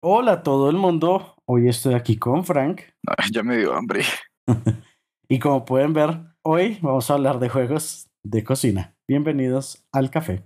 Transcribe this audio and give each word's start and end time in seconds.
Hola 0.00 0.30
a 0.30 0.42
todo 0.44 0.70
el 0.70 0.76
mundo, 0.76 1.34
hoy 1.44 1.68
estoy 1.68 1.94
aquí 1.94 2.16
con 2.20 2.44
Frank 2.44 2.82
Ay, 3.18 3.30
ya 3.32 3.42
me 3.42 3.56
dio 3.56 3.74
hambre. 3.74 4.04
y 5.28 5.40
como 5.40 5.64
pueden 5.64 5.92
ver, 5.92 6.20
hoy 6.44 6.78
vamos 6.80 7.10
a 7.10 7.14
hablar 7.14 7.40
de 7.40 7.48
juegos 7.48 8.08
de 8.22 8.44
cocina. 8.44 8.94
Bienvenidos 9.08 9.84
al 9.90 10.08
café. 10.10 10.44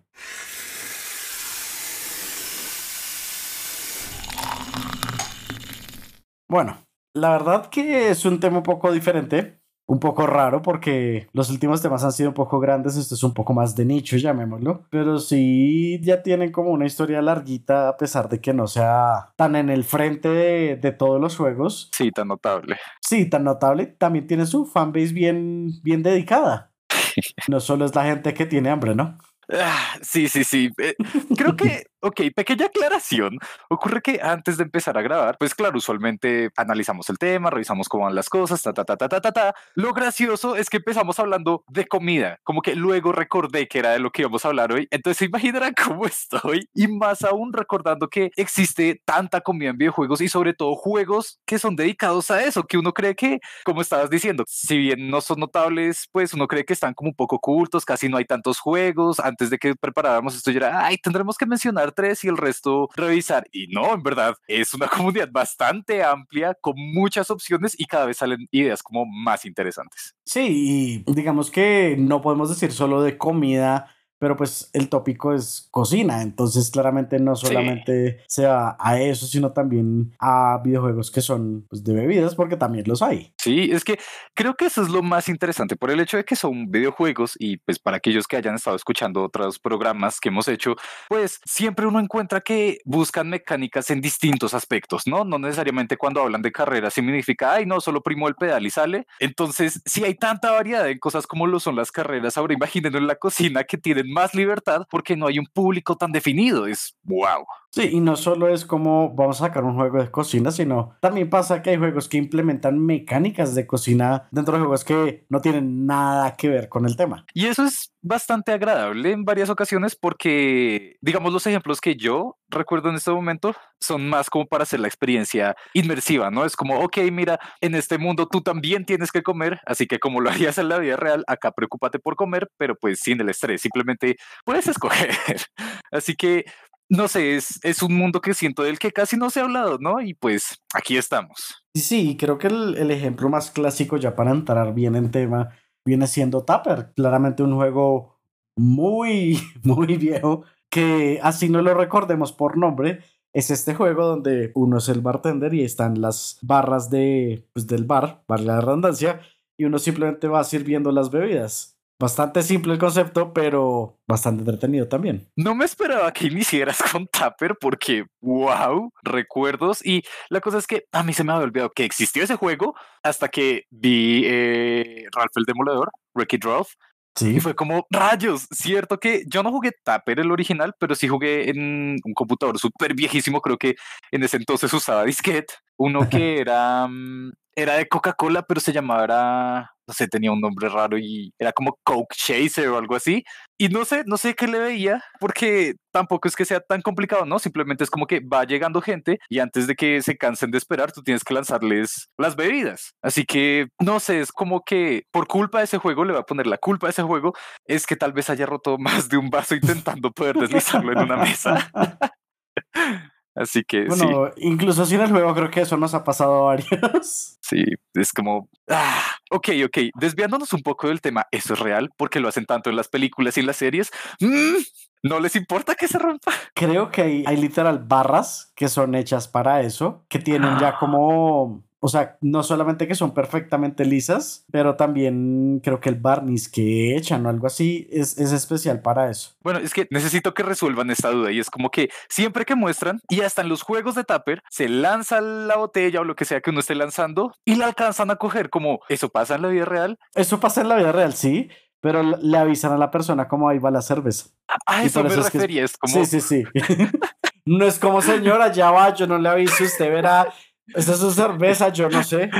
Bueno, 6.48 6.78
la 7.14 7.32
verdad 7.32 7.69
que 7.69 8.08
es 8.08 8.24
un 8.24 8.40
tema 8.40 8.56
un 8.58 8.62
poco 8.62 8.90
diferente, 8.90 9.60
un 9.87 9.99
poco 9.99 10.26
raro 10.26 10.62
porque 10.62 11.28
los 11.33 11.51
últimos 11.51 11.82
temas 11.82 12.04
han 12.04 12.12
sido 12.12 12.31
un 12.31 12.35
poco 12.35 12.60
grandes, 12.60 12.96
esto 12.96 13.14
es 13.14 13.22
un 13.22 13.35
poco 13.35 13.53
más 13.53 13.74
de 13.74 13.85
nicho, 13.85 14.17
llamémoslo, 14.17 14.87
pero 14.90 15.19
sí 15.19 16.01
ya 16.02 16.23
tienen 16.23 16.52
como 16.52 16.70
una 16.70 16.86
historia 16.86 17.20
larguita 17.20 17.88
a 17.88 17.96
pesar 17.96 18.28
de 18.28 18.41
que 18.41 18.55
no 18.55 18.66
sea 18.66 19.32
tan 19.36 19.56
en 19.56 19.70
el 19.70 19.84
frente 19.84 20.28
de, 20.28 20.77
de 20.77 20.92
todos 20.92 21.20
los 21.20 21.36
juegos. 21.36 21.91
Sí, 21.92 22.10
tan 22.10 22.28
notable. 22.28 22.77
Sí, 23.00 23.28
tan 23.28 23.45
notable, 23.45 23.86
también 23.86 24.27
tiene 24.27 24.46
su 24.46 24.66
fanbase 24.66 25.12
bien, 25.12 25.70
bien 25.83 26.02
dedicada. 26.02 26.70
No 27.48 27.60
solo 27.60 27.84
es 27.84 27.94
la 27.94 28.05
gente 28.05 28.33
que 28.34 28.46
tiene 28.46 28.70
hambre, 28.70 28.94
¿no? 28.94 29.19
Ah, 29.52 29.96
sí, 30.00 30.28
sí, 30.28 30.44
sí. 30.44 30.70
Eh, 30.78 30.94
creo 31.36 31.56
que, 31.56 31.86
ok, 32.02 32.20
pequeña 32.34 32.66
aclaración. 32.66 33.38
Ocurre 33.70 34.02
que 34.02 34.20
antes 34.23 34.56
de 34.56 34.65
empezar 34.65 34.98
a 34.98 35.02
grabar, 35.02 35.37
pues 35.38 35.55
claro, 35.55 35.79
usualmente 35.79 36.51
analizamos 36.56 37.09
el 37.11 37.19
tema, 37.19 37.51
revisamos 37.51 37.88
cómo 37.88 38.05
van 38.05 38.15
las 38.15 38.28
cosas, 38.28 38.61
ta, 38.62 38.73
ta, 38.73 38.84
ta, 38.84 38.97
ta, 38.97 39.09
ta, 39.09 39.20
ta, 39.20 39.33
ta. 39.33 39.55
Lo 39.75 39.92
gracioso 39.92 40.56
es 40.56 40.69
que 40.69 40.78
empezamos 40.78 41.19
hablando 41.19 41.65
de 41.69 41.87
comida, 41.87 42.38
como 42.42 42.61
que 42.61 42.75
luego 42.75 43.12
recordé 43.12 43.69
que 43.69 43.78
era 43.78 43.92
de 43.92 44.01
lo 44.01 44.11
que 44.11 44.23
íbamos 44.23 44.45
a 44.45 44.48
hablar 44.48 44.73
hoy. 44.73 44.88
Entonces 44.91 45.19
se 45.19 45.25
imaginarán 45.27 45.75
cómo 45.87 46.05
estoy 46.06 46.69
y 46.75 46.88
más 46.88 47.23
aún 47.23 47.52
recordando 47.52 48.09
que 48.09 48.30
existe 48.37 49.00
tanta 49.05 49.41
comida 49.41 49.70
en 49.70 49.78
videojuegos 49.78 50.20
y 50.20 50.28
sobre 50.28 50.55
todo 50.55 50.75
juegos 50.75 51.41
que 51.47 51.59
son 51.59 51.77
dedicados 51.77 52.31
a 52.31 52.42
eso, 52.44 52.64
que 52.64 52.78
uno 52.78 52.92
cree 52.92 53.14
que, 53.14 53.39
como 53.64 53.81
estabas 53.81 54.11
diciendo, 54.11 54.44
si 54.48 54.77
bien 54.77 55.09
no 55.09 55.20
son 55.20 55.39
notables, 55.39 56.09
pues 56.11 56.34
uno 56.34 56.48
cree 56.48 56.64
que 56.64 56.72
están 56.72 56.94
como 56.94 57.11
un 57.11 57.14
poco 57.14 57.37
ocultos, 57.37 57.84
casi 57.84 58.09
no 58.09 58.16
hay 58.16 58.25
tantos 58.25 58.59
juegos. 58.59 59.20
Antes 59.20 59.50
de 59.50 59.59
que 59.59 59.77
preparáramos 59.77 60.34
esto, 60.34 60.50
yo 60.50 60.59
era, 60.59 60.84
ay, 60.84 60.98
tendremos 60.98 61.37
que 61.39 61.47
mencionar 61.47 61.91
tres 61.92 62.24
y 62.24 62.28
el 62.28 62.36
resto 62.36 62.88
revisar. 62.94 63.46
Y 63.52 63.68
no, 63.68 63.94
en 63.94 64.02
verdad, 64.02 64.34
es 64.46 64.74
una 64.74 64.88
comunidad 64.88 65.28
bastante 65.30 66.02
amplia, 66.02 66.54
con 66.60 66.74
muchas 66.76 67.30
opciones 67.30 67.78
y 67.78 67.86
cada 67.86 68.06
vez 68.06 68.18
salen 68.18 68.46
ideas 68.50 68.82
como 68.82 69.04
más 69.06 69.44
interesantes. 69.44 70.14
Sí, 70.24 71.04
y 71.06 71.12
digamos 71.12 71.50
que 71.50 71.96
no 71.98 72.20
podemos 72.20 72.48
decir 72.48 72.72
solo 72.72 73.02
de 73.02 73.18
comida, 73.18 73.88
pero 74.23 74.37
pues 74.37 74.70
el 74.73 74.89
tópico 74.89 75.34
es 75.34 75.67
cocina, 75.73 76.23
entonces 76.23 76.70
claramente 76.70 77.19
no 77.19 77.34
solamente 77.34 78.20
se 78.28 78.47
va 78.47 78.77
a 78.78 79.01
eso, 79.01 79.27
sino 79.27 79.51
también 79.51 80.15
a 80.20 80.61
videojuegos 80.62 81.11
que 81.11 81.20
son 81.20 81.67
pues, 81.69 81.83
de 81.83 81.92
bebidas, 81.92 82.37
porque 82.37 82.56
también 82.56 82.84
los 82.87 83.03
hay. 83.03 83.34
Sí, 83.37 83.70
es 83.73 83.83
que 83.83 83.98
creo 84.33 84.55
que 84.55 84.67
eso 84.67 84.81
es 84.81 84.91
lo 84.91 85.03
más 85.03 85.28
interesante 85.28 85.75
por 85.75 85.91
el 85.91 85.98
hecho 85.98 86.19
de 86.19 86.25
que 86.25 86.37
son 86.37 86.70
videojuegos 86.70 87.33
y 87.37 87.56
pues 87.56 87.81
para 87.81 87.97
aquellos 87.97 88.28
que 88.28 88.37
hayan 88.37 88.55
estado 88.55 88.77
escuchando 88.77 89.25
otros 89.25 89.59
programas 89.59 90.20
que 90.20 90.28
hemos 90.28 90.47
hecho, 90.47 90.77
pues 91.09 91.41
siempre 91.45 91.87
uno 91.89 91.98
encuentra 91.98 92.41
que 92.41 92.78
buscan 92.84 93.28
mecánicas 93.28 93.91
en 93.91 94.00
distintos 94.00 94.55
aspectos, 94.55 95.03
¿no? 95.09 95.25
No 95.25 95.41
necesariamente 95.41 95.97
cuando 95.97 96.20
hablan 96.20 96.43
de 96.43 96.53
carreras 96.53 96.95
significa, 96.95 97.55
ay, 97.55 97.67
no, 97.67 97.81
solo 97.81 98.05
primo 98.05 98.28
el 98.28 98.37
pedal 98.37 98.65
y 98.65 98.70
sale. 98.70 99.05
Entonces, 99.19 99.83
si 99.84 100.05
hay 100.05 100.15
tanta 100.15 100.53
variedad 100.53 100.89
en 100.89 101.00
cosas 101.00 101.27
como 101.27 101.48
lo 101.48 101.59
son 101.59 101.75
las 101.75 101.91
carreras, 101.91 102.37
ahora 102.37 102.55
imagínenlo 102.55 102.98
en 102.98 103.09
la 103.09 103.17
cocina 103.17 103.65
que 103.65 103.78
tienen 103.78 104.11
más 104.12 104.34
libertad 104.34 104.86
porque 104.91 105.16
no 105.16 105.27
hay 105.27 105.38
un 105.38 105.46
público 105.46 105.96
tan 105.96 106.12
definido. 106.12 106.66
Es 106.66 106.96
wow. 107.02 107.44
Sí, 107.75 107.89
y 107.91 108.01
no 108.01 108.17
solo 108.17 108.48
es 108.48 108.67
como 108.67 109.15
vamos 109.15 109.41
a 109.41 109.47
sacar 109.47 109.65
un 109.65 109.77
juego 109.77 109.98
de 109.98 110.11
cocina, 110.11 110.51
sino 110.51 110.95
también 111.01 111.31
pasa 111.31 111.62
que 111.62 111.70
hay 111.70 111.78
juegos 111.78 112.06
que 112.06 112.19
implementan 112.19 112.78
mecánicas 112.78 113.55
de 113.55 113.66
cocina 113.66 114.28
dentro 114.31 114.53
de 114.53 114.60
juegos 114.60 114.84
que 114.84 115.25
no 115.31 115.41
tienen 115.41 115.87
nada 115.87 116.37
que 116.37 116.50
ver 116.50 116.69
con 116.69 116.84
el 116.84 116.97
tema. 116.97 117.25
Y 117.32 117.47
eso 117.47 117.65
es 117.65 117.94
bastante 118.03 118.53
agradable 118.53 119.12
en 119.12 119.25
varias 119.25 119.49
ocasiones 119.49 119.97
porque, 119.97 120.97
digamos, 121.00 121.32
los 121.32 121.47
ejemplos 121.47 121.81
que 121.81 121.97
yo 121.97 122.37
recuerdo 122.49 122.91
en 122.91 122.97
este 122.97 123.11
momento 123.11 123.55
son 123.81 124.06
más 124.06 124.28
como 124.28 124.44
para 124.44 124.65
hacer 124.65 124.81
la 124.81 124.88
experiencia 124.88 125.56
inmersiva, 125.72 126.31
¿no? 126.31 126.44
Es 126.44 126.56
como, 126.56 126.78
ok, 126.81 126.99
mira, 127.11 127.41
en 127.62 127.75
este 127.75 127.97
mundo 127.97 128.28
tú 128.28 128.43
también 128.43 128.84
tienes 128.84 129.11
que 129.11 129.22
comer, 129.22 129.61
así 129.65 129.87
que 129.87 129.99
como 129.99 130.21
lo 130.21 130.28
harías 130.31 130.59
en 130.59 130.69
la 130.69 130.77
vida 130.77 130.97
real, 130.97 131.25
acá 131.27 131.53
preocúpate 131.53 131.99
por 131.99 132.16
comer, 132.16 132.50
pero 132.59 132.75
pues 132.77 133.00
sin 133.00 133.19
el 133.22 133.31
estrés, 133.31 133.62
simplemente 133.62 134.16
puedes 134.44 134.69
escoger. 134.69 135.11
Así 135.91 136.16
que 136.16 136.47
no 136.92 137.08
sé, 137.08 137.36
es, 137.36 137.58
es 137.62 137.82
un 137.82 137.97
mundo 137.97 138.20
que 138.20 138.34
siento 138.34 138.62
del 138.62 138.78
que 138.78 138.92
casi 138.92 139.16
no 139.16 139.30
se 139.30 139.41
ha 139.41 139.44
hablado, 139.44 139.78
¿no? 139.78 140.00
Y 140.00 140.12
pues 140.14 140.62
aquí 140.75 140.97
estamos. 140.97 141.64
Sí, 141.75 142.16
creo 142.19 142.36
que 142.36 142.48
el, 142.48 142.76
el 142.76 142.91
ejemplo 142.91 143.30
más 143.30 143.50
clásico 143.50 143.97
ya 143.97 144.14
para 144.14 144.30
entrar 144.30 144.75
bien 144.75 144.94
en 144.94 145.10
tema 145.10 145.50
viene 145.86 146.06
siendo 146.06 146.44
Tapper, 146.44 146.92
claramente 146.94 147.42
un 147.42 147.54
juego 147.54 148.20
muy, 148.56 149.41
muy 149.62 149.97
viejo 149.97 150.44
que 150.70 151.19
así 151.22 151.48
no 151.48 151.62
lo 151.62 151.75
recordemos 151.75 152.32
por 152.32 152.56
nombre, 152.56 153.00
es 153.34 153.50
este 153.50 153.75
juego 153.75 154.06
donde 154.06 154.52
uno 154.54 154.78
es 154.78 154.88
el 154.88 155.00
bartender 155.00 155.54
y 155.54 155.64
están 155.64 156.00
las 156.00 156.38
barras 156.42 156.91
de, 156.91 157.48
pues, 157.52 157.66
del 157.66 157.84
bar, 157.84 158.22
vale 158.28 158.44
la 158.44 158.60
redundancia, 158.60 159.20
y 159.58 159.64
uno 159.64 159.78
simplemente 159.78 160.28
va 160.28 160.44
sirviendo 160.44 160.92
las 160.92 161.10
bebidas. 161.10 161.72
Bastante 162.02 162.42
simple 162.42 162.72
el 162.72 162.80
concepto, 162.80 163.32
pero 163.32 163.96
bastante 164.08 164.40
entretenido 164.40 164.88
también. 164.88 165.30
No 165.36 165.54
me 165.54 165.64
esperaba 165.64 166.10
que 166.12 166.26
iniciaras 166.26 166.82
con 166.90 167.06
Tapper 167.06 167.56
porque, 167.60 168.06
wow, 168.20 168.90
recuerdos. 169.04 169.86
Y 169.86 170.02
la 170.28 170.40
cosa 170.40 170.58
es 170.58 170.66
que 170.66 170.86
a 170.90 171.04
mí 171.04 171.12
se 171.12 171.22
me 171.22 171.30
había 171.30 171.44
olvidado 171.44 171.70
que 171.70 171.84
existió 171.84 172.24
ese 172.24 172.34
juego 172.34 172.74
hasta 173.04 173.28
que 173.28 173.66
vi 173.70 174.24
eh, 174.24 175.04
Ralph 175.14 175.30
el 175.36 175.44
Demoledor, 175.44 175.92
It 176.28 176.44
Ralph. 176.44 176.70
Sí. 177.14 177.36
Y 177.36 177.40
fue 177.40 177.54
como, 177.54 177.86
rayos, 177.88 178.48
cierto 178.50 178.98
que 178.98 179.22
yo 179.28 179.44
no 179.44 179.52
jugué 179.52 179.70
Tapper 179.84 180.19
el 180.19 180.32
original, 180.32 180.74
pero 180.80 180.96
sí 180.96 181.06
jugué 181.06 181.50
en 181.50 182.00
un 182.04 182.14
computador 182.14 182.58
súper 182.58 182.94
viejísimo, 182.94 183.40
creo 183.40 183.58
que 183.58 183.76
en 184.10 184.24
ese 184.24 184.38
entonces 184.38 184.72
usaba 184.72 185.04
disquete, 185.04 185.54
uno 185.76 186.00
que 186.10 186.40
era, 186.40 186.88
mm, 186.88 187.30
era 187.54 187.74
de 187.74 187.88
Coca-Cola, 187.88 188.42
pero 188.42 188.60
se 188.60 188.72
llamaba, 188.72 189.70
no 189.86 189.94
sé, 189.94 190.08
tenía 190.08 190.32
un 190.32 190.40
nombre 190.40 190.68
raro 190.68 190.98
y 190.98 191.32
era 191.38 191.52
como 191.52 191.78
Coke 191.84 192.14
Chaser 192.14 192.68
o 192.68 192.78
algo 192.78 192.96
así. 192.96 193.24
Y 193.58 193.68
no 193.68 193.84
sé, 193.84 194.04
no 194.06 194.16
sé 194.16 194.34
qué 194.34 194.46
le 194.46 194.58
veía, 194.58 195.02
porque 195.20 195.74
tampoco 195.92 196.28
es 196.28 196.36
que 196.36 196.44
sea 196.44 196.60
tan 196.60 196.82
complicado, 196.82 197.26
¿no? 197.26 197.38
Simplemente 197.38 197.84
es 197.84 197.90
como 197.90 198.06
que 198.06 198.20
va 198.20 198.44
llegando 198.44 198.80
gente 198.80 199.18
y 199.28 199.38
antes 199.38 199.66
de 199.66 199.74
que 199.74 200.02
se 200.02 200.16
cansen 200.16 200.50
de 200.50 200.58
esperar, 200.58 200.92
tú 200.92 201.02
tienes 201.02 201.24
que 201.24 201.34
lanzarles 201.34 202.08
las 202.18 202.36
bebidas. 202.36 202.94
Así 203.02 203.24
que, 203.24 203.69
no 203.80 204.00
sé, 204.00 204.20
es 204.20 204.32
como 204.32 204.62
que 204.64 205.04
por 205.10 205.26
culpa 205.26 205.58
de 205.58 205.64
ese 205.64 205.78
juego, 205.78 206.04
le 206.04 206.14
va 206.14 206.20
a 206.20 206.26
poner 206.26 206.46
la 206.46 206.58
culpa 206.58 206.86
de 206.86 206.92
ese 206.92 207.02
juego, 207.02 207.34
es 207.66 207.86
que 207.86 207.96
tal 207.96 208.12
vez 208.12 208.30
haya 208.30 208.46
roto 208.46 208.78
más 208.78 209.08
de 209.08 209.19
un 209.19 209.30
vaso 209.30 209.54
intentando 209.54 210.10
poder 210.10 210.36
deslizarlo 210.36 210.92
en 210.92 210.98
una 210.98 211.16
mesa. 211.16 211.70
Así 213.34 213.65
que 213.65 213.82
sí, 213.82 213.88
Bueno, 213.88 214.31
incluso 214.37 214.84
sin 214.84 215.00
el 215.00 215.10
juego 215.10 215.34
creo 215.34 215.50
que 215.50 215.62
eso 215.62 215.76
nos 215.76 215.94
ha 215.94 216.04
pasado 216.04 216.34
a 216.34 216.54
varios. 216.54 217.38
sí, 217.41 217.65
es 217.94 218.12
como, 218.12 218.48
ah, 218.69 219.03
ok, 219.31 219.48
ok, 219.66 219.78
desviándonos 219.98 220.53
un 220.53 220.62
poco 220.62 220.88
del 220.88 221.00
tema, 221.00 221.26
¿eso 221.31 221.54
es 221.54 221.60
real? 221.60 221.91
Porque 221.97 222.20
lo 222.20 222.28
hacen 222.28 222.44
tanto 222.44 222.69
en 222.69 222.76
las 222.76 222.88
películas 222.88 223.37
y 223.37 223.41
en 223.41 223.47
las 223.47 223.56
series. 223.56 223.91
Mm, 224.20 224.56
¿No 225.04 225.19
les 225.19 225.34
importa 225.34 225.75
que 225.75 225.88
se 225.88 225.98
rompa? 225.98 226.32
Creo 226.54 226.91
que 226.91 227.03
hay, 227.03 227.25
hay 227.26 227.37
literal 227.37 227.81
barras 227.81 228.53
que 228.54 228.69
son 228.69 228.94
hechas 228.94 229.28
para 229.28 229.62
eso, 229.62 230.04
que 230.09 230.19
tienen 230.19 230.59
ya 230.59 230.78
como, 230.78 231.64
o 231.84 231.88
sea, 231.88 232.16
no 232.20 232.44
solamente 232.44 232.87
que 232.87 232.94
son 232.94 233.12
perfectamente 233.12 233.84
lisas, 233.84 234.44
pero 234.53 234.76
también 234.76 235.60
creo 235.65 235.81
que 235.81 235.88
el 235.88 235.97
barniz 235.97 236.48
que 236.48 236.97
echan 236.97 237.26
o 237.26 237.28
algo 237.28 237.48
así 237.48 237.88
es, 237.91 238.16
es 238.19 238.31
especial 238.32 238.81
para 238.82 239.10
eso. 239.10 239.32
Bueno, 239.43 239.59
es 239.59 239.75
que 239.75 239.88
necesito 239.91 240.32
que 240.32 240.44
resuelvan 240.44 240.90
esta 240.90 241.11
duda 241.11 241.32
y 241.32 241.40
es 241.40 241.50
como 241.50 241.70
que 241.70 241.88
siempre 242.08 242.44
que 242.44 242.55
muestran 242.55 243.00
y 243.08 243.23
hasta 243.23 243.43
en 243.43 243.49
los 243.49 243.62
juegos 243.62 243.96
de 243.96 244.05
Tapper 244.05 244.43
se 244.49 244.69
lanza 244.69 245.20
la 245.20 245.56
botella 245.56 246.00
o 246.00 246.05
lo 246.05 246.14
que 246.14 246.25
sea 246.25 246.40
que 246.40 246.50
uno 246.50 246.61
esté 246.61 246.76
lanzando 246.76 247.32
y 247.44 247.56
la 247.56 247.67
alcanzan 247.67 248.11
a 248.12 248.17
coger 248.17 248.49
como 248.49 248.79
eso 248.88 249.08
pasa 249.08 249.34
en 249.34 249.43
la 249.43 249.49
vida 249.49 249.64
real. 249.64 249.99
Eso 250.14 250.38
pasa 250.38 250.61
en 250.61 250.69
la 250.69 250.76
vida 250.76 250.93
real, 250.93 251.14
sí, 251.14 251.49
pero 251.81 252.02
le- 252.05 252.38
avisan 252.38 252.70
a 252.73 252.79
la 252.79 252.93
persona 252.93 253.26
cómo 253.26 253.49
ahí 253.49 253.58
va 253.58 253.73
la 253.73 253.82
cerveza. 253.82 254.26
A, 254.46 254.76
a 254.79 254.82
Y 254.84 254.87
eso 254.87 255.00
por 255.02 255.11
me 255.11 255.17
que- 255.17 255.23
refería, 255.23 255.64
es 255.64 255.76
como 255.76 256.05
Sí, 256.05 256.20
sí, 256.20 256.20
sí. 256.20 256.44
no 257.44 257.64
es 257.67 257.79
como 257.81 258.00
señora, 258.02 258.52
ya 258.52 258.70
va, 258.70 258.94
yo 258.94 259.06
no 259.08 259.19
le 259.19 259.29
aviso, 259.29 259.64
usted 259.64 259.90
verá, 259.93 260.32
esta 260.74 260.92
es 260.92 260.98
su 260.98 261.10
cerveza, 261.10 261.69
yo 261.70 261.88
no 261.88 262.02
sé. 262.02 262.30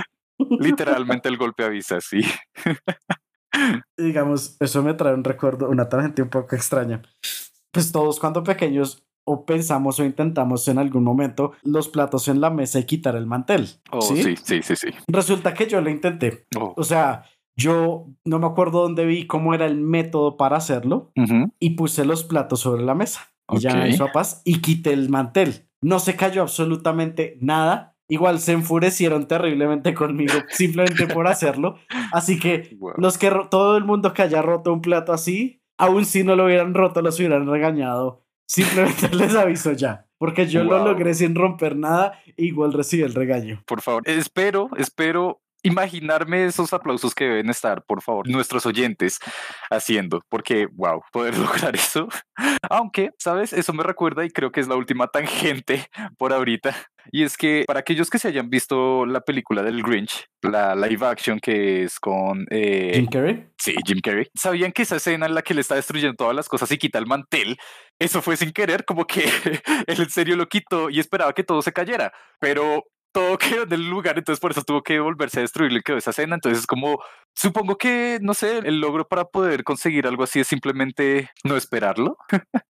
literalmente 0.61 1.29
el 1.29 1.37
golpe 1.37 1.64
avisa, 1.64 2.00
sí. 2.00 2.23
Digamos, 3.96 4.56
eso 4.61 4.82
me 4.82 4.94
trae 4.94 5.14
un 5.14 5.25
recuerdo, 5.25 5.69
una 5.69 5.88
tangente 5.88 6.23
un 6.23 6.31
poco 6.31 6.56
extraña. 6.56 7.02
Pues 7.70 7.93
todos 7.93 8.19
cuando 8.19 8.43
pequeños 8.43 9.05
o 9.25 9.44
pensamos 9.46 10.00
o 10.00 10.05
intentamos 10.05 10.67
en 10.69 10.79
algún 10.79 11.05
momento 11.05 11.52
los 11.62 11.88
platos 11.88 12.29
en 12.29 12.40
la 12.40 12.50
mesa 12.50 12.79
y 12.81 12.84
quitar 12.84 13.14
el 13.17 13.26
mantel. 13.26 13.69
Oh, 13.90 14.02
¿sí? 14.02 14.23
sí, 14.23 14.37
sí, 14.43 14.62
sí, 14.62 14.76
sí. 14.76 14.88
Resulta 15.06 15.55
que 15.55 15.67
yo 15.67 15.81
lo 15.81 15.90
intenté. 15.90 16.46
Oh, 16.56 16.75
O 16.76 16.84
sea, 16.84 17.25
yo 17.56 18.08
no 18.25 18.38
me 18.38 18.46
acuerdo 18.46 18.82
dónde 18.82 19.05
vi 19.05 19.26
cómo 19.26 19.55
era 19.55 19.67
el 19.67 19.76
método 19.76 20.37
para 20.37 20.56
hacerlo 20.56 21.12
ujú. 21.17 21.52
y 21.58 21.70
puse 21.70 22.05
los 22.05 22.25
platos 22.25 22.61
sobre 22.61 22.82
la 22.82 22.94
mesa. 22.94 23.32
Y 23.50 23.58
ya 23.58 23.75
paz 24.12 24.40
y 24.44 24.61
quité 24.61 24.93
el 24.93 25.11
mantel. 25.11 25.69
no 25.82 25.99
se 25.99 26.17
cayó 26.17 26.43
absolutamente 26.43 27.37
nada. 27.40 27.92
Igual 28.09 28.41
se 28.41 28.53
enfurecieron 28.53 29.27
terriblemente 29.27 29.95
conmigo 29.95 30.35
simplemente 30.51 31.07
por 31.07 31.27
hacerlo. 31.27 31.79
Así 32.13 32.39
que 32.39 32.77
los 32.97 33.19
que 33.19 33.33
todo 33.51 33.77
el 33.77 33.85
mundo 33.85 34.13
que 34.13 34.23
haya 34.23 34.43
roto 34.43 34.73
un 34.73 34.83
plato 34.83 35.13
así, 35.13 35.63
aún 35.79 36.05
si 36.05 36.25
no 36.25 36.37
lo 36.37 36.45
hubieran 36.45 36.75
roto, 36.75 37.01
los 37.03 37.19
hubieran 37.19 37.47
regañado. 37.47 38.25
Simplemente 38.47 39.09
les 39.15 39.35
aviso 39.35 39.73
ya. 39.73 40.07
Porque 40.19 40.47
yo 40.47 40.63
lo 40.63 40.85
logré 40.85 41.15
sin 41.15 41.35
romper 41.35 41.75
nada, 41.75 42.21
igual 42.37 42.73
recibí 42.73 43.03
el 43.03 43.13
regaño. 43.13 43.61
Por 43.67 43.81
favor, 43.81 44.05
espero, 44.07 44.71
espero 44.77 45.43
imaginarme 45.62 46.47
esos 46.47 46.73
aplausos 46.73 47.14
que 47.14 47.25
deben 47.25 47.50
estar, 47.50 47.85
por 47.85 48.03
favor, 48.03 48.29
nuestros 48.29 48.67
oyentes 48.67 49.19
haciendo, 49.70 50.23
porque, 50.29 50.67
wow, 50.73 51.03
poder 51.12 51.37
lograr 51.38 51.75
eso. 51.75 52.09
Aunque, 52.69 53.11
¿sabes? 53.19 53.53
Eso 53.53 53.73
me 53.73 53.82
recuerda 53.82 54.25
y 54.25 54.31
creo 54.31 54.53
que 54.53 54.61
es 54.61 54.69
la 54.69 54.76
última 54.76 55.09
tangente 55.09 55.87
por 56.19 56.32
ahorita. 56.32 56.75
Y 57.11 57.25
es 57.25 57.37
que 57.37 57.64
para 57.67 57.81
aquellos 57.81 58.11
que 58.11 58.19
se 58.19 58.29
hayan 58.29 58.49
visto 58.49 59.06
la 59.06 59.20
película 59.20 59.62
del 59.62 59.82
Grinch, 59.82 60.26
la 60.43 60.75
live 60.76 61.05
action 61.05 61.41
que 61.41 61.85
es 61.85 61.99
con... 61.99 62.47
Eh, 62.50 62.93
Jim 62.94 63.06
Carrey. 63.06 63.47
Sí, 63.58 63.75
Jim 63.85 64.00
Carrey. 64.00 64.29
¿Sabían 64.35 64.73
que 64.73 64.82
esa 64.82 64.97
escena 64.97 65.26
en 65.26 65.35
la 65.35 65.43
que 65.43 65.55
le 65.55 65.62
está 65.62 65.75
destruyendo 65.75 66.15
todas 66.15 66.35
las 66.35 66.49
cosas 66.49 66.70
y 66.70 66.79
quita 66.79 66.99
el 66.99 67.06
mantel, 67.06 67.56
eso 67.99 68.23
fue 68.23 68.37
sin 68.37 68.53
querer, 68.53 68.85
como 68.85 69.06
que 69.06 69.25
él 69.87 70.00
en 70.00 70.11
serio 70.11 70.37
lo 70.37 70.49
quitó 70.49 70.91
y 70.91 71.00
esperaba 71.00 71.32
que 71.32 71.44
todo 71.44 71.62
se 71.62 71.73
cayera? 71.73 72.12
Pero 72.38 72.85
todo 73.12 73.38
quedó 73.38 73.62
en 73.64 73.73
el 73.73 73.88
lugar, 73.88 74.19
entonces 74.19 74.41
por 74.41 74.50
eso 74.50 74.62
tuvo 74.62 74.82
que 74.82 74.99
volverse 74.99 75.38
a 75.38 75.43
destruirle 75.43 75.82
quedó 75.82 75.99
esa 75.99 76.11
escena. 76.11 76.35
Entonces, 76.35 76.67
como 76.67 76.99
supongo 77.35 77.76
que, 77.76 78.19
no 78.23 78.35
sé, 78.35 78.59
el 78.59 78.81
logro 78.81 79.06
para 79.06 79.25
poder 79.26 79.64
conseguir 79.64 80.06
algo 80.06 80.25
así 80.25 80.41
es 80.41 80.49
simplemente 80.49 81.31
no 81.44 81.56
esperarlo. 81.56 82.17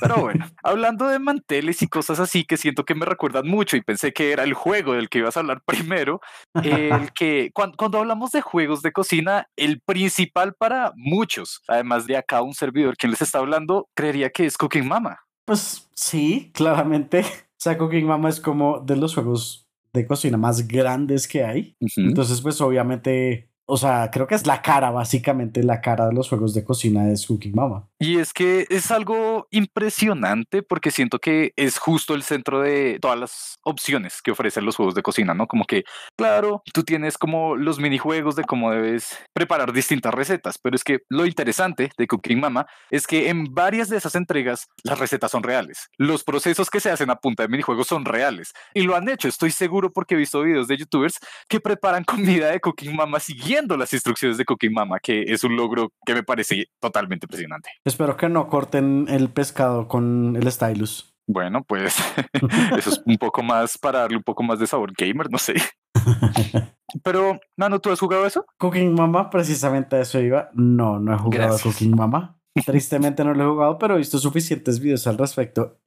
Pero 0.00 0.16
bueno, 0.16 0.46
hablando 0.62 1.08
de 1.08 1.18
manteles 1.18 1.82
y 1.82 1.88
cosas 1.88 2.20
así 2.20 2.44
que 2.44 2.56
siento 2.56 2.84
que 2.84 2.94
me 2.94 3.06
recuerdan 3.06 3.46
mucho 3.46 3.76
y 3.76 3.82
pensé 3.82 4.12
que 4.12 4.32
era 4.32 4.44
el 4.44 4.54
juego 4.54 4.94
del 4.94 5.08
que 5.08 5.18
ibas 5.18 5.36
a 5.36 5.40
hablar 5.40 5.62
primero, 5.66 6.20
el 6.62 7.12
que 7.14 7.50
cuando, 7.52 7.76
cuando, 7.76 7.98
hablamos 7.98 8.32
de 8.32 8.40
juegos 8.40 8.82
de 8.82 8.92
cocina, 8.92 9.48
el 9.56 9.80
principal 9.80 10.54
para 10.54 10.92
muchos, 10.96 11.62
además 11.68 12.06
de 12.06 12.16
acá 12.16 12.42
un 12.42 12.54
servidor 12.54 12.96
quien 12.96 13.10
les 13.10 13.22
está 13.22 13.38
hablando, 13.38 13.88
creería 13.94 14.30
que 14.30 14.46
es 14.46 14.56
Cooking 14.56 14.88
Mama. 14.88 15.20
Pues 15.44 15.88
sí, 15.94 16.50
claramente. 16.54 17.24
O 17.60 17.62
sea, 17.62 17.76
Cooking 17.76 18.06
Mama 18.06 18.30
es 18.30 18.40
como 18.40 18.80
de 18.80 18.96
los 18.96 19.14
juegos 19.14 19.68
de 19.92 20.06
cocina 20.06 20.38
más 20.38 20.66
grandes 20.66 21.28
que 21.28 21.44
hay. 21.44 21.76
Entonces, 21.96 22.40
pues 22.40 22.58
obviamente 22.62 23.49
o 23.70 23.76
sea, 23.76 24.10
creo 24.10 24.26
que 24.26 24.34
es 24.34 24.46
la 24.48 24.62
cara, 24.62 24.90
básicamente 24.90 25.62
la 25.62 25.80
cara 25.80 26.08
de 26.08 26.12
los 26.12 26.28
juegos 26.28 26.54
de 26.54 26.64
cocina 26.64 27.08
es 27.10 27.24
Cooking 27.24 27.54
Mama. 27.54 27.88
Y 28.00 28.18
es 28.18 28.32
que 28.32 28.66
es 28.68 28.90
algo 28.90 29.46
impresionante 29.50 30.64
porque 30.64 30.90
siento 30.90 31.20
que 31.20 31.52
es 31.54 31.78
justo 31.78 32.14
el 32.14 32.24
centro 32.24 32.60
de 32.60 32.98
todas 33.00 33.18
las 33.18 33.58
opciones 33.62 34.22
que 34.22 34.32
ofrecen 34.32 34.64
los 34.64 34.74
juegos 34.74 34.96
de 34.96 35.02
cocina, 35.02 35.34
¿no? 35.34 35.46
Como 35.46 35.64
que, 35.66 35.84
claro, 36.16 36.62
tú 36.72 36.82
tienes 36.82 37.16
como 37.16 37.54
los 37.54 37.78
minijuegos 37.78 38.34
de 38.34 38.42
cómo 38.42 38.72
debes 38.72 39.16
preparar 39.32 39.72
distintas 39.72 40.12
recetas, 40.12 40.58
pero 40.58 40.74
es 40.74 40.82
que 40.82 40.98
lo 41.08 41.24
interesante 41.24 41.92
de 41.96 42.06
Cooking 42.08 42.40
Mama 42.40 42.66
es 42.90 43.06
que 43.06 43.28
en 43.28 43.54
varias 43.54 43.88
de 43.88 43.98
esas 43.98 44.16
entregas 44.16 44.66
las 44.82 44.98
recetas 44.98 45.30
son 45.30 45.44
reales. 45.44 45.90
Los 45.96 46.24
procesos 46.24 46.70
que 46.70 46.80
se 46.80 46.90
hacen 46.90 47.10
a 47.10 47.20
punta 47.20 47.44
de 47.44 47.48
minijuegos 47.48 47.86
son 47.86 48.04
reales 48.04 48.52
y 48.74 48.82
lo 48.82 48.96
han 48.96 49.08
hecho, 49.08 49.28
estoy 49.28 49.52
seguro 49.52 49.92
porque 49.92 50.16
he 50.16 50.18
visto 50.18 50.42
videos 50.42 50.66
de 50.66 50.76
youtubers 50.76 51.18
que 51.48 51.60
preparan 51.60 52.02
comida 52.10 52.50
de 52.50 52.58
Cooking 52.58 52.96
Mama 52.96 53.20
siguiendo 53.20 53.59
las 53.68 53.92
instrucciones 53.92 54.38
de 54.38 54.44
Cooking 54.44 54.72
Mama, 54.72 54.98
que 55.00 55.22
es 55.22 55.44
un 55.44 55.56
logro 55.56 55.92
que 56.04 56.14
me 56.14 56.22
parece 56.22 56.68
totalmente 56.80 57.26
impresionante. 57.26 57.70
Espero 57.84 58.16
que 58.16 58.28
no 58.28 58.48
corten 58.48 59.06
el 59.08 59.28
pescado 59.30 59.88
con 59.88 60.36
el 60.36 60.50
stylus. 60.50 61.14
Bueno, 61.26 61.62
pues 61.64 61.96
eso 62.76 62.90
es 62.90 63.02
un 63.04 63.16
poco 63.16 63.42
más 63.42 63.78
para 63.78 64.00
darle 64.00 64.16
un 64.16 64.22
poco 64.22 64.42
más 64.42 64.58
de 64.58 64.66
sabor 64.66 64.92
gamer, 64.96 65.30
no 65.30 65.38
sé. 65.38 65.54
Pero, 67.04 67.38
Nano, 67.56 67.78
¿tú 67.80 67.90
has 67.90 68.00
jugado 68.00 68.26
eso? 68.26 68.44
Cooking 68.58 68.94
Mama, 68.94 69.30
precisamente 69.30 69.96
a 69.96 70.00
eso 70.00 70.18
iba. 70.20 70.50
No, 70.54 70.98
no 70.98 71.14
he 71.14 71.18
jugado 71.18 71.54
a 71.54 71.58
Cooking 71.58 71.94
Mama. 71.94 72.36
Tristemente 72.66 73.22
no 73.24 73.32
lo 73.32 73.44
he 73.44 73.48
jugado, 73.48 73.78
pero 73.78 73.94
he 73.94 73.98
visto 73.98 74.18
suficientes 74.18 74.80
videos 74.80 75.06
al 75.06 75.16
respecto 75.16 75.78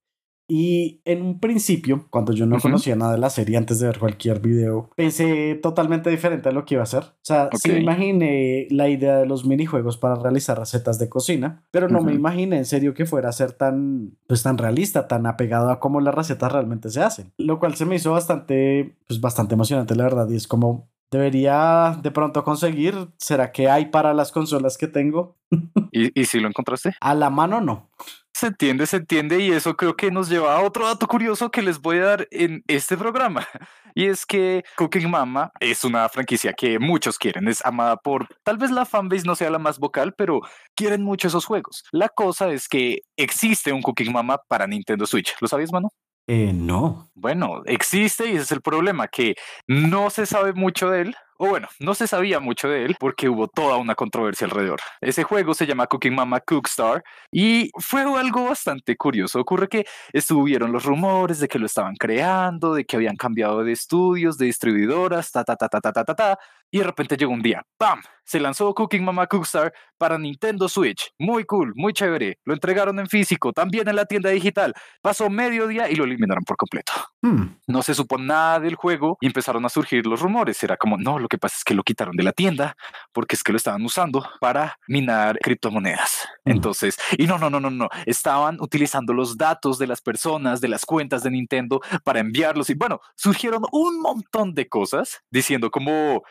y 0.48 1.01
en 1.06 1.22
un 1.22 1.40
principio, 1.40 2.07
cuando 2.10 2.34
yo 2.34 2.45
no 2.45 2.60
conocía 2.60 2.95
nada 2.95 3.13
de 3.13 3.18
la 3.18 3.30
serie 3.30 3.57
antes 3.57 3.80
de 3.80 3.88
ver 3.88 4.00
cualquier 4.00 4.40
video, 4.40 4.90
pensé 4.95 5.56
totalmente 5.56 6.10
diferente 6.10 6.50
a 6.50 6.51
lo 6.51 6.66
que 6.66 6.75
iba 6.75 6.81
a 6.81 6.84
hacer. 6.84 7.04
O 7.04 7.13
sea, 7.22 7.50
sí 7.54 7.72
me 7.72 7.80
imaginé 7.80 8.68
la 8.69 8.90
idea 8.90 9.18
de 9.18 9.25
los 9.25 9.45
minijuegos 9.45 9.98
para 9.98 10.16
realizar 10.16 10.60
recetas 10.60 11.00
de 11.00 11.10
cocina, 11.10 11.63
pero 11.72 11.88
no 11.88 12.01
me 12.01 12.13
imaginé 12.13 12.57
en 12.57 12.66
serio 12.66 12.94
que 12.94 13.06
fuera 13.06 13.30
a 13.30 13.34
ser 13.34 13.54
tan, 13.54 14.18
pues 14.28 14.44
tan 14.44 14.57
realista, 14.57 15.07
tan 15.07 15.25
apegado 15.25 15.72
a 15.72 15.80
cómo 15.80 16.01
las 16.01 16.13
recetas 16.13 16.51
realmente 16.51 16.89
se 16.89 17.01
hacen. 17.01 17.31
Lo 17.38 17.60
cual 17.60 17.75
se 17.75 17.86
me 17.86 17.96
hizo 17.96 18.12
bastante, 18.12 18.96
pues 19.07 19.22
bastante 19.22 19.56
emocionante, 19.56 19.96
la 19.96 20.04
verdad. 20.04 20.30
Y 20.30 20.36
es 20.36 20.48
como, 20.48 20.89
debería 21.10 21.98
de 22.01 22.12
pronto 22.12 22.44
conseguir. 22.44 22.96
¿Será 23.18 23.51
que 23.51 23.69
hay 23.69 23.86
para 23.86 24.13
las 24.13 24.31
consolas 24.31 24.78
que 24.78 24.88
tengo? 24.88 25.38
¿Y, 25.92 26.19
y 26.19 26.25
si 26.25 26.39
lo 26.39 26.50
encontraste? 26.50 26.94
A 27.00 27.16
la 27.16 27.30
mano 27.30 27.62
no. 27.62 27.89
Se 28.34 28.48
entiende, 28.48 28.88
se 28.88 28.98
entiende 28.98 29.40
y 29.40 29.52
eso 29.52 29.76
creo 29.76 29.96
que 29.96 30.10
nos 30.10 30.28
lleva 30.28 30.56
a 30.56 30.62
otro 30.62 30.88
dato 30.88 31.08
curioso 31.08 31.52
que 31.52 31.62
les 31.62 31.80
voy 31.80 31.98
a 31.98 32.06
dar 32.06 32.28
en 32.32 32.64
este 32.68 32.98
programa. 32.98 33.48
Y 33.96 34.08
es 34.08 34.26
que 34.26 34.64
Cooking 34.76 35.08
Mama 35.08 35.52
es 35.60 35.84
una 35.84 36.10
franquicia 36.10 36.52
que 36.54 36.80
muchos 36.80 37.20
quieren, 37.20 37.48
es 37.48 37.64
amada 37.64 37.96
por, 37.96 38.28
tal 38.44 38.58
vez 38.58 38.72
la 38.72 38.86
fanbase 38.86 39.24
no 39.24 39.36
sea 39.36 39.52
la 39.52 39.60
más 39.60 39.78
vocal, 39.78 40.16
pero 40.18 40.42
quieren 40.74 41.04
mucho 41.04 41.28
esos 41.28 41.46
juegos. 41.46 41.84
La 41.92 42.10
cosa 42.10 42.52
es 42.52 42.68
que 42.68 43.02
existe 43.18 43.72
un 43.72 43.84
Cooking 43.84 44.12
Mama 44.12 44.40
para 44.48 44.66
Nintendo 44.66 45.06
Switch. 45.06 45.36
¿Lo 45.40 45.48
sabías, 45.48 45.72
mano? 45.72 45.90
Eh, 46.28 46.54
no. 46.54 47.12
Bueno, 47.14 47.62
existe 47.66 48.28
y 48.28 48.32
ese 48.32 48.42
es 48.42 48.52
el 48.52 48.62
problema, 48.62 49.08
que 49.08 49.36
no 49.68 50.10
se 50.10 50.26
sabe 50.26 50.54
mucho 50.54 50.90
de 50.90 51.02
él, 51.02 51.16
o 51.44 51.48
bueno, 51.50 51.68
no 51.80 51.94
se 51.94 52.07
sabía 52.07 52.40
mucho 52.40 52.69
de 52.69 52.86
él 52.86 52.95
porque 52.98 53.28
hubo 53.28 53.50
toda 53.50 53.75
una 53.75 53.95
controversia 53.95 54.45
alrededor. 54.45 54.80
Ese 55.01 55.24
juego 55.24 55.54
se 55.54 55.66
llama 55.66 55.88
Cooking 55.88 56.16
Mama 56.16 56.40
Cookstar 56.40 57.04
y 57.34 57.69
fue 57.81 58.04
algo 58.04 58.45
bastante 58.45 58.95
curioso. 58.95 59.42
Ocurre 59.42 59.68
que 59.68 59.86
estuvieron 60.13 60.72
los 60.72 60.86
rumores 60.86 61.40
de 61.40 61.50
que 61.50 61.60
lo 61.60 61.66
estaban 61.66 61.95
creando, 61.98 62.74
de 62.75 62.86
que 62.86 62.95
habían 62.95 63.18
cambiado 63.18 63.62
de 63.62 63.74
estudios, 63.74 64.38
de 64.38 64.45
distribuidoras, 64.45 65.31
ta, 65.31 65.44
ta, 65.44 65.57
ta, 65.57 65.68
ta, 65.68 65.81
ta, 65.81 65.92
ta, 65.92 66.06
ta, 66.06 66.16
ta 66.16 66.40
y 66.74 66.80
de 66.80 66.86
repente 66.86 67.16
llegó 67.16 67.31
un 67.31 67.44
día, 67.44 67.64
¡pam! 67.78 68.02
Se 68.25 68.40
lanzó 68.40 68.74
Cooking 68.74 69.04
Mama 69.04 69.28
Cookstar 69.28 69.74
para 69.98 70.18
Nintendo 70.18 70.68
Switch. 70.68 71.12
Muy 71.20 71.44
cool, 71.44 71.74
muy 71.75 71.94
chévere. 71.94 72.40
Lo 72.46 72.54
entregaron 72.54 72.98
en 73.00 73.08
físico, 73.08 73.52
también 73.54 73.88
en 73.88 73.96
la 73.96 74.06
tienda 74.06 74.30
digital. 74.30 74.74
Pasó 75.01 75.30
medio 75.30 75.68
día 75.68 75.89
y 75.89 75.96
lo 75.96 76.06
eliminaron 76.06 76.44
por 76.46 76.58
completo. 76.58 76.94
Hmm. 77.22 77.58
No 77.68 77.84
se 77.84 77.94
supo 77.94 78.18
nada 78.18 78.60
del 78.60 78.75
juego 78.75 79.18
y 79.22 79.27
empezaron 79.27 79.65
a 79.65 79.70
surgir 79.70 80.08
los 80.08 80.22
rumores. 80.22 80.63
Era 80.63 80.77
como, 80.77 80.98
no, 80.98 81.20
lo 81.20 81.27
que 81.27 81.38
pasa 81.38 81.58
es 81.58 81.63
que 81.63 81.75
lo 81.75 81.84
quitaron 81.84 82.15
de 82.15 82.24
la 82.24 82.32
tienda 82.32 82.75
porque 83.12 83.36
es 83.36 83.44
que 83.44 83.51
lo 83.51 83.58
estaban 83.58 83.84
usando 83.84 84.25
para 84.39 84.80
minar 84.88 85.38
criptomonedas. 85.44 86.27
Hmm. 86.46 86.51
Entonces, 86.51 86.98
y 87.18 87.27
no, 87.27 87.38
no, 87.38 87.51
no, 87.51 87.60
no, 87.60 87.70
no. 87.70 87.89
Estaban 88.08 88.58
utilizando 88.62 89.13
los 89.13 89.38
datos 89.38 89.77
de 89.77 89.86
las 89.86 90.01
personas, 90.01 90.60
de 90.60 90.70
las 90.70 90.86
cuentas 90.86 91.24
de 91.24 91.30
Nintendo 91.30 91.82
para 92.03 92.22
enviarlos. 92.22 92.70
Y 92.72 92.74
bueno, 92.74 93.00
surgieron 93.15 93.63
un 93.72 94.01
montón 94.01 94.53
de 94.53 94.68
cosas 94.70 95.22
diciendo 95.30 95.70
como 95.70 96.24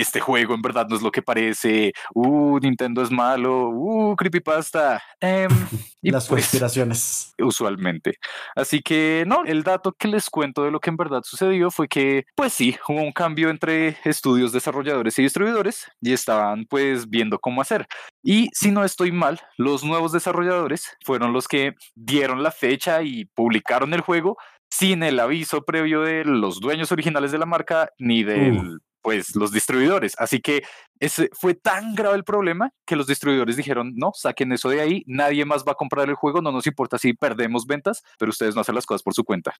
este 0.00 0.20
juego 0.20 0.54
en 0.54 0.62
verdad 0.62 0.86
no 0.88 0.96
es 0.96 1.02
lo 1.02 1.10
que 1.10 1.22
parece, 1.22 1.92
uh, 2.14 2.58
Nintendo 2.58 3.02
es 3.02 3.10
malo, 3.10 3.68
uh, 3.70 4.16
creepypasta. 4.16 5.02
Eh, 5.20 5.48
y 6.02 6.10
Las 6.10 6.28
pues, 6.28 6.44
conspiraciones. 6.44 7.34
Usualmente. 7.38 8.18
Así 8.54 8.80
que 8.80 9.24
no, 9.26 9.44
el 9.44 9.62
dato 9.62 9.92
que 9.92 10.08
les 10.08 10.30
cuento 10.30 10.64
de 10.64 10.70
lo 10.70 10.80
que 10.80 10.90
en 10.90 10.96
verdad 10.96 11.22
sucedió 11.24 11.70
fue 11.70 11.88
que, 11.88 12.24
pues 12.34 12.52
sí, 12.52 12.76
hubo 12.88 13.02
un 13.02 13.12
cambio 13.12 13.50
entre 13.50 13.96
estudios 14.04 14.52
desarrolladores 14.52 15.18
y 15.18 15.22
distribuidores 15.22 15.86
y 16.00 16.12
estaban 16.12 16.66
pues 16.66 17.08
viendo 17.08 17.38
cómo 17.38 17.60
hacer. 17.60 17.86
Y 18.22 18.50
si 18.52 18.70
no 18.70 18.84
estoy 18.84 19.12
mal, 19.12 19.40
los 19.56 19.84
nuevos 19.84 20.12
desarrolladores 20.12 20.96
fueron 21.04 21.32
los 21.32 21.48
que 21.48 21.74
dieron 21.94 22.42
la 22.42 22.50
fecha 22.50 23.02
y 23.02 23.24
publicaron 23.26 23.94
el 23.94 24.00
juego 24.00 24.36
sin 24.70 25.02
el 25.02 25.20
aviso 25.20 25.62
previo 25.62 26.02
de 26.02 26.24
los 26.24 26.60
dueños 26.60 26.92
originales 26.92 27.32
de 27.32 27.38
la 27.38 27.46
marca 27.46 27.90
ni 27.98 28.24
del 28.24 28.80
pues 29.06 29.36
los 29.36 29.52
distribuidores. 29.52 30.16
Así 30.18 30.40
que 30.40 30.64
ese 30.98 31.30
fue 31.32 31.54
tan 31.54 31.94
grave 31.94 32.16
el 32.16 32.24
problema 32.24 32.72
que 32.84 32.96
los 32.96 33.06
distribuidores 33.06 33.56
dijeron, 33.56 33.92
no, 33.94 34.10
saquen 34.12 34.50
eso 34.50 34.68
de 34.68 34.80
ahí, 34.80 35.04
nadie 35.06 35.44
más 35.44 35.62
va 35.62 35.72
a 35.72 35.74
comprar 35.76 36.08
el 36.08 36.16
juego, 36.16 36.42
no 36.42 36.50
nos 36.50 36.66
importa 36.66 36.98
si 36.98 37.12
perdemos 37.12 37.66
ventas, 37.66 38.02
pero 38.18 38.30
ustedes 38.30 38.56
no 38.56 38.62
hacen 38.62 38.74
las 38.74 38.84
cosas 38.84 39.04
por 39.04 39.14
su 39.14 39.22
cuenta. 39.22 39.54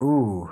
Uh. 0.00 0.48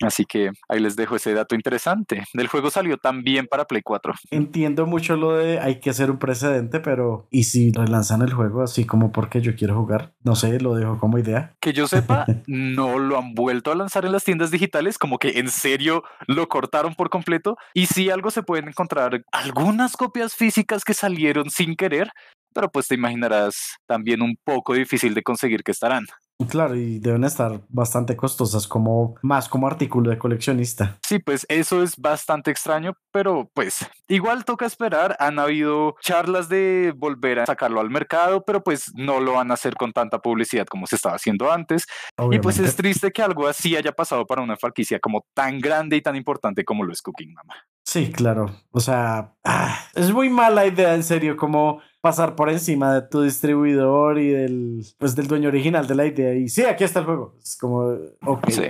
Así 0.00 0.24
que 0.24 0.50
ahí 0.68 0.80
les 0.80 0.96
dejo 0.96 1.16
ese 1.16 1.34
dato 1.34 1.54
interesante. 1.54 2.24
El 2.32 2.48
juego 2.48 2.70
salió 2.70 2.96
también 2.96 3.46
para 3.46 3.66
Play 3.66 3.82
4. 3.82 4.14
Entiendo 4.30 4.86
mucho 4.86 5.16
lo 5.16 5.36
de 5.36 5.60
hay 5.60 5.80
que 5.80 5.90
hacer 5.90 6.10
un 6.10 6.18
precedente, 6.18 6.80
pero 6.80 7.26
¿y 7.30 7.44
si 7.44 7.70
relanzan 7.72 8.22
el 8.22 8.32
juego 8.32 8.62
así 8.62 8.86
como 8.86 9.12
porque 9.12 9.40
yo 9.40 9.54
quiero 9.54 9.76
jugar? 9.76 10.14
No 10.22 10.36
sé, 10.36 10.58
lo 10.60 10.74
dejo 10.74 10.98
como 10.98 11.18
idea. 11.18 11.54
Que 11.60 11.72
yo 11.72 11.86
sepa, 11.86 12.24
no 12.46 12.98
lo 12.98 13.18
han 13.18 13.34
vuelto 13.34 13.70
a 13.70 13.74
lanzar 13.74 14.06
en 14.06 14.12
las 14.12 14.24
tiendas 14.24 14.50
digitales, 14.50 14.98
como 14.98 15.18
que 15.18 15.38
en 15.38 15.50
serio 15.50 16.02
lo 16.26 16.48
cortaron 16.48 16.94
por 16.94 17.10
completo. 17.10 17.56
Y 17.74 17.86
si 17.86 18.10
algo 18.10 18.30
se 18.30 18.42
pueden 18.42 18.68
encontrar 18.68 19.22
algunas 19.32 19.96
copias 19.96 20.34
físicas 20.34 20.84
que 20.84 20.94
salieron 20.94 21.50
sin 21.50 21.76
querer, 21.76 22.10
pero 22.54 22.70
pues 22.70 22.88
te 22.88 22.94
imaginarás 22.94 23.76
también 23.86 24.22
un 24.22 24.36
poco 24.44 24.74
difícil 24.74 25.14
de 25.14 25.22
conseguir 25.22 25.62
que 25.62 25.72
estarán. 25.72 26.06
Claro, 26.48 26.74
y 26.74 26.98
deben 26.98 27.24
estar 27.24 27.60
bastante 27.68 28.16
costosas, 28.16 28.66
como 28.66 29.16
más 29.22 29.48
como 29.48 29.66
artículo 29.66 30.10
de 30.10 30.18
coleccionista. 30.18 30.98
Sí, 31.06 31.18
pues 31.18 31.46
eso 31.48 31.82
es 31.82 31.96
bastante 31.96 32.50
extraño, 32.50 32.94
pero 33.12 33.50
pues 33.54 33.86
igual 34.08 34.44
toca 34.44 34.66
esperar. 34.66 35.16
Han 35.20 35.38
habido 35.38 35.96
charlas 36.00 36.48
de 36.48 36.94
volver 36.96 37.40
a 37.40 37.46
sacarlo 37.46 37.80
al 37.80 37.90
mercado, 37.90 38.44
pero 38.44 38.62
pues 38.62 38.92
no 38.94 39.20
lo 39.20 39.34
van 39.34 39.50
a 39.50 39.54
hacer 39.54 39.74
con 39.74 39.92
tanta 39.92 40.20
publicidad 40.20 40.66
como 40.66 40.86
se 40.86 40.96
estaba 40.96 41.16
haciendo 41.16 41.50
antes. 41.50 41.86
Y 42.30 42.38
pues 42.38 42.58
es 42.58 42.76
triste 42.76 43.10
que 43.10 43.22
algo 43.22 43.46
así 43.46 43.76
haya 43.76 43.92
pasado 43.92 44.26
para 44.26 44.42
una 44.42 44.56
franquicia 44.56 44.98
como 44.98 45.26
tan 45.34 45.58
grande 45.60 45.96
y 45.96 46.02
tan 46.02 46.16
importante 46.16 46.64
como 46.64 46.84
lo 46.84 46.92
es 46.92 47.02
Cooking 47.02 47.34
Mama. 47.34 47.54
Sí, 47.84 48.12
claro. 48.12 48.50
O 48.70 48.80
sea, 48.80 49.34
ah, 49.44 49.78
es 49.94 50.12
muy 50.12 50.28
mala 50.28 50.66
idea, 50.66 50.94
en 50.94 51.02
serio, 51.02 51.36
como 51.36 51.80
pasar 52.00 52.34
por 52.34 52.48
encima 52.48 52.94
de 52.94 53.02
tu 53.02 53.22
distribuidor 53.22 54.18
y 54.18 54.28
del, 54.28 54.86
pues, 54.98 55.14
del 55.14 55.26
dueño 55.26 55.48
original 55.48 55.86
de 55.86 55.94
la 55.94 56.06
idea. 56.06 56.34
Y 56.34 56.48
sí, 56.48 56.64
aquí 56.64 56.84
está 56.84 57.00
el 57.00 57.06
juego. 57.06 57.34
Es 57.42 57.56
como, 57.58 57.96
ok. 58.24 58.50
Sí. 58.50 58.62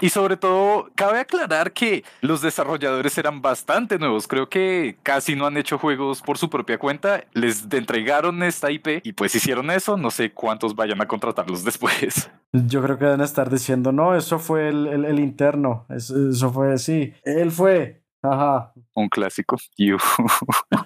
Y 0.00 0.08
sobre 0.08 0.36
todo, 0.36 0.88
cabe 0.94 1.20
aclarar 1.20 1.72
que 1.72 2.04
los 2.20 2.40
desarrolladores 2.40 3.16
eran 3.18 3.42
bastante 3.42 3.98
nuevos. 3.98 4.26
Creo 4.26 4.48
que 4.48 4.98
casi 5.02 5.36
no 5.36 5.46
han 5.46 5.56
hecho 5.56 5.78
juegos 5.78 6.22
por 6.22 6.38
su 6.38 6.48
propia 6.48 6.78
cuenta. 6.78 7.24
Les 7.32 7.66
entregaron 7.70 8.42
esta 8.42 8.70
IP 8.70 9.00
y 9.04 9.12
pues 9.12 9.34
hicieron 9.34 9.70
eso. 9.70 9.96
No 9.96 10.10
sé 10.10 10.32
cuántos 10.32 10.74
vayan 10.74 11.00
a 11.00 11.06
contratarlos 11.06 11.64
después. 11.64 12.30
Yo 12.52 12.82
creo 12.82 12.98
que 12.98 13.04
deben 13.04 13.20
estar 13.20 13.50
diciendo, 13.50 13.92
no, 13.92 14.14
eso 14.16 14.38
fue 14.38 14.68
el, 14.68 14.86
el, 14.86 15.20
interno. 15.20 15.84
Eso, 15.90 16.30
eso 16.30 16.50
fue, 16.50 16.78
sí, 16.78 17.12
él 17.22 17.50
fue. 17.50 18.02
Ajá. 18.22 18.72
Un 18.94 19.08
clásico. 19.08 19.56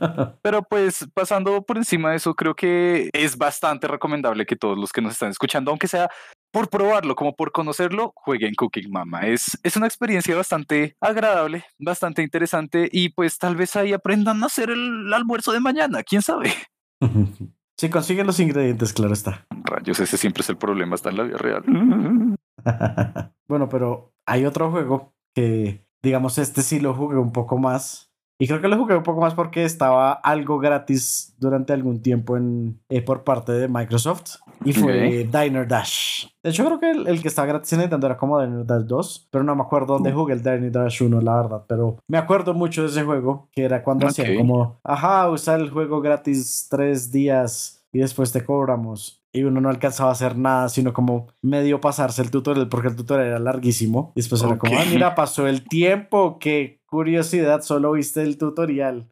Pero 0.42 0.62
pues 0.62 1.06
pasando 1.14 1.62
por 1.62 1.76
encima 1.76 2.10
de 2.10 2.16
eso, 2.16 2.34
creo 2.34 2.54
que 2.54 3.10
es 3.12 3.36
bastante 3.36 3.86
recomendable 3.88 4.46
que 4.46 4.56
todos 4.56 4.78
los 4.78 4.92
que 4.92 5.02
nos 5.02 5.12
están 5.12 5.30
escuchando, 5.30 5.70
aunque 5.70 5.88
sea 5.88 6.10
por 6.52 6.68
probarlo, 6.68 7.14
como 7.14 7.34
por 7.34 7.52
conocerlo, 7.52 8.12
jueguen 8.14 8.54
Cooking 8.54 8.90
Mama. 8.90 9.22
Es, 9.22 9.58
es 9.62 9.76
una 9.76 9.86
experiencia 9.86 10.36
bastante 10.36 10.96
agradable, 11.00 11.64
bastante 11.78 12.22
interesante 12.22 12.88
y 12.92 13.08
pues 13.10 13.38
tal 13.38 13.56
vez 13.56 13.74
ahí 13.76 13.92
aprendan 13.92 14.42
a 14.42 14.46
hacer 14.46 14.70
el 14.70 15.12
almuerzo 15.12 15.52
de 15.52 15.60
mañana, 15.60 16.02
quién 16.02 16.22
sabe. 16.22 16.52
Si 17.78 17.88
consiguen 17.90 18.26
los 18.28 18.38
ingredientes, 18.38 18.92
claro 18.92 19.12
está. 19.12 19.44
Rayos, 19.64 19.98
ese 19.98 20.16
siempre 20.16 20.42
es 20.42 20.48
el 20.50 20.56
problema, 20.56 20.94
está 20.94 21.10
en 21.10 21.16
la 21.16 21.22
vida 21.24 21.38
real. 21.38 21.64
bueno, 23.48 23.68
pero 23.68 24.12
hay 24.24 24.44
otro 24.44 24.70
juego 24.70 25.14
que 25.34 25.84
digamos, 26.02 26.38
este 26.38 26.62
sí 26.62 26.80
lo 26.80 26.94
jugué 26.94 27.16
un 27.16 27.32
poco 27.32 27.58
más. 27.58 28.11
Y 28.42 28.48
creo 28.48 28.60
que 28.60 28.66
lo 28.66 28.76
jugué 28.76 28.96
un 28.96 29.04
poco 29.04 29.20
más 29.20 29.34
porque 29.34 29.62
estaba 29.62 30.14
algo 30.14 30.58
gratis 30.58 31.32
durante 31.38 31.72
algún 31.72 32.02
tiempo 32.02 32.36
en, 32.36 32.80
eh, 32.88 33.00
por 33.00 33.22
parte 33.22 33.52
de 33.52 33.68
Microsoft. 33.68 34.38
Y 34.64 34.72
fue 34.72 35.28
Diner 35.30 35.68
Dash. 35.68 36.26
De 36.42 36.50
hecho, 36.50 36.64
creo 36.64 36.80
que 36.80 36.90
el, 36.90 37.22
que 37.22 37.28
estaba 37.28 37.46
gratis 37.46 37.72
en 37.74 37.78
Nintendo 37.78 38.04
era 38.04 38.16
como 38.16 38.40
Diner 38.40 38.66
Dash 38.66 38.82
2. 38.82 39.28
Pero 39.30 39.44
no 39.44 39.54
me 39.54 39.62
acuerdo 39.62 39.94
dónde 39.94 40.10
jugué 40.10 40.32
el 40.32 40.42
Diner 40.42 40.72
Dash 40.72 41.04
1, 41.04 41.20
la 41.20 41.36
verdad. 41.36 41.64
Pero 41.68 41.98
me 42.08 42.18
acuerdo 42.18 42.52
mucho 42.52 42.82
de 42.82 42.88
ese 42.88 43.04
juego. 43.04 43.48
Que 43.52 43.62
era 43.62 43.84
cuando 43.84 44.08
hacían 44.08 44.36
como, 44.36 44.80
ajá, 44.82 45.30
usar 45.30 45.60
el 45.60 45.70
juego 45.70 46.00
gratis 46.00 46.66
tres 46.68 47.12
días 47.12 47.86
y 47.92 48.00
después 48.00 48.32
te 48.32 48.44
cobramos 48.44 49.22
y 49.32 49.44
uno 49.44 49.60
no 49.60 49.70
alcanzaba 49.70 50.10
a 50.10 50.12
hacer 50.12 50.36
nada, 50.36 50.68
sino 50.68 50.92
como 50.92 51.28
medio 51.40 51.80
pasarse 51.80 52.20
el 52.20 52.30
tutorial 52.30 52.68
porque 52.68 52.88
el 52.88 52.96
tutorial 52.96 53.28
era 53.28 53.38
larguísimo. 53.38 54.12
Y 54.14 54.20
después 54.20 54.42
era 54.42 54.58
como, 54.58 54.76
ah, 54.76 54.84
mira, 54.90 55.14
pasó 55.14 55.46
el 55.46 55.66
tiempo, 55.66 56.38
qué 56.38 56.81
curiosidad, 56.92 57.62
solo 57.62 57.92
viste 57.92 58.22
el 58.22 58.36
tutorial. 58.36 59.10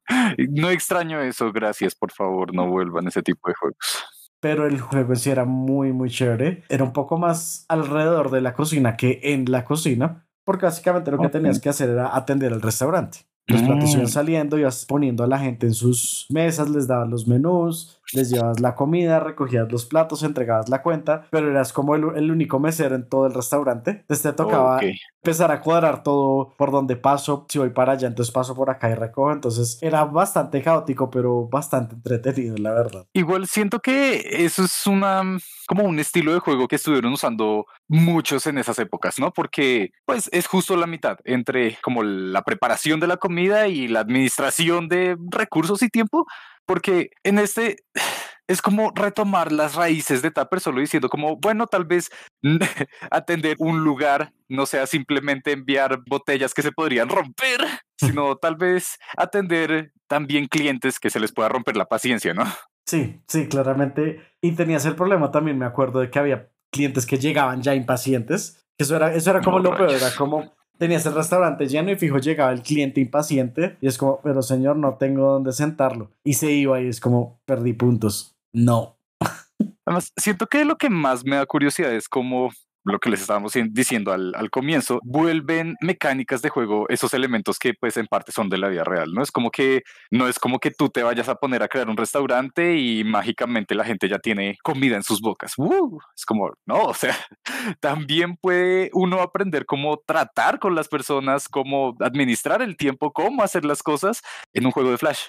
No 0.50 0.68
extraño 0.68 1.18
eso, 1.22 1.50
gracias, 1.50 1.94
por 1.94 2.12
favor, 2.12 2.54
no 2.54 2.68
vuelvan 2.68 3.08
ese 3.08 3.22
tipo 3.22 3.48
de 3.48 3.54
juegos. 3.54 4.04
Pero 4.38 4.66
el 4.66 4.78
juego 4.78 5.16
sí 5.16 5.30
era 5.30 5.46
muy, 5.46 5.90
muy 5.94 6.10
chévere. 6.10 6.62
Era 6.68 6.84
un 6.84 6.92
poco 6.92 7.16
más 7.16 7.64
alrededor 7.68 8.30
de 8.30 8.42
la 8.42 8.52
cocina 8.52 8.98
que 8.98 9.20
en 9.22 9.50
la 9.50 9.64
cocina, 9.64 10.26
porque 10.44 10.66
básicamente 10.66 11.10
lo 11.10 11.18
que 11.18 11.30
tenías 11.30 11.58
que 11.58 11.70
hacer 11.70 11.88
era 11.88 12.14
atender 12.14 12.52
al 12.52 12.60
restaurante. 12.60 13.20
Los 13.46 13.62
platos 13.62 13.90
iban 13.92 14.04
mm. 14.04 14.08
saliendo, 14.08 14.58
ibas 14.58 14.86
poniendo 14.86 15.24
a 15.24 15.26
la 15.26 15.38
gente 15.38 15.66
en 15.66 15.74
sus 15.74 16.26
mesas, 16.30 16.70
les 16.70 16.86
dabas 16.86 17.08
los 17.08 17.26
menús, 17.26 18.00
les 18.12 18.30
llevabas 18.30 18.60
la 18.60 18.74
comida, 18.74 19.20
recogías 19.20 19.70
los 19.70 19.86
platos, 19.86 20.22
entregabas 20.22 20.68
la 20.68 20.82
cuenta, 20.82 21.26
pero 21.30 21.50
eras 21.50 21.72
como 21.72 21.94
el, 21.94 22.30
único 22.30 22.58
mesero 22.58 22.94
en 22.94 23.08
todo 23.08 23.26
el 23.26 23.34
restaurante. 23.34 23.90
Entonces 23.90 24.22
te 24.22 24.32
tocaba 24.32 24.80
empezar 25.22 25.50
a 25.50 25.60
cuadrar 25.60 26.02
todo 26.02 26.54
por 26.56 26.70
donde 26.70 26.96
paso, 26.96 27.46
si 27.48 27.58
voy 27.58 27.70
para 27.70 27.92
allá, 27.92 28.08
entonces 28.08 28.32
paso 28.32 28.54
por 28.54 28.70
acá 28.70 28.90
y 28.90 28.94
recojo. 28.94 29.32
Entonces 29.32 29.78
era 29.80 30.04
bastante 30.04 30.62
caótico, 30.62 31.10
pero 31.10 31.48
bastante 31.48 31.94
entretenido, 31.96 32.56
la 32.56 32.72
verdad. 32.72 33.06
Igual 33.12 33.46
siento 33.46 33.80
que 33.80 34.44
eso 34.44 34.64
es 34.64 34.86
una 34.86 35.22
como 35.66 35.84
un 35.84 35.98
estilo 35.98 36.32
de 36.32 36.40
juego 36.40 36.66
que 36.66 36.76
estuvieron 36.76 37.12
usando 37.12 37.66
muchos 37.90 38.46
en 38.46 38.56
esas 38.56 38.78
épocas, 38.78 39.18
¿no? 39.18 39.32
Porque 39.32 39.90
pues 40.06 40.30
es 40.32 40.46
justo 40.46 40.76
la 40.76 40.86
mitad 40.86 41.18
entre 41.24 41.76
como 41.82 42.04
la 42.04 42.42
preparación 42.42 43.00
de 43.00 43.08
la 43.08 43.16
comida 43.16 43.66
y 43.66 43.88
la 43.88 44.00
administración 44.00 44.88
de 44.88 45.16
recursos 45.30 45.82
y 45.82 45.88
tiempo 45.88 46.26
porque 46.70 47.10
en 47.24 47.40
este 47.40 47.78
es 48.46 48.62
como 48.62 48.92
retomar 48.94 49.50
las 49.50 49.74
raíces 49.74 50.22
de 50.22 50.30
Tapper, 50.30 50.60
solo 50.60 50.80
diciendo 50.80 51.08
como, 51.08 51.36
bueno, 51.36 51.66
tal 51.66 51.84
vez 51.84 52.10
atender 53.10 53.56
un 53.58 53.82
lugar 53.82 54.32
no 54.48 54.66
sea 54.66 54.86
simplemente 54.86 55.52
enviar 55.52 56.00
botellas 56.08 56.54
que 56.54 56.62
se 56.62 56.72
podrían 56.72 57.08
romper, 57.08 57.60
sino 57.96 58.36
tal 58.36 58.54
vez 58.54 58.98
atender 59.16 59.92
también 60.06 60.46
clientes 60.46 61.00
que 61.00 61.10
se 61.10 61.18
les 61.18 61.32
pueda 61.32 61.48
romper 61.48 61.76
la 61.76 61.86
paciencia, 61.86 62.34
¿no? 62.34 62.44
Sí, 62.86 63.20
sí, 63.26 63.48
claramente. 63.48 64.20
Y 64.40 64.52
tenías 64.52 64.84
el 64.86 64.96
problema 64.96 65.30
también, 65.30 65.58
me 65.58 65.66
acuerdo 65.66 66.00
de 66.00 66.10
que 66.10 66.18
había 66.18 66.50
clientes 66.70 67.06
que 67.06 67.18
llegaban 67.18 67.62
ya 67.62 67.74
impacientes. 67.74 68.64
Eso 68.78 68.96
era, 68.96 69.14
eso 69.14 69.30
era 69.30 69.40
como 69.40 69.58
lo 69.58 69.76
peor, 69.76 69.90
era 69.90 70.10
como 70.16 70.52
tenías 70.80 71.04
el 71.04 71.14
restaurante 71.14 71.68
lleno 71.68 71.90
y 71.90 71.96
fijo 71.96 72.16
llegaba 72.16 72.52
el 72.52 72.62
cliente 72.62 73.02
impaciente 73.02 73.76
y 73.82 73.86
es 73.86 73.98
como, 73.98 74.22
pero 74.22 74.40
señor, 74.40 74.76
no 74.76 74.94
tengo 74.94 75.32
dónde 75.32 75.52
sentarlo. 75.52 76.10
Y 76.24 76.34
se 76.34 76.50
iba 76.52 76.80
y 76.80 76.88
es 76.88 77.00
como, 77.00 77.38
perdí 77.44 77.74
puntos. 77.74 78.34
No. 78.54 78.96
Además, 79.84 80.10
siento 80.16 80.46
que 80.46 80.64
lo 80.64 80.76
que 80.76 80.88
más 80.88 81.22
me 81.22 81.36
da 81.36 81.44
curiosidad 81.44 81.92
es 81.92 82.08
cómo 82.08 82.50
lo 82.84 82.98
que 82.98 83.10
les 83.10 83.20
estábamos 83.20 83.54
diciendo 83.70 84.12
al, 84.12 84.34
al, 84.34 84.50
comienzo, 84.50 85.00
vuelven 85.02 85.76
mecánicas 85.80 86.42
de 86.42 86.48
juego 86.48 86.86
esos 86.88 87.14
elementos 87.14 87.58
que 87.58 87.74
pues 87.74 87.96
en 87.96 88.06
parte 88.06 88.32
son 88.32 88.48
de 88.48 88.58
la 88.58 88.68
vida 88.68 88.84
real, 88.84 89.12
¿no? 89.12 89.22
Es 89.22 89.30
como 89.30 89.50
que 89.50 89.82
no 90.10 90.28
es 90.28 90.38
como 90.38 90.58
que 90.58 90.70
tú 90.70 90.88
te 90.88 91.02
vayas 91.02 91.28
a 91.28 91.36
poner 91.36 91.62
a 91.62 91.68
crear 91.68 91.88
un 91.88 91.96
restaurante 91.96 92.76
y 92.76 93.04
mágicamente 93.04 93.74
la 93.74 93.84
gente 93.84 94.08
ya 94.08 94.18
tiene 94.18 94.56
comida 94.62 94.96
en 94.96 95.02
sus 95.02 95.20
bocas. 95.20 95.54
¡Uh! 95.56 95.98
es 96.16 96.24
como, 96.24 96.52
no, 96.66 96.84
o 96.84 96.94
sea, 96.94 97.16
también 97.80 98.36
puede 98.36 98.90
uno 98.92 99.20
aprender 99.20 99.66
cómo 99.66 99.98
tratar 100.06 100.58
con 100.58 100.74
las 100.74 100.88
personas, 100.88 101.48
cómo 101.48 101.96
administrar 102.00 102.62
el 102.62 102.76
tiempo, 102.76 103.12
cómo 103.12 103.42
hacer 103.42 103.64
las 103.64 103.82
cosas 103.82 104.22
en 104.52 104.66
un 104.66 104.72
juego 104.72 104.90
de 104.90 104.98
Flash. 104.98 105.28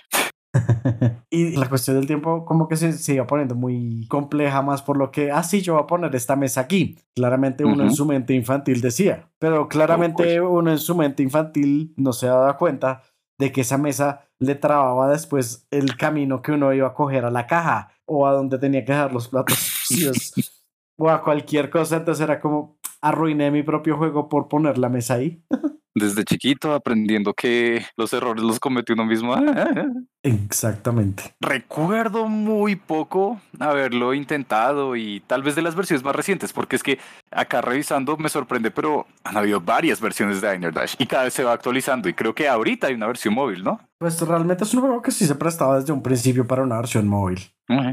y 1.30 1.56
la 1.56 1.70
cuestión 1.70 1.98
del 1.98 2.08
tiempo 2.08 2.46
como 2.46 2.68
que 2.68 2.76
se, 2.76 2.94
se, 2.94 3.14
iba 3.14 3.26
poniendo 3.26 3.56
muy 3.56 4.06
compleja 4.08 4.62
más 4.62 4.82
por 4.82 4.98
lo 4.98 5.12
que, 5.12 5.32
ah, 5.32 5.44
sí, 5.44 5.62
yo 5.62 5.74
voy 5.74 5.84
a 5.84 5.88
poner 5.88 6.14
esta 6.16 6.36
mesa 6.36 6.62
aquí. 6.62 6.98
Claramente 7.16 7.64
uno 7.64 7.84
en 7.84 7.92
su 7.92 8.06
mente 8.06 8.34
infantil 8.34 8.82
decía, 8.82 9.30
pero 9.40 9.68
claramente 9.68 10.42
uno 10.42 10.72
en 10.72 10.80
su 10.80 10.96
mente 10.96 11.24
infantil 11.24 11.94
no 11.98 12.14
se 12.14 12.28
daba 12.28 12.58
cuenta 12.58 13.04
de 13.40 13.52
que 13.52 13.62
esa 13.62 13.78
mesa 13.78 14.28
le 14.40 14.56
trababa 14.56 15.10
después 15.10 15.68
el 15.72 15.96
camino 15.98 16.42
que 16.42 16.52
uno 16.52 16.74
iba 16.74 16.88
a 16.88 16.94
coger 16.94 17.26
a 17.26 17.32
la 17.32 17.48
caja 17.48 17.92
o 18.06 18.28
a 18.28 18.34
donde 18.34 18.60
tenía 18.60 18.84
que 18.84 18.92
dejar 18.92 19.14
los 19.14 19.30
platos 19.30 19.88
o 20.98 21.10
a 21.10 21.24
cualquier 21.24 21.70
cosa. 21.70 21.98
Entonces 21.98 22.24
era 22.24 22.40
como, 22.40 22.78
arruiné 23.02 23.52
mi 23.52 23.64
propio 23.64 23.98
juego 23.98 24.30
por 24.30 24.48
poner 24.48 24.78
la 24.78 24.90
mesa 24.90 25.16
ahí. 25.16 25.44
desde 25.96 26.24
chiquito 26.24 26.74
aprendiendo 26.74 27.34
que 27.34 27.84
los 27.98 28.14
errores 28.14 28.44
los 28.44 28.60
cometió 28.60 28.94
uno 28.94 29.06
mismo. 29.06 29.36
Exactamente. 30.24 31.34
Recuerdo 31.40 32.28
muy 32.28 32.76
poco 32.76 33.42
haberlo 33.60 34.14
intentado 34.14 34.96
y 34.96 35.22
tal 35.22 35.42
vez 35.42 35.56
de 35.56 35.64
las 35.64 35.76
versiones 35.76 36.04
más 36.04 36.16
recientes, 36.16 36.54
porque 36.54 36.76
es 36.76 36.84
que 36.84 37.00
acá 37.32 37.62
revisando 37.62 38.18
me 38.18 38.30
sorprende, 38.30 38.70
pero 38.70 39.08
han 39.24 39.38
habido 39.38 39.60
varias 39.60 40.00
versiones 40.00 40.40
de 40.40 40.52
Diner 40.52 40.74
Dash 40.74 40.96
y 41.00 41.08
cada 41.08 41.24
vez 41.24 41.34
se 41.34 41.44
va 41.44 41.54
actualizando 41.54 42.08
y 42.08 42.14
creo 42.14 42.36
que 42.36 42.48
ahorita 42.48 42.88
hay 42.88 42.94
una 42.94 43.08
versión 43.08 43.34
móvil, 43.34 43.64
¿no? 43.64 43.80
Pues 43.98 44.22
realmente 44.22 44.64
es 44.64 44.74
un 44.74 44.82
juego 44.82 45.02
que 45.02 45.12
sí 45.12 45.26
se 45.26 45.36
prestaba 45.36 45.80
desde 45.80 45.94
un 45.94 46.04
principio 46.04 46.46
para 46.46 46.64
una 46.64 46.78
versión 46.78 47.08
móvil. 47.08 47.40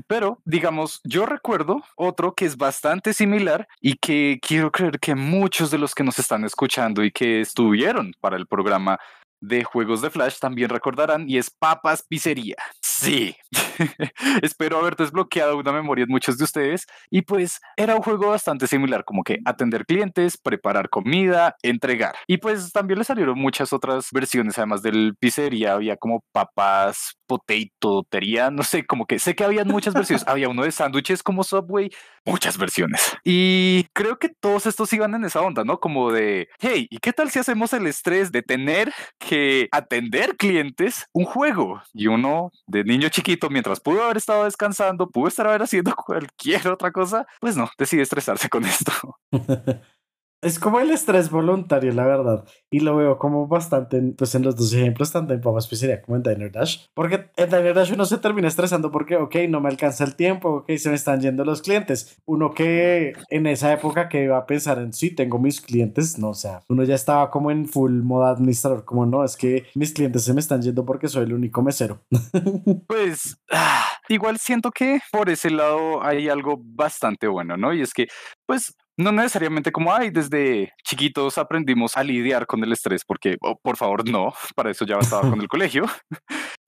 Pero, 0.09 0.41
digamos, 0.45 1.01
yo 1.05 1.25
recuerdo 1.25 1.85
otro 1.95 2.35
que 2.35 2.47
es 2.47 2.57
bastante 2.57 3.15
similar 3.15 3.69
y 3.81 3.95
que 3.95 4.41
quiero 4.43 4.73
creer 4.73 4.99
que 4.99 5.15
muchos 5.15 5.71
de 5.71 5.79
los 5.79 5.95
que 5.95 6.03
nos 6.03 6.19
están 6.19 6.45
escuchando 6.45 7.05
y 7.05 7.13
que 7.13 7.41
estuvieron 7.41 8.13
para 8.21 8.37
el 8.37 8.49
programa 8.49 8.99
de 9.41 9.65
juegos 9.65 10.03
de 10.03 10.11
Flash 10.11 10.39
también 10.39 10.69
recordarán 10.69 11.29
y 11.29 11.39
es 11.39 11.51
Papas 11.51 12.05
Pizzería. 12.09 12.57
Sí, 12.83 13.37
espero 14.43 14.79
haber 14.79 14.97
desbloqueado 14.97 15.57
una 15.57 15.73
memoria 15.73 16.05
de 16.05 16.11
muchos 16.11 16.39
de 16.39 16.45
ustedes 16.45 16.87
y 17.11 17.23
pues 17.23 17.61
era 17.77 17.95
un 17.95 18.03
juego 18.03 18.29
bastante 18.29 18.67
similar, 18.67 19.05
como 19.05 19.23
que 19.23 19.39
atender 19.45 19.87
clientes, 19.87 20.37
preparar 20.37 20.89
comida, 20.91 21.57
entregar. 21.63 22.15
Y 22.27 22.39
pues 22.39 22.73
también 22.73 22.99
le 22.99 23.05
salieron 23.05 23.39
muchas 23.39 23.73
otras 23.73 24.09
versiones, 24.13 24.59
además 24.59 24.83
del 24.83 25.15
pizzería, 25.19 25.75
había 25.75 25.97
como 25.97 26.25
papas, 26.33 27.19
potato, 27.27 28.05
tería, 28.09 28.51
no 28.51 28.65
sé, 28.65 28.85
como 28.87 29.07
que 29.07 29.19
sé 29.19 29.37
que 29.37 29.45
había 29.45 29.65
muchas 29.65 29.95
versiones, 29.95 30.25
había 30.27 30.49
uno 30.49 30.65
de 30.65 30.73
sándwiches 30.73 31.23
como 31.23 31.45
Subway, 31.45 31.91
muchas 32.25 32.59
versiones. 32.59 33.17
Y 33.23 33.87
creo 33.93 34.19
que 34.19 34.31
todos 34.41 34.67
estos 34.67 34.93
iban 34.93 35.15
en 35.15 35.25
esa 35.25 35.41
onda, 35.43 35.63
¿no? 35.65 35.79
Como 35.79 36.11
de, 36.11 36.49
hey, 36.59 36.89
¿y 36.91 36.99
qué 36.99 37.13
tal 37.13 37.31
si 37.31 37.39
hacemos 37.39 37.73
el 37.73 37.87
estrés 37.87 38.33
de 38.33 38.43
tener 38.43 38.93
que 39.19 39.28
atender 39.73 40.37
clientes 40.37 41.07
un 41.13 41.25
juego? 41.25 41.83
Y 41.93 42.07
uno 42.07 42.51
de 42.67 42.85
niño 42.85 43.09
chiquito, 43.09 43.51
mientras 43.51 43.81
pudo 43.81 44.05
haber 44.05 44.17
estado 44.17 44.45
descansando, 44.45 45.11
pudo 45.11 45.29
estar 45.29 45.63
haciendo 45.63 45.95
cualquier 46.07 46.69
otra 46.69 46.93
cosa, 46.93 47.27
pues 47.41 47.57
no, 47.57 47.71
decide 47.79 48.03
estresarse 48.03 48.49
con 48.49 48.65
esto. 48.65 48.93
Es 50.41 50.61
como 50.61 50.79
el 50.79 50.91
estrés 50.93 51.31
voluntario, 51.31 51.93
la 51.93 52.07
verdad. 52.07 52.45
Y 52.71 52.81
lo 52.81 52.95
veo 52.97 53.19
como 53.19 53.49
bastante, 53.49 54.01
pues 54.17 54.35
en 54.37 54.43
los 54.45 54.55
dos 54.55 54.73
ejemplos, 54.73 55.11
tanto 55.11 55.35
en 55.35 55.41
Papas 55.41 55.67
Pizzería 55.67 56.01
como 56.01 56.17
en 56.17 56.23
Diner 56.23 56.53
Dash. 56.53 56.87
Porque 56.95 57.29
en 57.37 57.51
Diner 57.51 57.75
Dash 57.75 57.93
uno 57.93 58.05
se 58.05 58.19
termina 58.19 58.47
estresando 58.47 58.93
porque, 58.93 59.17
ok, 59.17 59.35
no 59.49 59.61
me 59.61 59.69
alcanza 59.69 60.05
el 60.05 60.15
tiempo, 60.15 60.49
ok, 60.59 60.71
se 60.77 60.91
me 60.91 60.95
están 60.95 61.21
yendo 61.21 61.45
los 61.45 61.61
clientes. 61.61 62.21
Uno 62.25 62.53
que 62.53 63.15
en 63.31 63.47
esa 63.49 63.73
época 63.73 64.09
que 64.09 64.23
iba 64.23 64.39
a 64.39 64.47
pensar 64.47 64.79
en, 64.79 64.93
sí, 64.93 65.11
tengo 65.11 65.41
mis 65.41 65.61
clientes, 65.61 66.19
no, 66.19 66.31
o 66.31 66.35
sea, 66.35 66.63
uno 66.69 66.85
ya 66.85 66.95
estaba 66.95 67.31
como 67.31 67.51
en 67.51 67.67
full 67.67 68.03
modo 68.03 68.27
administrador, 68.27 68.85
como 68.85 69.07
no, 69.07 69.25
es 69.25 69.37
que 69.37 69.65
mis 69.75 69.93
clientes 69.93 70.23
se 70.23 70.35
me 70.35 70.41
están 70.41 70.63
yendo 70.63 70.85
porque 70.85 71.09
soy 71.09 71.25
el 71.25 71.33
único 71.33 71.63
mesero. 71.63 72.01
pues... 72.87 73.39
Ah, 73.51 73.87
igual 74.09 74.39
siento 74.39 74.71
que 74.71 75.01
por 75.13 75.31
ese 75.31 75.51
lado 75.51 76.03
hay 76.05 76.29
algo 76.29 76.57
bastante 76.61 77.27
bueno, 77.27 77.57
¿no? 77.57 77.73
Y 77.73 77.83
es 77.83 77.93
que, 77.93 78.07
pues, 78.47 78.75
no 78.97 79.13
necesariamente 79.13 79.71
como, 79.71 79.95
ay, 79.95 80.11
desde 80.11 80.73
chiquitos 80.85 81.39
aprendimos 81.39 81.97
a 81.97 82.03
lidiar 82.03 82.47
con 82.47 82.63
el 82.65 82.73
estrés, 82.73 83.05
porque, 83.05 83.37
oh, 83.43 83.57
por 83.63 83.77
favor, 83.77 84.09
no, 84.09 84.33
para 84.57 84.71
eso 84.71 84.85
ya 84.85 84.97
estaba 84.97 85.29
con 85.31 85.41
el 85.41 85.49
colegio. 85.49 85.85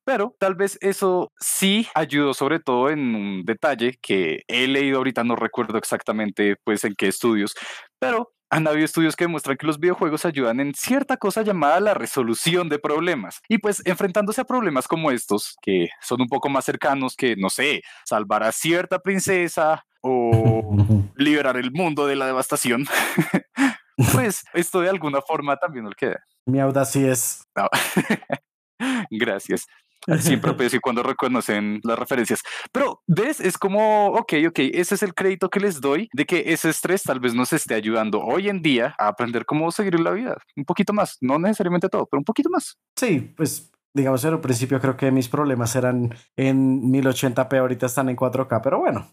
Pero 0.04 0.34
tal 0.38 0.54
vez 0.54 0.78
eso 0.80 1.30
sí 1.38 1.86
ayudó 1.94 2.34
sobre 2.34 2.58
todo 2.58 2.88
en 2.90 3.14
un 3.14 3.44
detalle 3.44 3.96
que 4.00 4.42
he 4.48 4.66
leído 4.66 4.98
ahorita, 4.98 5.24
no 5.24 5.36
recuerdo 5.36 5.78
exactamente 5.78 6.56
pues 6.64 6.84
en 6.84 6.94
qué 6.96 7.08
estudios, 7.08 7.54
pero 8.00 8.32
han 8.50 8.66
habido 8.66 8.84
estudios 8.84 9.14
que 9.14 9.24
demuestran 9.24 9.56
que 9.56 9.66
los 9.66 9.78
videojuegos 9.78 10.24
ayudan 10.24 10.58
en 10.60 10.74
cierta 10.74 11.16
cosa 11.16 11.42
llamada 11.42 11.78
la 11.80 11.94
resolución 11.94 12.68
de 12.68 12.80
problemas. 12.80 13.40
Y 13.48 13.58
pues 13.58 13.80
enfrentándose 13.84 14.40
a 14.40 14.44
problemas 14.44 14.88
como 14.88 15.12
estos, 15.12 15.56
que 15.62 15.88
son 16.02 16.20
un 16.20 16.28
poco 16.28 16.48
más 16.48 16.64
cercanos 16.64 17.14
que, 17.16 17.36
no 17.36 17.48
sé, 17.48 17.82
salvar 18.04 18.42
a 18.42 18.52
cierta 18.52 18.98
princesa 18.98 19.84
o 20.02 20.76
liberar 21.16 21.56
el 21.56 21.70
mundo 21.70 22.06
de 22.06 22.16
la 22.16 22.26
devastación, 22.26 22.86
pues 24.12 24.44
esto 24.52 24.80
de 24.80 24.88
alguna 24.88 25.20
forma 25.20 25.56
también 25.56 25.84
no 25.84 25.92
queda. 25.92 26.24
Mi 26.46 26.58
audacia 26.58 27.12
es. 27.12 27.46
Gracias. 29.10 29.66
Siempre 30.18 30.54
y 30.60 30.78
cuando 30.80 31.02
reconocen 31.02 31.80
las 31.84 31.98
referencias. 31.98 32.40
Pero, 32.72 33.02
¿ves? 33.06 33.40
Es 33.40 33.58
como, 33.58 34.08
ok, 34.08 34.34
ok, 34.48 34.58
ese 34.72 34.94
es 34.94 35.02
el 35.02 35.14
crédito 35.14 35.48
que 35.48 35.60
les 35.60 35.80
doy 35.80 36.08
de 36.12 36.26
que 36.26 36.44
ese 36.46 36.70
estrés 36.70 37.02
tal 37.02 37.20
vez 37.20 37.34
nos 37.34 37.52
esté 37.52 37.74
ayudando 37.74 38.20
hoy 38.20 38.48
en 38.48 38.62
día 38.62 38.94
a 38.98 39.08
aprender 39.08 39.44
cómo 39.46 39.70
seguir 39.70 39.98
la 40.00 40.10
vida. 40.12 40.36
Un 40.56 40.64
poquito 40.64 40.92
más, 40.92 41.16
no 41.20 41.38
necesariamente 41.38 41.88
todo, 41.88 42.06
pero 42.06 42.20
un 42.20 42.24
poquito 42.24 42.50
más. 42.50 42.78
Sí, 42.96 43.32
pues 43.36 43.70
digamos, 43.92 44.24
en 44.24 44.34
el 44.34 44.40
principio 44.40 44.80
creo 44.80 44.96
que 44.96 45.10
mis 45.10 45.28
problemas 45.28 45.74
eran 45.76 46.14
en 46.36 46.82
1080p, 46.82 47.58
ahorita 47.58 47.86
están 47.86 48.08
en 48.08 48.16
4K, 48.16 48.60
pero 48.62 48.78
bueno. 48.78 49.12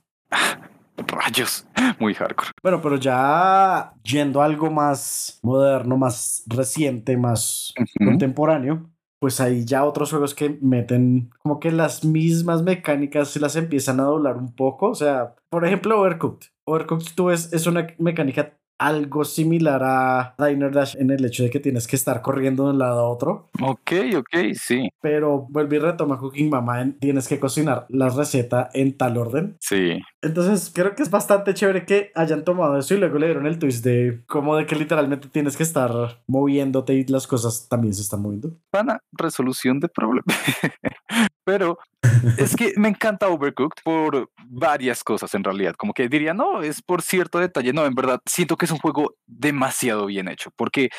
Rayos, 0.97 1.67
muy 1.99 2.13
hardcore. 2.13 2.51
Bueno, 2.61 2.81
pero 2.81 2.97
ya 2.97 3.93
yendo 4.03 4.41
a 4.41 4.45
algo 4.45 4.71
más 4.71 5.39
moderno, 5.43 5.97
más 5.97 6.43
reciente, 6.47 7.17
más 7.17 7.73
contemporáneo, 7.97 8.89
pues 9.19 9.39
hay 9.39 9.65
ya 9.65 9.83
otros 9.85 10.11
juegos 10.11 10.35
que 10.35 10.57
meten 10.61 11.31
como 11.41 11.59
que 11.59 11.71
las 11.71 12.05
mismas 12.05 12.61
mecánicas 12.63 13.29
se 13.29 13.39
las 13.39 13.55
empiezan 13.55 13.99
a 13.99 14.03
doblar 14.03 14.37
un 14.37 14.53
poco. 14.53 14.89
O 14.89 14.95
sea, 14.95 15.35
por 15.49 15.65
ejemplo, 15.65 15.99
Overcooked. 15.99 16.47
Overcooked 16.65 17.15
tú 17.15 17.29
es, 17.31 17.51
es 17.53 17.65
una 17.65 17.87
mecánica 17.97 18.56
algo 18.77 19.25
similar 19.25 19.81
a 19.83 20.35
Diner 20.37 20.71
Dash 20.71 20.95
en 20.97 21.11
el 21.11 21.23
hecho 21.25 21.43
de 21.43 21.49
que 21.49 21.59
tienes 21.59 21.87
que 21.87 21.95
estar 21.95 22.21
corriendo 22.21 22.65
de 22.65 22.71
un 22.71 22.79
lado 22.79 22.99
a 22.99 23.09
otro. 23.09 23.49
Ok, 23.61 23.91
ok, 24.17 24.53
sí. 24.53 24.89
Pero 25.01 25.47
vuelve 25.49 25.77
y 25.77 25.79
retoma 25.79 26.17
Cooking 26.17 26.49
Mama, 26.49 26.91
tienes 26.99 27.27
que 27.27 27.39
cocinar 27.39 27.85
la 27.89 28.09
receta 28.09 28.69
en 28.73 28.97
tal 28.97 29.17
orden. 29.17 29.57
Sí. 29.59 29.99
Entonces 30.21 30.71
creo 30.73 30.95
que 30.95 31.03
es 31.03 31.09
bastante 31.09 31.53
chévere 31.53 31.85
que 31.85 32.11
hayan 32.15 32.43
tomado 32.43 32.77
eso 32.77 32.93
y 32.93 32.97
luego 32.97 33.17
le 33.17 33.27
dieron 33.27 33.45
el 33.45 33.59
twist 33.59 33.83
de 33.83 34.23
cómo 34.27 34.55
de 34.55 34.65
que 34.65 34.75
literalmente 34.75 35.27
tienes 35.29 35.57
que 35.57 35.63
estar 35.63 36.21
moviéndote 36.27 36.93
y 36.93 37.05
las 37.05 37.27
cosas 37.27 37.67
también 37.69 37.93
se 37.93 38.01
están 38.01 38.21
moviendo. 38.21 38.51
Pana, 38.71 39.01
resolución 39.11 39.79
de 39.79 39.89
problemas. 39.89 40.25
Pero 41.47 41.79
es 42.37 42.57
que 42.57 42.73
me 42.75 42.89
encanta 42.89 43.29
Overcooked 43.29 43.81
por 43.81 44.29
varias 44.43 45.01
cosas 45.01 45.33
en 45.33 45.45
realidad. 45.45 45.75
Como 45.77 45.93
que 45.93 46.09
diría, 46.09 46.33
no, 46.33 46.61
es 46.61 46.81
por 46.81 47.01
cierto 47.01 47.39
detalle. 47.39 47.71
No, 47.71 47.85
en 47.85 47.95
verdad, 47.95 48.19
siento 48.25 48.57
que 48.57 48.65
es 48.65 48.71
un 48.71 48.79
juego 48.79 49.15
demasiado 49.25 50.07
bien 50.07 50.27
hecho. 50.27 50.51
Porque, 50.57 50.89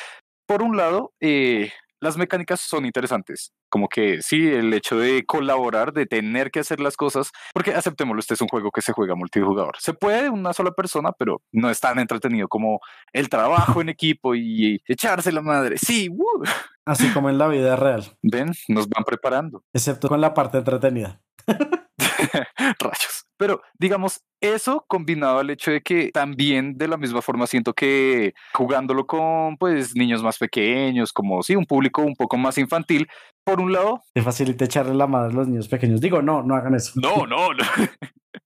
por 0.46 0.62
un 0.62 0.78
lado, 0.78 1.12
eh, 1.20 1.70
las 2.00 2.16
mecánicas 2.16 2.60
son 2.60 2.84
interesantes. 2.84 3.52
Como 3.68 3.88
que 3.88 4.22
sí, 4.22 4.48
el 4.48 4.72
hecho 4.72 4.98
de 4.98 5.24
colaborar, 5.26 5.92
de 5.92 6.06
tener 6.06 6.50
que 6.50 6.60
hacer 6.60 6.80
las 6.80 6.96
cosas, 6.96 7.30
porque 7.52 7.74
aceptémoslo, 7.74 8.20
este 8.20 8.34
es 8.34 8.40
un 8.40 8.48
juego 8.48 8.70
que 8.70 8.82
se 8.82 8.92
juega 8.92 9.14
multijugador. 9.14 9.76
Se 9.78 9.94
puede 9.94 10.30
una 10.30 10.52
sola 10.52 10.72
persona, 10.72 11.12
pero 11.12 11.42
no 11.52 11.70
es 11.70 11.80
tan 11.80 11.98
entretenido 11.98 12.48
como 12.48 12.80
el 13.12 13.28
trabajo 13.28 13.80
en 13.80 13.88
equipo 13.88 14.34
y 14.34 14.82
echarse 14.86 15.32
la 15.32 15.42
madre. 15.42 15.78
Sí, 15.78 16.08
así 16.86 17.12
como 17.12 17.30
en 17.30 17.38
la 17.38 17.48
vida 17.48 17.76
real. 17.76 18.04
Ven, 18.22 18.52
nos 18.68 18.88
van 18.88 19.04
preparando. 19.04 19.64
Excepto 19.72 20.08
con 20.08 20.20
la 20.20 20.34
parte 20.34 20.58
entretenida. 20.58 21.20
Rayos. 22.78 23.17
Pero 23.38 23.62
digamos, 23.78 24.22
eso 24.40 24.84
combinado 24.86 25.38
al 25.38 25.50
hecho 25.50 25.70
de 25.70 25.80
que 25.80 26.10
también 26.12 26.76
de 26.76 26.88
la 26.88 26.96
misma 26.96 27.22
forma 27.22 27.46
siento 27.46 27.72
que 27.72 28.34
jugándolo 28.52 29.06
con 29.06 29.56
pues 29.56 29.94
niños 29.96 30.22
más 30.22 30.38
pequeños, 30.38 31.12
como 31.12 31.42
sí, 31.42 31.56
un 31.56 31.64
público 31.64 32.02
un 32.02 32.14
poco 32.14 32.36
más 32.36 32.58
infantil, 32.58 33.08
por 33.44 33.60
un 33.60 33.72
lado... 33.72 34.02
Te 34.12 34.22
facilita 34.22 34.64
echarle 34.66 34.94
la 34.94 35.06
madre 35.06 35.32
a 35.32 35.36
los 35.36 35.48
niños 35.48 35.68
pequeños. 35.68 36.00
Digo, 36.00 36.20
no, 36.20 36.42
no 36.42 36.54
hagan 36.54 36.74
eso. 36.74 36.92
No, 36.96 37.26
no, 37.26 37.54
no. 37.54 37.64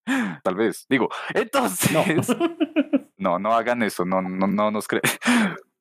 Tal 0.45 0.55
vez. 0.55 0.87
Digo, 0.89 1.09
entonces... 1.35 1.91
No, 3.23 3.39
no, 3.39 3.55
hagan 3.55 3.85
eso, 3.85 4.05
no, 4.05 4.21
no, 4.21 4.49
no 4.49 4.73
nos 4.73 4.89
creen. 4.89 5.03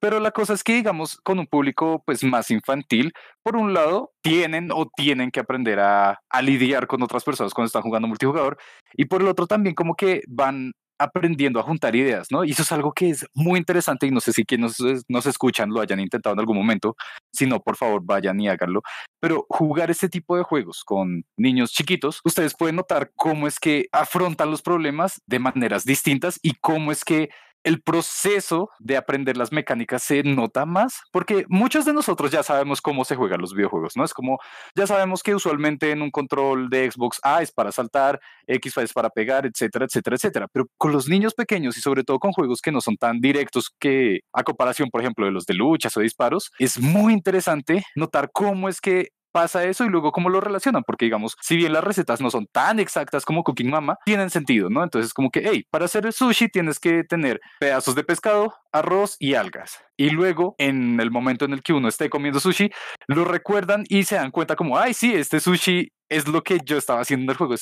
Pero 0.02 0.20
la 0.20 0.32
cosa 0.32 0.54
es 0.54 0.64
que, 0.64 0.74
digamos, 0.74 1.18
con 1.24 1.40
un 1.40 1.48
público 1.48 2.04
pues 2.06 2.24
más 2.24 2.50
infantil, 2.52 3.14
por 3.44 3.56
un 3.56 3.74
lado, 3.74 4.12
tienen 4.22 4.72
o 4.74 4.90
tienen 4.94 5.32
que 5.32 5.40
aprender 5.40 5.80
a, 5.80 6.20
a 6.30 6.42
lidiar 6.42 6.88
con 6.88 7.04
otras 7.04 7.24
personas 7.24 7.54
cuando 7.54 7.68
están 7.68 7.84
jugando 7.84 8.08
multijugador, 8.08 8.58
y 8.96 9.06
por 9.06 9.22
el 9.22 9.28
otro 9.28 9.48
también 9.48 9.76
como 9.76 9.96
que 9.96 10.24
van 10.28 10.74
aprendiendo 11.02 11.60
a 11.60 11.64
juntar 11.64 11.96
ideas, 11.96 12.28
¿no? 12.30 12.44
Y 12.44 12.52
eso 12.52 12.62
es 12.62 12.72
algo 12.72 12.94
que 12.94 13.10
es 13.10 13.26
muy 13.34 13.58
interesante 13.58 14.06
y 14.06 14.12
no 14.12 14.22
sé 14.22 14.34
si 14.34 14.46
quienes 14.46 14.80
nos, 14.80 15.04
nos, 15.08 15.26
escuchan 15.26 15.70
lo 15.70 15.82
hayan 15.82 16.00
intentado 16.00 16.34
en 16.34 16.40
algún 16.40 16.58
momento, 16.58 16.96
si 17.34 17.48
no, 17.48 17.60
por 17.60 17.76
favor, 17.76 18.02
vayan 18.04 18.40
y 18.40 18.48
háganlo. 18.48 18.82
Pero 19.20 19.46
jugar 19.50 19.90
este 19.90 20.10
tipo 20.10 20.38
de 20.38 20.44
juegos 20.44 20.84
con 20.86 21.26
niños 21.38 21.72
chiquitos, 21.72 22.22
ustedes 22.24 22.56
pueden 22.56 22.76
notar 22.76 23.12
cómo 23.16 23.48
es 23.48 23.60
que 23.60 23.88
afrontan 23.92 24.52
los 24.52 24.62
problemas 24.62 25.22
de 25.26 25.40
maneras 25.40 25.86
distintas 25.86 26.40
y 26.44 26.54
cómo 26.62 26.92
es 26.92 27.04
que 27.04 27.30
el 27.63 27.82
proceso 27.82 28.69
de 28.80 28.97
aprender 28.97 29.38
las 29.38 29.52
mecánicas 29.52 30.04
se 30.04 30.24
nota 30.24 30.65
más, 30.65 31.02
porque 31.12 31.45
muchos 31.47 31.86
de 31.86 31.93
nosotros 31.93 32.32
ya 32.32 32.43
sabemos 32.43 32.82
cómo 32.82 33.06
se 33.06 33.15
juegan 33.15 33.41
los 33.41 33.54
videojuegos, 33.54 33.95
¿no? 33.95 34.04
Es 34.04 34.13
como, 34.13 34.39
ya 34.76 34.88
sabemos 34.88 35.24
que 35.24 35.36
usualmente 35.36 35.91
en 35.91 36.02
un 36.02 36.12
control 36.12 36.69
de 36.69 36.89
Xbox 36.89 37.19
A 37.24 37.41
es 37.41 37.52
para 37.52 37.71
saltar, 37.71 38.19
X 38.47 38.78
es 38.78 38.93
para 38.93 39.10
pegar, 39.10 39.45
etcétera, 39.45 39.86
etcétera, 39.86 40.15
etcétera. 40.15 40.47
Pero 40.52 40.67
con 40.78 40.91
los 40.91 41.08
niños 41.08 41.34
pequeños 41.34 41.78
y 41.78 41.82
sobre 41.82 42.04
todo 42.04 42.19
con 42.19 42.32
juegos 42.32 42.62
que 42.62 42.71
no 42.71 42.82
son 42.82 42.97
tan 42.97 43.19
directos 43.19 43.69
que 43.80 44.21
a 44.34 44.43
comparación, 44.43 44.89
por 44.89 45.02
ejemplo, 45.02 45.26
de 45.26 45.32
los 45.32 45.45
de 45.45 45.54
luchas 45.54 45.95
o 45.97 46.02
disparos, 46.02 46.52
es 46.60 46.80
muy 46.80 47.13
interesante 47.13 47.84
notar 47.95 48.30
cómo 48.32 48.69
es 48.69 48.82
que 48.82 49.10
pasa 49.32 49.63
eso 49.65 49.86
y 49.86 49.89
luego 49.89 50.12
cómo 50.12 50.30
lo 50.30 50.41
relacionan, 50.41 50.84
porque 50.84 51.06
digamos, 51.06 51.36
si 51.41 51.58
bien 51.58 51.74
las 51.74 51.84
recetas 51.84 52.22
no 52.22 52.30
son 52.30 52.48
tan 52.52 52.80
exactas 52.80 53.26
como 53.26 53.44
Cooking 53.44 53.70
Mama, 53.70 53.98
tienen 54.06 54.30
sentido, 54.30 54.70
¿no? 54.70 54.84
Entonces 54.84 55.13
como 55.13 55.30
que, 55.30 55.41
hey, 55.46 55.65
para 55.70 55.86
hacer 55.86 56.06
el 56.06 56.13
sushi 56.13 56.50
tienes 56.50 56.80
que 56.80 57.04
tener 57.04 57.39
pedazos 57.60 57.96
de 57.96 58.04
pescado, 58.04 58.54
arroz 58.72 59.15
y 59.20 59.36
algas. 59.36 59.84
Y 59.98 60.10
luego, 60.10 60.56
en 60.58 61.00
el 61.00 61.12
momento 61.12 61.46
en 61.46 61.54
el 61.54 61.62
que 61.62 61.74
uno 61.74 61.88
esté 61.88 62.10
comiendo 62.10 62.39
sushi, 62.39 62.72
lo 63.08 63.26
recuerdan 63.26 63.84
y 63.88 64.04
se 64.04 64.15
dan 64.15 64.32
cuenta 64.32 64.56
como, 64.56 64.78
ay, 64.78 64.94
sí, 64.94 65.13
este 65.13 65.39
sushi 65.39 65.91
es 66.10 66.28
lo 66.28 66.44
que 66.44 66.60
yo 66.65 66.78
estaba 66.78 67.02
haciendo 67.02 67.24
en 67.26 67.30
el 67.32 67.38
juego. 67.38 67.56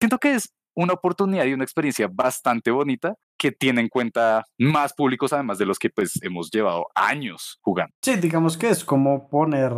Siento 0.00 0.18
que 0.18 0.34
es 0.34 0.52
una 0.74 0.94
oportunidad 0.94 1.44
y 1.44 1.52
una 1.52 1.64
experiencia 1.64 2.08
bastante 2.10 2.70
bonita 2.70 3.14
que 3.38 3.52
tiene 3.52 3.80
en 3.80 3.88
cuenta 3.88 4.44
más 4.58 4.94
públicos 4.94 5.32
además 5.32 5.58
de 5.58 5.66
los 5.66 5.78
que 5.78 5.90
pues 5.90 6.18
hemos 6.22 6.50
llevado 6.50 6.86
años 6.94 7.58
jugando. 7.60 7.92
Sí, 8.02 8.16
digamos 8.16 8.56
que 8.56 8.70
es 8.70 8.84
como 8.84 9.28
poner 9.28 9.72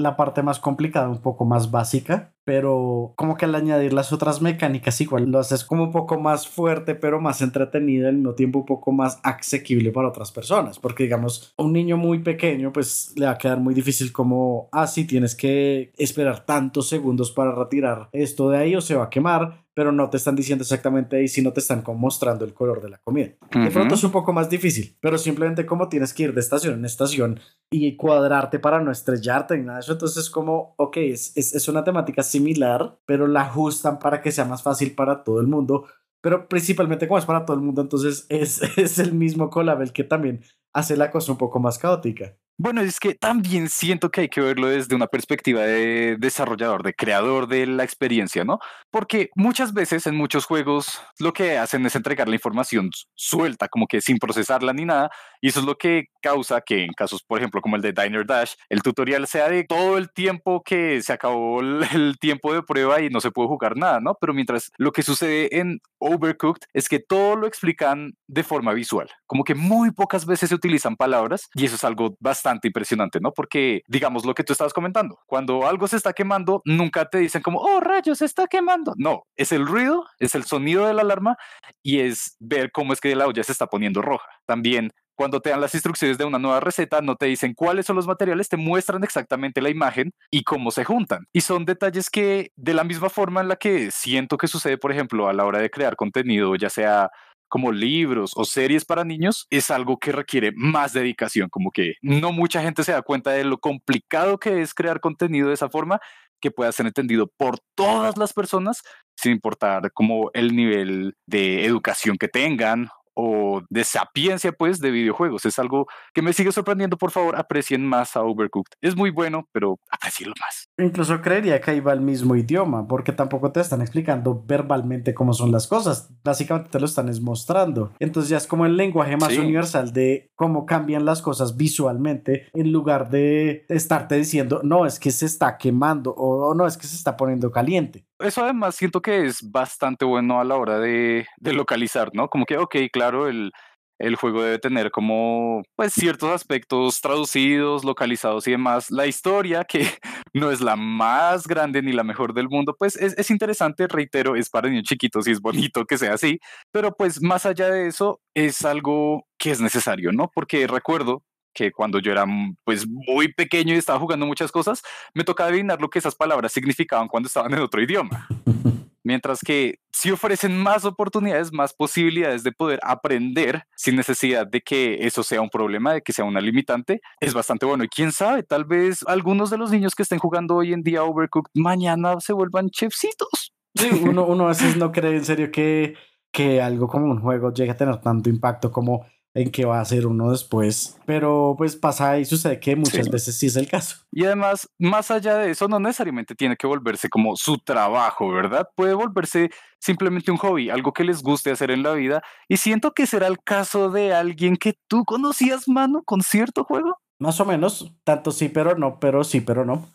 la 0.00 0.16
parte 0.16 0.42
más 0.42 0.58
complicada, 0.58 1.08
un 1.08 1.20
poco 1.20 1.44
más 1.44 1.70
básica, 1.70 2.34
pero 2.44 3.12
como 3.16 3.36
que 3.36 3.44
al 3.44 3.54
añadir 3.54 3.92
las 3.92 4.12
otras 4.12 4.42
mecánicas 4.42 5.00
igual 5.00 5.30
lo 5.30 5.38
haces 5.38 5.64
como 5.64 5.84
un 5.84 5.92
poco 5.92 6.18
más 6.18 6.48
fuerte, 6.48 6.94
pero 6.94 7.20
más 7.20 7.42
entretenido, 7.42 8.08
al 8.08 8.16
mismo 8.16 8.34
tiempo 8.34 8.60
un 8.60 8.66
poco 8.66 8.92
más 8.92 9.20
asequible 9.22 9.92
para 9.92 10.08
otras 10.08 10.32
personas, 10.32 10.78
porque 10.78 11.04
digamos, 11.04 11.54
un 11.56 11.72
niño 11.72 11.96
muy 11.96 12.20
pequeño 12.20 12.72
pues 12.72 13.12
le 13.16 13.26
va 13.26 13.32
a 13.32 13.38
quedar 13.38 13.60
muy 13.60 13.74
difícil 13.74 14.12
como, 14.12 14.68
ah, 14.72 14.86
tienes 15.06 15.34
que 15.34 15.92
esperar 15.96 16.44
tantos 16.44 16.88
segundos 16.88 17.30
para 17.30 17.54
retirar 17.54 18.08
esto 18.12 18.50
de 18.50 18.58
ahí 18.58 18.74
o 18.74 18.80
se 18.80 18.96
va 18.96 19.04
a 19.04 19.10
quemar, 19.10 19.64
pero 19.74 19.92
no 19.92 20.10
te 20.10 20.16
están 20.16 20.36
diciendo 20.36 20.62
exactamente 20.62 21.16
ahí, 21.16 21.28
sino 21.28 21.52
te 21.52 21.60
están 21.60 21.82
como 21.82 21.98
mostrando 21.98 22.44
el 22.44 22.54
color 22.54 22.82
de 22.82 22.90
la 22.90 22.98
comida. 22.98 23.30
De 23.52 23.70
pronto 23.70 23.94
es 23.94 24.04
un 24.04 24.10
poco 24.10 24.32
más 24.32 24.50
difícil, 24.50 24.96
pero 25.00 25.16
simplemente 25.18 25.66
como 25.66 25.88
tienes 25.88 26.12
que 26.12 26.24
ir 26.24 26.34
de 26.34 26.40
estación 26.40 26.74
en 26.74 26.84
estación 26.84 27.40
y 27.70 27.96
cuadrarte 27.96 28.58
para 28.58 28.80
no 28.80 28.90
estrellarte 28.90 29.56
ni 29.56 29.64
nada 29.64 29.78
de 29.78 29.82
eso, 29.82 29.92
entonces 29.92 30.28
como, 30.28 30.74
ok, 30.76 30.96
es, 30.98 31.36
es, 31.36 31.54
es 31.54 31.68
una 31.68 31.84
temática 31.84 32.22
similar, 32.22 32.98
pero 33.06 33.26
la 33.26 33.42
ajustan 33.42 33.98
para 33.98 34.20
que 34.20 34.32
sea 34.32 34.44
más 34.44 34.62
fácil 34.62 34.94
para 34.94 35.22
todo 35.22 35.40
el 35.40 35.46
mundo, 35.46 35.86
pero 36.20 36.48
principalmente 36.48 37.08
como 37.08 37.18
es 37.18 37.24
para 37.24 37.44
todo 37.44 37.56
el 37.56 37.62
mundo, 37.62 37.82
entonces 37.82 38.26
es, 38.28 38.60
es 38.78 38.98
el 38.98 39.12
mismo 39.12 39.50
Colabel 39.50 39.92
que 39.92 40.04
también 40.04 40.42
hace 40.72 40.96
la 40.96 41.10
cosa 41.10 41.32
un 41.32 41.38
poco 41.38 41.60
más 41.60 41.78
caótica. 41.78 42.36
Bueno, 42.62 42.82
es 42.82 43.00
que 43.00 43.14
también 43.14 43.70
siento 43.70 44.10
que 44.10 44.20
hay 44.20 44.28
que 44.28 44.42
verlo 44.42 44.68
desde 44.68 44.94
una 44.94 45.06
perspectiva 45.06 45.62
de 45.62 46.18
desarrollador, 46.18 46.82
de 46.82 46.92
creador 46.92 47.48
de 47.48 47.66
la 47.66 47.84
experiencia, 47.84 48.44
¿no? 48.44 48.58
Porque 48.90 49.30
muchas 49.34 49.72
veces 49.72 50.06
en 50.06 50.14
muchos 50.14 50.44
juegos 50.44 51.00
lo 51.18 51.32
que 51.32 51.56
hacen 51.56 51.86
es 51.86 51.96
entregar 51.96 52.28
la 52.28 52.34
información 52.34 52.90
suelta, 53.14 53.68
como 53.68 53.86
que 53.86 54.02
sin 54.02 54.18
procesarla 54.18 54.74
ni 54.74 54.84
nada, 54.84 55.10
y 55.40 55.48
eso 55.48 55.60
es 55.60 55.64
lo 55.64 55.78
que 55.78 56.08
causa 56.20 56.60
que 56.60 56.84
en 56.84 56.92
casos, 56.92 57.22
por 57.22 57.38
ejemplo, 57.38 57.62
como 57.62 57.76
el 57.76 57.82
de 57.82 57.94
Diner 57.94 58.26
Dash, 58.26 58.52
el 58.68 58.82
tutorial 58.82 59.26
sea 59.26 59.48
de 59.48 59.64
todo 59.64 59.96
el 59.96 60.12
tiempo 60.12 60.62
que 60.62 61.00
se 61.00 61.14
acabó 61.14 61.60
el, 61.62 61.80
tiempo 62.20 62.52
de 62.52 62.62
prueba 62.62 63.00
y 63.00 63.08
no 63.08 63.22
se 63.22 63.30
puede 63.30 63.48
jugar 63.48 63.78
nada, 63.78 64.00
¿no? 64.00 64.18
Pero 64.20 64.34
mientras 64.34 64.70
lo 64.76 64.92
que 64.92 65.02
sucede 65.02 65.58
en 65.58 65.80
Overcooked 65.98 66.66
es 66.74 66.90
que 66.90 66.98
todo 66.98 67.36
lo 67.36 67.46
explican 67.46 68.12
de 68.26 68.42
forma 68.42 68.74
visual, 68.74 69.08
como 69.26 69.44
que 69.44 69.54
muy 69.54 69.92
pocas 69.92 70.26
veces 70.26 70.50
se 70.50 70.54
utilizan 70.54 70.96
palabras 70.96 71.48
y 71.54 71.64
eso 71.64 71.76
es 71.76 71.84
algo 71.84 72.16
bastante 72.20 72.49
impresionante, 72.68 73.20
¿no? 73.20 73.32
Porque, 73.32 73.82
digamos, 73.88 74.24
lo 74.24 74.34
que 74.34 74.44
tú 74.44 74.52
estabas 74.52 74.72
comentando, 74.72 75.18
cuando 75.26 75.66
algo 75.66 75.86
se 75.88 75.96
está 75.96 76.12
quemando, 76.12 76.62
nunca 76.64 77.04
te 77.06 77.18
dicen 77.18 77.42
como, 77.42 77.60
oh, 77.60 77.80
rayos, 77.80 78.18
se 78.18 78.24
está 78.24 78.46
quemando. 78.46 78.94
No, 78.96 79.24
es 79.36 79.52
el 79.52 79.66
ruido, 79.66 80.06
es 80.18 80.34
el 80.34 80.44
sonido 80.44 80.86
de 80.86 80.94
la 80.94 81.02
alarma 81.02 81.36
y 81.82 82.00
es 82.00 82.36
ver 82.40 82.72
cómo 82.72 82.92
es 82.92 83.00
que 83.00 83.14
la 83.14 83.26
olla 83.26 83.42
se 83.44 83.52
está 83.52 83.66
poniendo 83.66 84.02
roja. 84.02 84.28
También 84.46 84.92
cuando 85.20 85.42
te 85.42 85.50
dan 85.50 85.60
las 85.60 85.74
instrucciones 85.74 86.16
de 86.16 86.24
una 86.24 86.38
nueva 86.38 86.60
receta, 86.60 87.02
no 87.02 87.14
te 87.14 87.26
dicen 87.26 87.52
cuáles 87.52 87.84
son 87.84 87.94
los 87.94 88.06
materiales, 88.06 88.48
te 88.48 88.56
muestran 88.56 89.04
exactamente 89.04 89.60
la 89.60 89.68
imagen 89.68 90.14
y 90.30 90.44
cómo 90.44 90.70
se 90.70 90.82
juntan. 90.82 91.26
Y 91.30 91.42
son 91.42 91.66
detalles 91.66 92.08
que, 92.08 92.52
de 92.56 92.72
la 92.72 92.84
misma 92.84 93.10
forma 93.10 93.42
en 93.42 93.48
la 93.48 93.56
que 93.56 93.90
siento 93.90 94.38
que 94.38 94.48
sucede, 94.48 94.78
por 94.78 94.92
ejemplo, 94.92 95.28
a 95.28 95.34
la 95.34 95.44
hora 95.44 95.58
de 95.58 95.68
crear 95.68 95.94
contenido, 95.94 96.56
ya 96.56 96.70
sea 96.70 97.10
como 97.50 97.72
libros 97.72 98.32
o 98.36 98.46
series 98.46 98.86
para 98.86 99.04
niños 99.04 99.46
es 99.50 99.70
algo 99.70 99.98
que 99.98 100.12
requiere 100.12 100.52
más 100.54 100.94
dedicación, 100.94 101.50
como 101.50 101.70
que 101.70 101.96
no 102.00 102.32
mucha 102.32 102.62
gente 102.62 102.84
se 102.84 102.92
da 102.92 103.02
cuenta 103.02 103.32
de 103.32 103.44
lo 103.44 103.58
complicado 103.58 104.38
que 104.38 104.62
es 104.62 104.72
crear 104.72 105.00
contenido 105.00 105.48
de 105.48 105.54
esa 105.54 105.68
forma 105.68 106.00
que 106.40 106.50
pueda 106.50 106.72
ser 106.72 106.86
entendido 106.86 107.26
por 107.36 107.58
todas 107.74 108.16
las 108.16 108.32
personas 108.32 108.82
sin 109.16 109.32
importar 109.32 109.92
como 109.92 110.30
el 110.32 110.56
nivel 110.56 111.14
de 111.26 111.66
educación 111.66 112.16
que 112.16 112.28
tengan 112.28 112.88
o 113.14 113.62
de 113.68 113.84
sapiencia 113.84 114.52
pues 114.52 114.80
de 114.80 114.90
videojuegos. 114.90 115.44
Es 115.44 115.58
algo 115.58 115.86
que 116.14 116.22
me 116.22 116.32
sigue 116.32 116.52
sorprendiendo. 116.52 116.96
Por 116.96 117.10
favor, 117.10 117.36
aprecien 117.36 117.84
más 117.86 118.16
a 118.16 118.22
Overcooked. 118.22 118.72
Es 118.80 118.96
muy 118.96 119.10
bueno, 119.10 119.48
pero 119.52 119.78
aprecienlo 119.90 120.34
más. 120.40 120.68
Incluso 120.78 121.20
creería 121.20 121.60
que 121.60 121.72
ahí 121.72 121.80
va 121.80 121.92
el 121.92 122.00
mismo 122.00 122.36
idioma, 122.36 122.86
porque 122.86 123.12
tampoco 123.12 123.52
te 123.52 123.60
están 123.60 123.80
explicando 123.80 124.42
verbalmente 124.46 125.14
cómo 125.14 125.32
son 125.32 125.52
las 125.52 125.66
cosas. 125.66 126.10
Básicamente 126.22 126.70
te 126.70 126.80
lo 126.80 126.86
están 126.86 127.10
mostrando. 127.22 127.92
Entonces 127.98 128.30
ya 128.30 128.36
es 128.36 128.46
como 128.46 128.66
el 128.66 128.76
lenguaje 128.76 129.16
más 129.16 129.36
universal 129.36 129.92
de 129.92 130.30
cómo 130.36 130.66
cambian 130.66 131.04
las 131.04 131.22
cosas 131.22 131.56
visualmente 131.56 132.48
en 132.54 132.72
lugar 132.72 133.10
de 133.10 133.64
estarte 133.68 134.16
diciendo, 134.16 134.60
no, 134.62 134.86
es 134.86 134.98
que 134.98 135.10
se 135.10 135.26
está 135.26 135.58
quemando 135.58 136.12
o 136.12 136.54
no, 136.54 136.66
es 136.66 136.76
que 136.76 136.86
se 136.86 136.96
está 136.96 137.16
poniendo 137.16 137.50
caliente. 137.50 138.06
Eso 138.20 138.44
además 138.44 138.74
siento 138.76 139.00
que 139.02 139.24
es 139.24 139.38
bastante 139.50 140.04
bueno 140.04 140.40
a 140.40 140.44
la 140.44 140.56
hora 140.56 140.78
de, 140.78 141.26
de 141.38 141.52
localizar, 141.52 142.10
¿no? 142.14 142.28
Como 142.28 142.44
que, 142.44 142.58
ok, 142.58 142.76
claro, 142.92 143.28
el, 143.28 143.52
el 144.00 144.16
juego 144.16 144.42
debe 144.42 144.58
tener 144.58 144.90
como 144.90 145.62
pues 145.76 145.92
ciertos 145.92 146.30
aspectos 146.30 147.00
traducidos, 147.00 147.84
localizados 147.84 148.48
y 148.48 148.52
demás. 148.52 148.90
La 148.90 149.06
historia, 149.06 149.64
que 149.64 149.86
no 150.32 150.50
es 150.50 150.60
la 150.60 150.74
más 150.74 151.46
grande 151.46 151.82
ni 151.82 151.92
la 151.92 152.02
mejor 152.02 152.32
del 152.34 152.48
mundo, 152.48 152.74
pues 152.78 152.96
es, 152.96 153.16
es, 153.18 153.30
interesante, 153.30 153.86
reitero, 153.86 154.36
es 154.36 154.48
para 154.48 154.68
niños 154.68 154.84
chiquitos 154.84 155.28
y 155.28 155.32
es 155.32 155.40
bonito 155.40 155.84
que 155.84 155.98
sea 155.98 156.14
así, 156.14 156.40
pero 156.72 156.92
pues 156.96 157.22
más 157.22 157.44
allá 157.46 157.70
de 157.70 157.88
eso 157.88 158.20
es 158.34 158.64
algo 158.64 159.26
que 159.38 159.50
es 159.50 159.60
necesario, 159.60 160.12
¿no? 160.12 160.30
Porque 160.34 160.66
recuerdo 160.66 161.22
que 161.52 161.72
cuando 161.72 161.98
yo 161.98 162.12
era 162.12 162.26
mm, 162.26 162.56
pues 162.64 162.86
muy 162.88 163.32
pequeño 163.32 163.74
y 163.74 163.78
estaba 163.78 163.98
jugando 163.98 164.26
muchas 164.26 164.52
cosas, 164.52 164.82
me 165.14 165.24
tocaba 165.24 165.50
adivinar 165.50 165.80
lo 165.80 165.90
que 165.90 165.98
esas 165.98 166.14
palabras 166.14 166.52
significaban 166.52 167.08
cuando 167.08 167.26
estaban 167.26 167.52
en 167.52 167.60
otro 167.60 167.82
idioma. 167.82 168.28
Mientras 169.02 169.40
que 169.40 169.78
si 169.90 170.10
ofrecen 170.10 170.56
más 170.62 170.84
oportunidades, 170.84 171.52
más 171.52 171.72
posibilidades 171.72 172.42
de 172.42 172.52
poder 172.52 172.80
aprender 172.82 173.64
sin 173.74 173.96
necesidad 173.96 174.46
de 174.46 174.60
que 174.60 175.06
eso 175.06 175.22
sea 175.22 175.40
un 175.40 175.48
problema, 175.48 175.94
de 175.94 176.02
que 176.02 176.12
sea 176.12 176.24
una 176.24 176.40
limitante, 176.40 177.00
es 177.18 177.32
bastante 177.32 177.64
bueno. 177.64 177.84
Y 177.84 177.88
quién 177.88 178.12
sabe, 178.12 178.42
tal 178.42 178.64
vez 178.64 179.02
algunos 179.06 179.50
de 179.50 179.56
los 179.56 179.70
niños 179.70 179.94
que 179.94 180.02
estén 180.02 180.18
jugando 180.18 180.56
hoy 180.56 180.74
en 180.74 180.82
día 180.82 181.02
Overcooked 181.02 181.50
mañana 181.54 182.20
se 182.20 182.34
vuelvan 182.34 182.68
chefcitos. 182.68 183.52
Sí, 183.74 183.88
uno, 184.02 184.26
uno 184.26 184.44
a 184.44 184.48
veces 184.48 184.76
no 184.76 184.92
cree 184.92 185.16
en 185.16 185.24
serio 185.24 185.50
que, 185.50 185.94
que 186.30 186.60
algo 186.60 186.88
como 186.88 187.06
un 187.06 187.20
juego 187.20 187.52
llegue 187.52 187.70
a 187.70 187.76
tener 187.76 188.00
tanto 188.00 188.28
impacto 188.28 188.70
como 188.70 189.06
en 189.34 189.50
qué 189.50 189.64
va 189.64 189.80
a 189.80 189.84
ser 189.84 190.06
uno 190.06 190.30
después. 190.30 190.98
Pero 191.06 191.54
pues 191.56 191.76
pasa 191.76 192.18
y 192.18 192.24
sucede 192.24 192.60
que 192.60 192.76
muchas 192.76 193.08
veces 193.08 193.36
sí 193.36 193.46
es 193.46 193.56
el 193.56 193.68
caso. 193.68 193.96
Y 194.10 194.24
además, 194.24 194.68
más 194.78 195.10
allá 195.10 195.36
de 195.36 195.50
eso, 195.50 195.68
no 195.68 195.78
necesariamente 195.78 196.34
tiene 196.34 196.56
que 196.56 196.66
volverse 196.66 197.08
como 197.08 197.36
su 197.36 197.58
trabajo, 197.58 198.30
¿verdad? 198.30 198.68
Puede 198.74 198.94
volverse 198.94 199.50
simplemente 199.78 200.30
un 200.30 200.36
hobby, 200.38 200.70
algo 200.70 200.92
que 200.92 201.04
les 201.04 201.22
guste 201.22 201.50
hacer 201.50 201.70
en 201.70 201.82
la 201.82 201.92
vida. 201.92 202.22
Y 202.48 202.56
siento 202.56 202.92
que 202.92 203.06
será 203.06 203.26
el 203.26 203.42
caso 203.42 203.90
de 203.90 204.12
alguien 204.12 204.56
que 204.56 204.74
tú 204.88 205.04
conocías, 205.04 205.68
mano, 205.68 206.02
con 206.04 206.22
cierto 206.22 206.64
juego. 206.64 206.98
Más 207.20 207.38
o 207.38 207.44
menos, 207.44 207.94
tanto 208.02 208.30
sí, 208.30 208.48
pero 208.48 208.76
no, 208.76 208.98
pero 208.98 209.24
sí, 209.24 209.42
pero 209.42 209.64
no. 209.66 209.88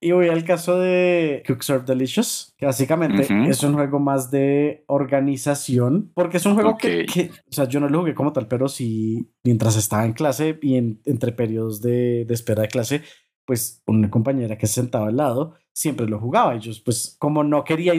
y 0.00 0.12
voy 0.12 0.28
al 0.28 0.44
caso 0.44 0.78
de 0.78 1.42
Cook 1.46 1.62
Serve 1.62 1.84
Delicious, 1.84 2.54
que 2.56 2.64
básicamente 2.66 3.28
es 3.48 3.62
un 3.62 3.74
juego 3.74 4.00
más 4.00 4.30
de 4.30 4.82
organización, 4.86 6.10
porque 6.14 6.38
es 6.38 6.46
un 6.46 6.54
juego 6.54 6.78
que, 6.78 7.06
o 7.48 7.52
sea, 7.52 7.68
yo 7.68 7.80
no 7.80 7.88
lo 7.88 8.00
jugué 8.00 8.14
como 8.14 8.32
tal, 8.32 8.48
pero 8.48 8.68
sí, 8.68 9.30
mientras 9.44 9.76
estaba 9.76 10.06
en 10.06 10.14
clase 10.14 10.58
y 10.62 10.76
en, 10.76 11.00
entre 11.04 11.32
periodos 11.32 11.82
de, 11.82 12.24
de 12.24 12.34
espera 12.34 12.62
de 12.62 12.68
clase, 12.68 13.02
pues 13.44 13.82
una 13.86 14.10
compañera 14.10 14.56
que 14.56 14.66
se 14.66 14.80
sentaba 14.80 15.08
al 15.08 15.16
lado 15.18 15.54
siempre 15.72 16.06
lo 16.06 16.18
jugaba. 16.18 16.56
Y 16.56 16.60
yo, 16.60 16.72
pues, 16.84 17.16
como 17.18 17.44
no 17.44 17.64
quería 17.64 17.92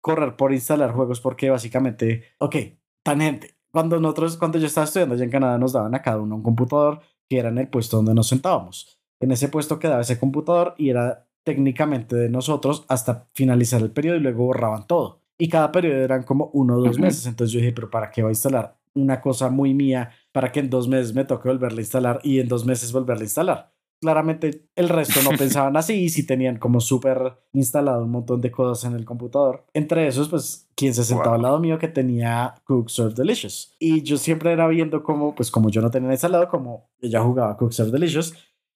correr 0.00 0.36
por 0.36 0.52
instalar 0.52 0.92
juegos, 0.92 1.20
porque 1.20 1.50
básicamente, 1.50 2.24
ok, 2.38 2.56
tangente. 3.02 3.56
Cuando 3.70 3.98
nosotros, 3.98 4.36
cuando 4.36 4.58
yo 4.58 4.66
estaba 4.66 4.84
estudiando 4.84 5.14
allá 5.14 5.24
en 5.24 5.30
Canadá, 5.30 5.56
nos 5.56 5.72
daban 5.72 5.94
a 5.94 6.02
cada 6.02 6.20
uno 6.20 6.36
un 6.36 6.42
computador 6.42 7.00
que 7.32 7.38
era 7.38 7.48
en 7.48 7.56
el 7.56 7.68
puesto 7.68 7.96
donde 7.96 8.12
nos 8.12 8.28
sentábamos. 8.28 9.00
En 9.18 9.32
ese 9.32 9.48
puesto 9.48 9.78
quedaba 9.78 10.02
ese 10.02 10.18
computador 10.18 10.74
y 10.76 10.90
era 10.90 11.26
técnicamente 11.44 12.14
de 12.14 12.28
nosotros 12.28 12.84
hasta 12.88 13.26
finalizar 13.32 13.80
el 13.80 13.90
periodo 13.90 14.18
y 14.18 14.20
luego 14.20 14.44
borraban 14.44 14.86
todo. 14.86 15.22
Y 15.38 15.48
cada 15.48 15.72
periodo 15.72 16.02
eran 16.02 16.24
como 16.24 16.50
uno 16.52 16.76
o 16.76 16.80
dos 16.82 16.98
meses. 16.98 17.24
Entonces 17.24 17.54
yo 17.54 17.60
dije, 17.60 17.72
pero 17.72 17.88
¿para 17.88 18.10
qué 18.10 18.22
va 18.22 18.28
a 18.28 18.32
instalar 18.32 18.76
una 18.92 19.22
cosa 19.22 19.48
muy 19.48 19.72
mía 19.72 20.10
para 20.30 20.52
que 20.52 20.60
en 20.60 20.68
dos 20.68 20.88
meses 20.88 21.14
me 21.14 21.24
toque 21.24 21.48
volverla 21.48 21.78
a 21.78 21.80
instalar 21.80 22.20
y 22.22 22.38
en 22.38 22.48
dos 22.48 22.66
meses 22.66 22.92
volverla 22.92 23.22
a 23.22 23.24
instalar? 23.24 23.72
Claramente 24.02 24.66
el 24.74 24.88
resto 24.88 25.20
no 25.22 25.30
pensaban 25.38 25.76
así 25.76 25.94
y 25.94 26.08
sí 26.08 26.26
tenían 26.26 26.58
como 26.58 26.80
súper 26.80 27.38
instalado 27.52 28.02
un 28.04 28.10
montón 28.10 28.40
de 28.40 28.50
cosas 28.50 28.90
en 28.90 28.98
el 28.98 29.04
computador. 29.04 29.64
Entre 29.72 30.08
esos, 30.08 30.28
pues, 30.28 30.68
quien 30.74 30.92
se 30.92 31.04
sentaba 31.04 31.36
al 31.36 31.42
lado 31.42 31.60
mío 31.60 31.78
que 31.78 31.86
tenía 31.86 32.56
Cook 32.64 32.90
Serve 32.90 33.14
Delicious. 33.14 33.76
Y 33.78 34.02
yo 34.02 34.16
siempre 34.16 34.52
era 34.52 34.66
viendo 34.66 35.04
como, 35.04 35.36
pues 35.36 35.52
como 35.52 35.70
yo 35.70 35.80
no 35.80 35.92
tenía 35.92 36.10
instalado, 36.10 36.48
como 36.48 36.90
ella 37.00 37.22
jugaba 37.22 37.56
Cook 37.56 37.72
Serve 37.72 37.92
Delicious. 37.92 38.34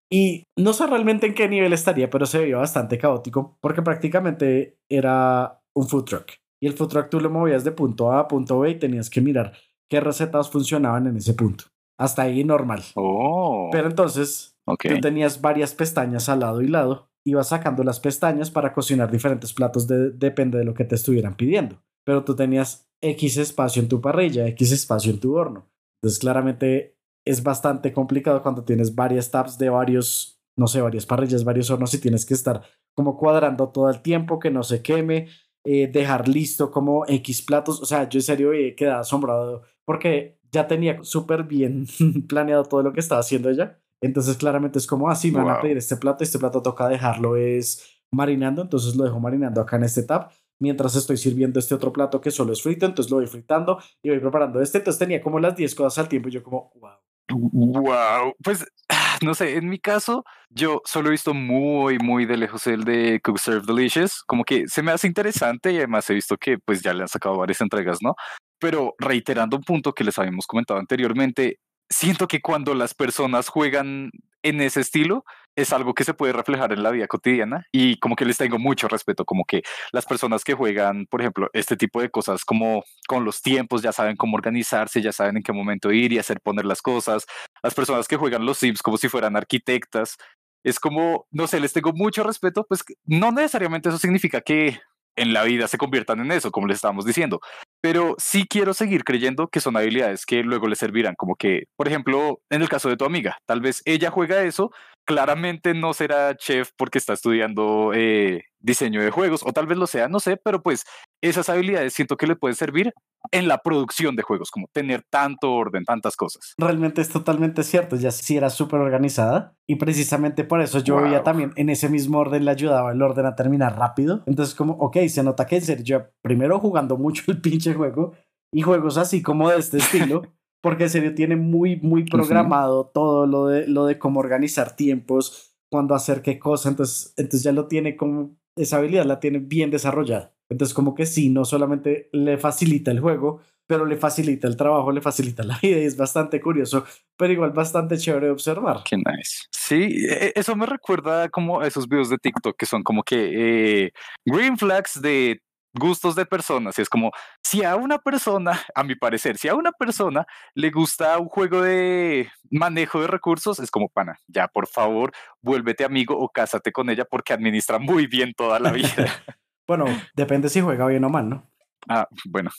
Y 0.09 0.45
no 0.57 0.73
sé 0.73 0.87
realmente 0.87 1.27
en 1.27 1.35
qué 1.35 1.49
nivel 1.49 1.73
estaría, 1.73 2.09
pero 2.09 2.27
se 2.27 2.39
veía 2.39 2.59
bastante 2.59 2.97
caótico 2.97 3.59
porque 3.61 3.83
prácticamente 3.83 4.79
era 4.89 5.61
un 5.75 5.89
food 5.89 6.05
truck. 6.05 6.31
Y 6.63 6.69
el 6.69 6.75
food 6.75 6.89
truck 6.89 7.11
tú 7.11 7.21
lo 7.21 7.31
movías 7.31 7.65
de 7.65 7.73
punto 7.73 8.13
A 8.13 8.21
a 8.21 8.29
punto 8.29 8.61
B 8.61 8.71
y 8.71 8.79
tenías 8.79 9.11
que 9.11 9.21
mirar 9.21 9.53
qué 9.91 10.01
recetas 10.01 10.49
funcionaban 10.49 11.09
en 11.09 11.17
ese 11.17 11.35
punto. 11.35 11.65
Hasta 11.99 12.23
ahí 12.23 12.45
normal. 12.45 12.83
Oh. 12.95 13.69
Pero 13.73 13.89
entonces 13.89 14.56
Tú 14.67 15.01
tenías 15.01 15.41
varias 15.41 15.75
pestañas 15.75 16.29
al 16.29 16.41
lado 16.41 16.61
y 16.61 16.69
lado, 16.69 17.11
ibas 17.25 17.49
sacando 17.49 17.85
las 17.85 18.01
pestañas 18.01 18.51
para 18.51 18.73
cocinar 18.73 19.11
diferentes 19.11 19.53
platos, 19.53 19.87
depende 19.87 20.59
de 20.59 20.65
lo 20.65 20.75
que 20.75 20.85
te 20.85 20.97
estuvieran 20.97 21.37
pidiendo. 21.37 21.83
Pero 22.05 22.25
tú 22.25 22.35
tenías 22.35 22.89
X 23.01 23.37
espacio 23.37 23.83
en 23.83 23.89
tu 23.89 24.01
parrilla, 24.01 24.47
X 24.49 24.73
espacio 24.73 25.13
en 25.13 25.21
tu 25.21 25.35
horno. 25.37 25.71
Entonces, 26.01 26.19
claramente 26.19 26.99
es 27.25 27.43
bastante 27.43 27.93
complicado 27.93 28.43
cuando 28.43 28.65
tienes 28.65 28.95
varias 28.95 29.31
tabs 29.31 29.59
de 29.59 29.71
varios 29.71 30.37
no 30.57 30.67
sé, 30.67 30.81
varias 30.81 31.07
parrillas, 31.07 31.45
varios 31.45 31.71
hornos 31.71 31.93
y 31.95 32.01
tienes 32.01 32.25
que 32.25 32.35
estar 32.35 32.63
como 32.95 33.17
cuadrando 33.17 33.69
todo 33.69 33.91
el 33.91 34.01
tiempo, 34.01 34.39
que 34.39 34.51
no 34.51 34.63
se 34.63 34.83
queme, 34.83 35.29
eh, 35.65 35.89
dejar 35.89 36.29
listo 36.29 36.71
como 36.71 37.05
X 37.07 37.43
platos. 37.43 37.81
O 37.83 37.87
sea, 37.87 38.09
yo 38.09 38.19
en 38.19 38.23
serio 38.23 38.51
quedado 38.77 39.01
asombrado 39.01 39.63
porque 39.85 40.39
ya 40.51 40.67
tenía 40.67 41.03
súper 41.03 41.45
bien 41.45 41.87
planeado 42.29 42.65
todo 42.65 42.83
lo 42.83 42.93
que 42.93 43.01
estaba 43.01 43.21
haciendo 43.21 43.51
ella. 43.51 43.79
Entonces 44.03 44.37
claramente 44.37 44.79
es 44.79 44.87
como 44.87 45.11
así, 45.11 45.29
ah, 45.35 45.39
me 45.39 45.45
van 45.45 45.57
a 45.57 45.61
pedir 45.61 45.77
este 45.77 45.97
plato, 45.97 46.23
este 46.23 46.39
plato 46.39 46.63
toca 46.63 46.89
dejarlo 46.89 47.37
es 47.37 48.01
marinando, 48.13 48.63
entonces 48.63 48.95
lo 48.95 49.05
dejo 49.05 49.21
marinando 49.21 49.61
acá 49.61 49.77
en 49.77 49.85
este 49.85 50.03
tab 50.03 50.31
mientras 50.59 50.97
estoy 50.97 51.17
sirviendo 51.17 51.59
este 51.59 51.75
otro 51.75 51.93
plato 51.93 52.21
que 52.21 52.31
solo 52.31 52.53
es 52.53 52.63
frito, 52.63 52.87
entonces 52.87 53.11
lo 53.11 53.19
voy 53.19 53.27
fritando 53.27 53.79
y 54.03 54.11
voy 54.11 54.21
preparando 54.21 54.61
este, 54.61 54.79
entonces 54.79 54.99
tenía 54.99 55.21
como 55.21 55.39
las 55.39 55.57
10 55.57 55.75
cosas 55.75 55.99
al 55.99 56.09
tiempo 56.09 56.29
y 56.29 56.33
yo 56.33 56.43
como, 56.43 56.73
wow. 56.77 56.93
Wow, 57.29 58.35
pues 58.43 58.65
no 59.23 59.35
sé, 59.35 59.57
en 59.57 59.69
mi 59.69 59.79
caso 59.79 60.25
yo 60.49 60.81
solo 60.85 61.09
he 61.09 61.13
visto 61.13 61.35
muy, 61.35 61.99
muy 61.99 62.25
de 62.25 62.37
lejos 62.37 62.67
el 62.67 62.85
de 62.85 63.21
Cook 63.23 63.39
Serve 63.39 63.67
Delicious, 63.67 64.23
como 64.23 64.45
que 64.45 64.69
se 64.69 64.83
me 64.83 64.93
hace 64.93 65.07
interesante 65.07 65.73
y 65.73 65.79
además 65.79 66.09
he 66.09 66.15
visto 66.15 66.37
que 66.37 66.59
pues 66.59 66.83
ya 66.83 66.95
le 66.95 67.03
han 67.03 67.09
sacado 67.09 67.37
varias 67.37 67.61
entregas, 67.61 67.99
¿no? 68.01 68.15
Pero 68.61 68.95
reiterando 68.99 69.57
un 69.57 69.65
punto 69.65 69.93
que 69.93 70.05
les 70.05 70.19
habíamos 70.19 70.47
comentado 70.47 70.79
anteriormente, 70.79 71.59
siento 71.89 72.29
que 72.29 72.41
cuando 72.41 72.75
las 72.75 72.95
personas 72.95 73.49
juegan 73.49 74.11
en 74.43 74.61
ese 74.61 74.81
estilo, 74.81 75.25
es 75.57 75.73
algo 75.73 75.95
que 75.95 76.05
se 76.05 76.15
puede 76.15 76.35
reflejar 76.35 76.73
en 76.73 76.83
la 76.83 76.91
vida 76.91 77.09
cotidiana 77.09 77.67
y 77.73 77.99
como 77.99 78.15
que 78.15 78.27
les 78.27 78.37
tengo 78.37 78.59
mucho 78.59 78.89
respeto, 78.89 79.25
como 79.25 79.45
que 79.45 79.63
las 79.91 80.05
personas 80.05 80.45
que 80.45 80.55
juegan, 80.55 81.07
por 81.07 81.23
ejemplo, 81.23 81.49
este 81.55 81.77
tipo 81.77 82.01
de 82.01 82.11
cosas 82.11 82.45
como 82.45 82.85
con 83.09 83.25
los 83.25 83.41
tiempos, 83.41 83.83
ya 83.83 83.93
saben 83.93 84.17
cómo 84.17 84.37
organizarse, 84.37 85.01
ya 85.01 85.13
saben 85.13 85.39
en 85.39 85.43
qué 85.43 85.53
momento 85.53 85.91
ir 85.91 86.13
y 86.13 86.19
hacer 86.19 86.41
poner 86.43 86.67
las 86.67 86.83
cosas, 86.83 87.27
las 87.63 87.75
personas 87.75 88.07
que 88.07 88.17
juegan 88.17 88.45
los 88.45 88.59
Sims 88.59 88.83
como 88.83 88.99
si 88.99 89.09
fueran 89.09 89.37
arquitectas, 89.37 90.17
es 90.63 90.79
como, 90.79 91.27
no 91.31 91.47
sé, 91.47 91.59
les 91.59 91.73
tengo 91.73 91.93
mucho 91.93 92.23
respeto, 92.23 92.67
pues 92.69 92.85
no 93.07 93.33
necesariamente 93.33 93.89
eso 93.89 93.99
significa 93.99 94.43
que 94.43 94.81
en 95.17 95.33
la 95.33 95.45
vida 95.45 95.67
se 95.67 95.79
conviertan 95.79 96.21
en 96.21 96.31
eso, 96.33 96.51
como 96.51 96.67
les 96.67 96.77
estábamos 96.77 97.07
diciendo. 97.07 97.41
Pero 97.89 98.17
sí 98.19 98.47
quiero 98.51 98.75
seguir 98.75 99.05
creyendo 99.05 99.47
que 99.47 99.61
son 99.61 99.77
habilidades 99.77 100.27
que 100.27 100.43
luego 100.43 100.67
le 100.67 100.75
servirán, 100.75 101.15
como 101.15 101.37
que, 101.37 101.69
por 101.77 101.87
ejemplo, 101.87 102.41
en 102.51 102.61
el 102.61 102.69
caso 102.69 102.89
de 102.89 102.97
tu 102.97 103.05
amiga, 103.05 103.39
tal 103.47 103.61
vez 103.61 103.81
ella 103.85 104.11
juega 104.11 104.43
eso, 104.43 104.73
claramente 105.07 105.73
no 105.73 105.95
será 105.95 106.37
chef 106.37 106.71
porque 106.77 106.99
está 106.99 107.15
estudiando 107.15 107.93
eh, 107.95 108.43
diseño 108.59 109.01
de 109.01 109.11
juegos, 109.11 109.43
o 109.47 109.53
tal 109.53 109.67
vez 109.67 109.79
lo 109.79 109.87
sea, 109.87 110.09
no 110.09 110.21
sé, 110.21 110.37
pero 110.37 110.63
pues 110.63 110.85
esas 111.23 111.49
habilidades 111.49 111.95
siento 111.95 112.17
que 112.17 112.27
le 112.27 112.37
pueden 112.37 112.57
servir 112.57 112.93
en 113.33 113.49
la 113.49 113.59
producción 113.59 114.17
de 114.17 114.23
juegos, 114.23 114.51
como 114.51 114.69
tener 114.73 115.05
tanto 115.09 115.53
orden, 115.53 115.85
tantas 115.85 116.17
cosas. 116.17 116.55
Realmente 116.59 117.01
es 117.01 117.09
totalmente 117.09 117.63
cierto, 117.63 117.97
ya 117.97 118.11
sí 118.11 118.37
era 118.37 118.51
súper 118.51 118.81
organizada 118.81 119.57
y 119.67 119.77
precisamente 119.77 120.45
por 120.45 120.61
eso 120.61 120.81
yo 120.81 120.97
veía 120.97 121.23
también 121.23 121.53
en 121.57 121.71
ese 121.71 121.89
mismo 121.89 122.19
orden 122.19 122.45
le 122.45 122.51
ayudaba 122.51 122.93
el 122.93 123.03
orden 123.03 123.27
a 123.27 123.35
terminar 123.37 123.79
rápido. 123.79 124.23
Entonces 124.27 124.55
como, 124.55 124.75
ok, 124.75 124.99
se 125.09 125.23
nota 125.23 125.47
que 125.47 125.57
en 125.57 125.63
serio, 125.63 125.85
yo 125.85 126.07
primero 126.23 126.59
jugando 126.59 126.97
mucho 126.99 127.23
el 127.29 127.41
pinche 127.41 127.75
juego 127.75 128.13
y 128.53 128.63
juegos 128.63 128.97
así 128.97 129.23
como 129.23 129.51
de 129.51 129.59
este 129.59 129.79
estilo. 129.79 130.23
Porque 130.67 130.83
en 130.83 130.91
serio 130.91 131.15
tiene 131.15 131.37
muy, 131.37 131.77
muy 131.77 132.03
programado 132.03 132.91
todo 132.93 133.25
lo 133.25 133.47
de, 133.47 133.69
lo 133.69 133.87
de 133.87 134.01
cómo 134.01 134.19
organizar 134.19 134.75
tiempos, 134.75 135.55
cuándo 135.71 135.95
hacer 135.95 136.23
qué 136.23 136.41
cosa, 136.41 136.69
entonces, 136.69 137.15
entonces 137.17 137.45
ya 137.45 137.53
lo 137.53 137.69
tiene 137.69 137.95
como, 137.95 138.37
esa 138.57 138.79
habilidad 138.79 139.05
la 139.05 139.21
tiene 139.21 139.39
bien 139.39 139.71
desarrollada. 139.71 140.35
Entonces 140.49 140.75
como 140.75 140.97
que 140.97 141.07
sí, 141.07 141.29
no 141.29 141.45
solamente 141.45 142.09
le 142.11 142.37
facilita 142.37 142.91
el 142.91 142.99
juego, 142.99 143.43
pero 143.69 143.87
le 143.87 143.97
facilita 143.97 144.49
el 144.49 144.57
trabajo, 144.57 144.91
le 144.91 145.01
facilita 145.01 145.45
la 145.45 145.57
vida 145.63 145.79
y 145.79 145.85
es 145.85 145.97
bastante 145.97 146.41
curioso, 146.41 146.85
pero 147.17 147.33
igual 147.33 147.53
bastante 147.53 147.97
chévere 147.97 148.31
observar. 148.31 148.83
Qué 148.91 148.97
nice. 148.97 149.45
Sí, 149.53 150.05
e, 150.11 150.33
eso 150.35 150.57
me 150.57 150.67
recuerda 150.67 151.29
como 151.29 151.61
a 151.61 151.69
esos 151.69 151.89
videos 151.89 152.11
de 152.11 152.19
TikTok 152.19 152.57
que 152.57 152.67
son 152.67 152.83
como 152.83 153.05
que 153.05 153.85
eh, 153.85 153.93
green 154.25 154.59
flags 154.59 155.01
de 155.01 155.41
gustos 155.79 156.15
de 156.15 156.27
personas. 156.27 156.79
Y 156.79 156.83
es 156.83 156.89
como, 156.89 157.13
si 157.43 157.65
a 157.65 157.77
una 157.77 157.99
persona, 157.99 158.61
a 158.75 158.83
mi 158.83 158.95
parecer, 158.95 159.39
si 159.39 159.49
a 159.49 159.55
una 159.55 159.73
persona 159.73 160.27
le 160.55 160.71
gusta 160.71 161.19
un 161.19 161.29
juego 161.29 161.63
de 161.63 162.31
manejo 162.51 163.01
de 163.01 163.07
recursos, 163.07 163.59
es 163.59 163.71
como, 163.71 163.89
pana, 163.89 164.19
ya 164.27 164.49
por 164.49 164.67
favor, 164.67 165.13
vuélvete 165.41 165.85
amigo 165.85 166.19
o 166.19 166.29
cásate 166.29 166.73
con 166.73 166.91
ella 166.91 167.05
porque 167.05 167.33
administra 167.33 167.79
muy 167.79 168.07
bien 168.07 168.33
toda 168.35 168.59
la 168.59 168.73
vida. 168.73 168.87
bueno, 169.67 169.87
depende 170.15 170.49
si 170.49 170.61
juega 170.61 170.87
bien 170.87 171.05
o 171.05 171.11
mal, 171.11 171.29
¿no? 171.29 171.51
Ah, 171.89 172.09
bueno, 172.25 172.51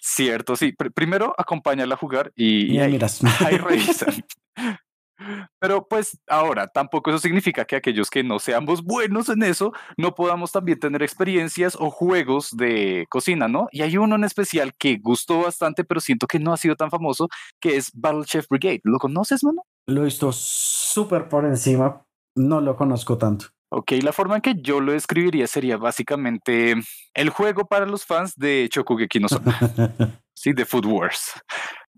cierto, 0.00 0.56
sí. 0.56 0.72
primero 0.72 1.34
acompáñala 1.38 1.94
a 1.94 1.98
jugar 1.98 2.32
y, 2.34 2.78
ahí 2.78 2.98
revisan. 3.58 4.24
Pero 5.58 5.86
pues 5.86 6.18
ahora, 6.26 6.68
tampoco 6.68 7.10
eso 7.10 7.18
significa 7.18 7.64
que 7.64 7.76
aquellos 7.76 8.10
que 8.10 8.24
no 8.24 8.38
seamos 8.38 8.82
buenos 8.82 9.28
en 9.28 9.42
eso, 9.42 9.72
no 9.96 10.14
podamos 10.14 10.52
también 10.52 10.78
tener 10.78 11.02
experiencias 11.02 11.76
o 11.78 11.90
juegos 11.90 12.50
de 12.56 13.06
cocina, 13.08 13.48
¿no? 13.48 13.68
Y 13.72 13.82
hay 13.82 13.96
uno 13.96 14.16
en 14.16 14.24
especial 14.24 14.72
que 14.78 14.98
gustó 14.98 15.42
bastante, 15.42 15.84
pero 15.84 16.00
siento 16.00 16.26
que 16.26 16.38
no 16.38 16.52
ha 16.52 16.56
sido 16.56 16.76
tan 16.76 16.90
famoso, 16.90 17.28
que 17.60 17.76
es 17.76 17.90
Battle 17.94 18.24
Chef 18.24 18.46
Brigade. 18.48 18.80
¿Lo 18.84 18.98
conoces, 18.98 19.44
mano? 19.44 19.62
Lo 19.86 20.02
he 20.02 20.04
visto 20.06 20.32
súper 20.32 21.28
por 21.28 21.44
encima, 21.44 22.04
no 22.34 22.60
lo 22.60 22.76
conozco 22.76 23.18
tanto. 23.18 23.46
Ok, 23.74 23.92
la 24.02 24.12
forma 24.12 24.36
en 24.36 24.42
que 24.42 24.54
yo 24.60 24.80
lo 24.80 24.92
describiría 24.92 25.46
sería 25.46 25.78
básicamente 25.78 26.74
el 27.14 27.30
juego 27.30 27.66
para 27.66 27.86
los 27.86 28.04
fans 28.04 28.34
de 28.36 28.68
Chokugeki 28.70 29.18
no 29.18 29.28
sí, 30.34 30.52
de 30.52 30.66
Food 30.66 30.84
Wars 30.84 31.32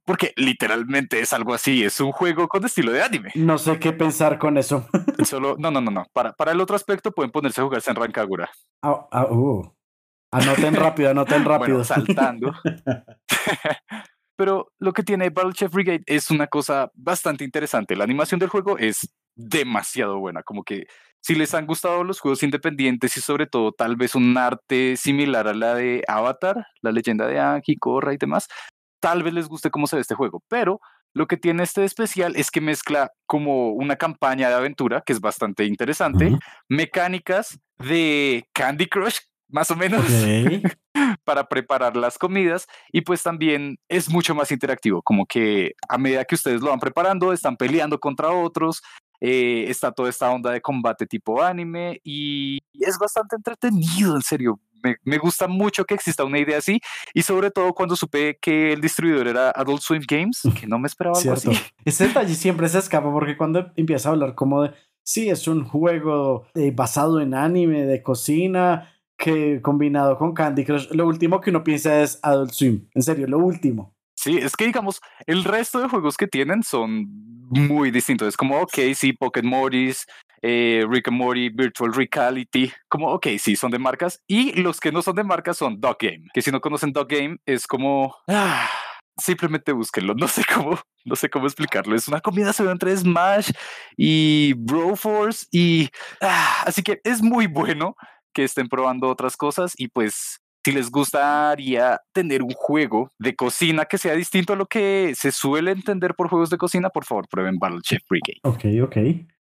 porque 0.05 0.33
literalmente 0.37 1.21
es 1.21 1.33
algo 1.33 1.55
así, 1.55 1.83
es 1.83 2.01
un 2.01 2.13
juego 2.13 2.47
con 2.49 2.65
estilo 2.65 2.93
de 2.93 3.03
anime. 3.03 3.31
No 3.35 3.59
sé 3.59 3.79
qué 3.79 3.93
pensar 3.93 4.39
con 4.39 4.59
eso. 4.59 4.89
Solo, 5.25 5.57
no, 5.59 5.71
no, 5.71 5.81
no, 5.81 5.91
no. 5.91 6.07
Para, 6.13 6.33
para 6.33 6.53
el 6.53 6.61
otro 6.61 6.77
aspecto 6.77 7.13
pueden 7.13 7.31
ponerse 7.31 7.61
a 7.61 7.65
jugarse 7.65 7.91
en 7.91 7.97
Rancagura. 7.97 8.51
Ah, 8.83 9.07
ah, 9.11 9.27
uh. 9.31 9.75
Anoten 10.31 10.75
rápido, 10.75 11.11
anoten 11.11 11.45
rápido. 11.45 11.79
Bueno, 11.79 11.85
saltando. 11.85 12.53
Pero 14.37 14.73
lo 14.81 14.93
que 14.93 15.05
tiene 15.05 15.31
Battle 15.31 15.53
Chef 15.53 15.73
Brigade 15.73 16.03
es 16.07 16.31
una 16.31 16.49
cosa 16.49 16.91
bastante 16.95 17.45
interesante. 17.45 17.95
La 17.95 18.05
animación 18.05 18.41
del 18.41 18.49
juego 18.49 18.77
es 18.79 19.09
demasiado 19.37 20.19
buena, 20.19 20.43
como 20.43 20.65
que 20.65 20.87
si 21.21 21.35
les 21.35 21.55
han 21.55 21.67
gustado 21.67 22.05
los 22.05 22.21
juegos 22.21 22.43
independientes 22.43 23.17
y 23.17 23.21
sobre 23.21 23.47
todo 23.47 23.73
tal 23.73 23.97
vez 23.97 24.15
un 24.15 24.37
arte 24.37 24.97
similar 24.97 25.49
a 25.49 25.55
la 25.55 25.75
de 25.75 26.05
Avatar, 26.07 26.67
la 26.83 26.93
leyenda 26.93 27.27
de 27.27 27.41
Anki, 27.41 27.77
Korra 27.77 28.13
y 28.13 28.19
demás, 28.19 28.47
tal 29.05 29.23
vez 29.23 29.35
les 29.35 29.49
guste 29.49 29.71
cómo 29.71 29.87
se 29.87 29.97
ve 29.97 30.01
este 30.01 30.15
juego, 30.15 30.43
pero 30.49 30.81
lo 31.13 31.27
que 31.27 31.37
tiene 31.37 31.63
este 31.63 31.85
especial 31.85 32.37
es 32.37 32.51
que 32.51 32.63
mezcla 32.63 33.13
como 33.27 33.73
una 33.73 33.97
campaña 33.97 34.49
de 34.49 34.55
aventura 34.55 35.03
que 35.05 35.13
es 35.13 35.21
bastante 35.21 35.67
interesante, 35.67 36.39
mecánicas 36.71 37.59
de 37.77 38.49
Candy 38.55 38.87
Crush, 38.87 39.19
más 39.49 39.71
o 39.71 39.77
menos, 39.77 40.03
para 41.25 41.47
preparar 41.51 41.99
las 41.99 42.17
comidas 42.17 42.67
y 42.93 43.03
pues 43.03 43.23
también 43.23 43.77
es 43.91 44.09
mucho 44.09 44.35
más 44.35 44.51
interactivo, 44.51 45.03
como 45.03 45.27
que 45.27 45.75
a 45.87 45.99
medida 45.99 46.25
que 46.25 46.37
ustedes 46.37 46.63
lo 46.63 46.71
van 46.71 46.81
preparando, 46.81 47.35
están 47.35 47.59
peleando 47.59 48.01
contra 48.01 48.31
otros, 48.31 48.83
eh, 49.21 49.67
está 49.69 49.93
toda 49.93 50.09
esta 50.09 50.31
onda 50.31 50.51
de 50.51 50.63
combate 50.63 51.07
tipo 51.07 51.43
anime 51.43 52.01
y 52.03 52.59
es 52.73 52.97
bastante 52.97 53.37
entretenido, 53.37 54.17
en 54.17 54.23
serio 54.23 54.59
me, 55.05 55.19
gusta 55.19 55.49
mucho 55.49 55.85
que 55.85 55.95
exista 55.95 56.25
una 56.25 56.39
idea 56.39 56.59
así 56.59 56.81
y 57.13 57.23
sobre 57.23 57.51
todo 57.51 57.73
cuando 57.73 57.97
supe 57.97 58.39
que 58.41 58.73
el 58.73 58.81
distribuidor 58.81 59.29
era 59.29 59.51
Adult 59.51 59.83
Swim 59.83 60.03
Games, 60.07 60.43
que 60.59 60.67
no 60.67 60.79
me 60.79 60.89
esperaba 60.89 61.19
algo 61.19 61.33
así. 61.33 61.51
Ese 61.85 62.09
detalle 62.09 62.35
siempre 62.35 62.69
se 62.69 62.79
escapa 62.79 63.11
porque 63.13 63.37
cuando 63.37 63.73
empieza 63.77 64.09
a 64.09 64.13
hablar 64.13 64.35
como 64.35 64.63
de, 64.63 64.73
sí, 65.03 65.29
es 65.29 65.49
un 65.49 65.65
juego 65.65 66.47
eh, 66.55 66.73
basado 66.75 67.21
en 67.21 67.35
anime, 67.35 67.85
de 67.85 68.03
cocina, 68.03 68.91
que 69.17 69.61
combinado 69.63 70.19
con 70.19 70.35
Candy 70.35 70.65
Crush, 70.65 70.91
lo 70.91 71.07
último 71.07 71.41
que 71.41 71.51
uno 71.51 71.65
piensa 71.65 72.03
es 72.03 72.19
Adult 72.23 72.53
Swim, 72.53 72.89
en 72.95 73.03
serio, 73.03 73.27
lo 73.27 73.39
último. 73.39 73.95
Sí, 74.15 74.39
es 74.39 74.57
que 74.57 74.67
digamos, 74.67 75.01
el 75.27 75.45
resto 75.45 75.81
de 75.81 75.89
juegos 75.89 76.17
que 76.17 76.27
tienen 76.27 76.63
son 76.63 77.07
muy 77.51 77.91
distintos. 77.91 78.29
Es 78.29 78.37
como, 78.37 78.61
ok, 78.61 78.79
sí, 78.95 79.13
Pocket 79.13 79.43
Mortis, 79.43 80.07
eh, 80.47 80.85
Rick 80.87 81.09
and 81.09 81.17
Morty, 81.17 81.49
Virtual 81.49 81.91
Reality, 81.95 82.71
como, 82.89 83.09
ok, 83.09 83.29
sí, 83.39 83.57
son 83.57 83.71
de 83.71 83.79
marcas. 83.79 84.23
Y 84.29 84.53
los 84.61 84.79
que 84.79 84.93
no 84.93 85.01
son 85.01 85.17
de 85.17 85.25
marcas 85.25 85.57
son 85.57 85.81
Dog 85.81 85.97
Game, 85.99 86.25
que 86.35 86.43
si 86.43 86.51
no 86.51 86.61
conocen 86.61 86.93
Dog 86.93 87.09
Game 87.09 87.39
es 87.47 87.67
como... 87.67 88.15
Ah, 88.29 88.69
simplemente 89.17 89.73
búsquenlo, 89.73 90.13
no 90.15 90.29
sé 90.29 90.43
cómo, 90.55 90.79
no 91.07 91.17
sé 91.17 91.31
cómo 91.31 91.47
explicarlo. 91.47 91.97
Es 91.97 92.09
una 92.09 92.21
combinación 92.21 92.69
entre 92.69 92.95
Smash 92.95 93.53
y 93.97 94.53
Broforce 94.59 95.47
y 95.51 95.89
ah, 96.21 96.65
así 96.67 96.83
que 96.83 97.01
es 97.05 97.23
muy 97.23 97.47
bueno 97.47 97.97
que 98.35 98.45
estén 98.45 98.69
probando 98.69 99.09
otras 99.09 99.39
cosas 99.39 99.73
y 99.79 99.89
pues 99.89 100.43
si 100.63 100.73
les 100.73 100.91
gustaría 100.91 102.01
tener 102.13 102.43
un 102.43 102.53
juego 102.53 103.11
de 103.19 103.35
cocina 103.35 103.87
que 103.87 103.97
sea 103.97 104.15
distinto 104.15 104.53
a 104.53 104.57
lo 104.57 104.67
que 104.67 105.15
se 105.17 105.33
suele 105.33 105.71
entender 105.71 106.15
por 106.15 106.29
juegos 106.29 106.51
de 106.51 106.59
cocina, 106.59 106.91
por 106.91 107.07
favor, 107.07 107.29
prueben 107.29 107.59
Battle 107.59 107.81
Chef 107.83 108.03
Brigade. 108.11 108.41
Ok, 108.43 108.65
ok. 108.83 108.97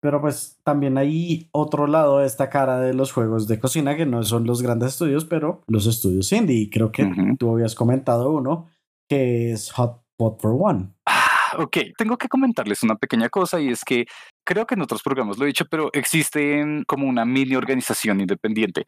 Pero 0.01 0.21
pues 0.21 0.59
también 0.63 0.97
hay 0.97 1.49
otro 1.51 1.87
lado 1.87 2.19
de 2.19 2.27
esta 2.27 2.49
cara 2.49 2.79
de 2.79 2.93
los 2.93 3.11
juegos 3.11 3.47
de 3.47 3.59
cocina 3.59 3.97
que 3.97 4.05
no 4.05 4.23
son 4.23 4.45
los 4.45 4.61
grandes 4.61 4.93
estudios, 4.93 5.25
pero 5.25 5.61
los 5.67 5.85
estudios 5.87 6.31
indie. 6.31 6.61
Y 6.61 6.69
creo 6.69 6.91
que 6.91 7.07
tú 7.37 7.51
habías 7.51 7.75
comentado 7.75 8.31
uno 8.31 8.67
que 9.09 9.51
es 9.51 9.71
Hot 9.71 10.03
Pot 10.15 10.39
for 10.41 10.55
One. 10.59 10.93
Ah, 11.05 11.57
ok, 11.57 11.77
tengo 11.97 12.17
que 12.17 12.29
comentarles 12.29 12.83
una 12.83 12.95
pequeña 12.95 13.29
cosa 13.29 13.59
y 13.59 13.69
es 13.69 13.83
que 13.83 14.05
creo 14.45 14.65
que 14.65 14.75
en 14.75 14.81
otros 14.81 15.01
programas 15.01 15.37
lo 15.37 15.45
he 15.45 15.47
dicho, 15.47 15.65
pero 15.65 15.89
existe 15.93 16.63
como 16.87 17.07
una 17.07 17.25
mini 17.25 17.55
organización 17.55 18.21
independiente 18.21 18.85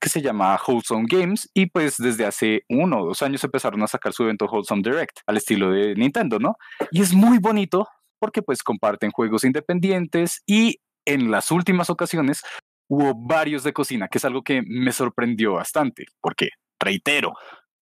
que 0.00 0.08
se 0.08 0.22
llama 0.22 0.58
Wholesome 0.66 1.06
Games 1.08 1.48
y 1.54 1.66
pues 1.66 1.96
desde 1.98 2.26
hace 2.26 2.64
uno 2.68 3.00
o 3.00 3.06
dos 3.06 3.22
años 3.22 3.42
empezaron 3.44 3.82
a 3.82 3.86
sacar 3.86 4.12
su 4.12 4.24
evento 4.24 4.46
Wholesome 4.46 4.82
Direct 4.82 5.20
al 5.26 5.36
estilo 5.36 5.70
de 5.70 5.94
Nintendo, 5.94 6.38
¿no? 6.38 6.56
Y 6.90 7.00
es 7.00 7.12
muy 7.12 7.38
bonito 7.38 7.88
porque 8.24 8.40
pues 8.40 8.62
comparten 8.62 9.10
juegos 9.10 9.44
independientes 9.44 10.42
y 10.46 10.78
en 11.04 11.30
las 11.30 11.50
últimas 11.50 11.90
ocasiones 11.90 12.42
hubo 12.88 13.12
varios 13.14 13.64
de 13.64 13.74
cocina, 13.74 14.08
que 14.08 14.16
es 14.16 14.24
algo 14.24 14.40
que 14.40 14.62
me 14.66 14.92
sorprendió 14.92 15.52
bastante, 15.52 16.06
porque, 16.22 16.48
reitero, 16.80 17.34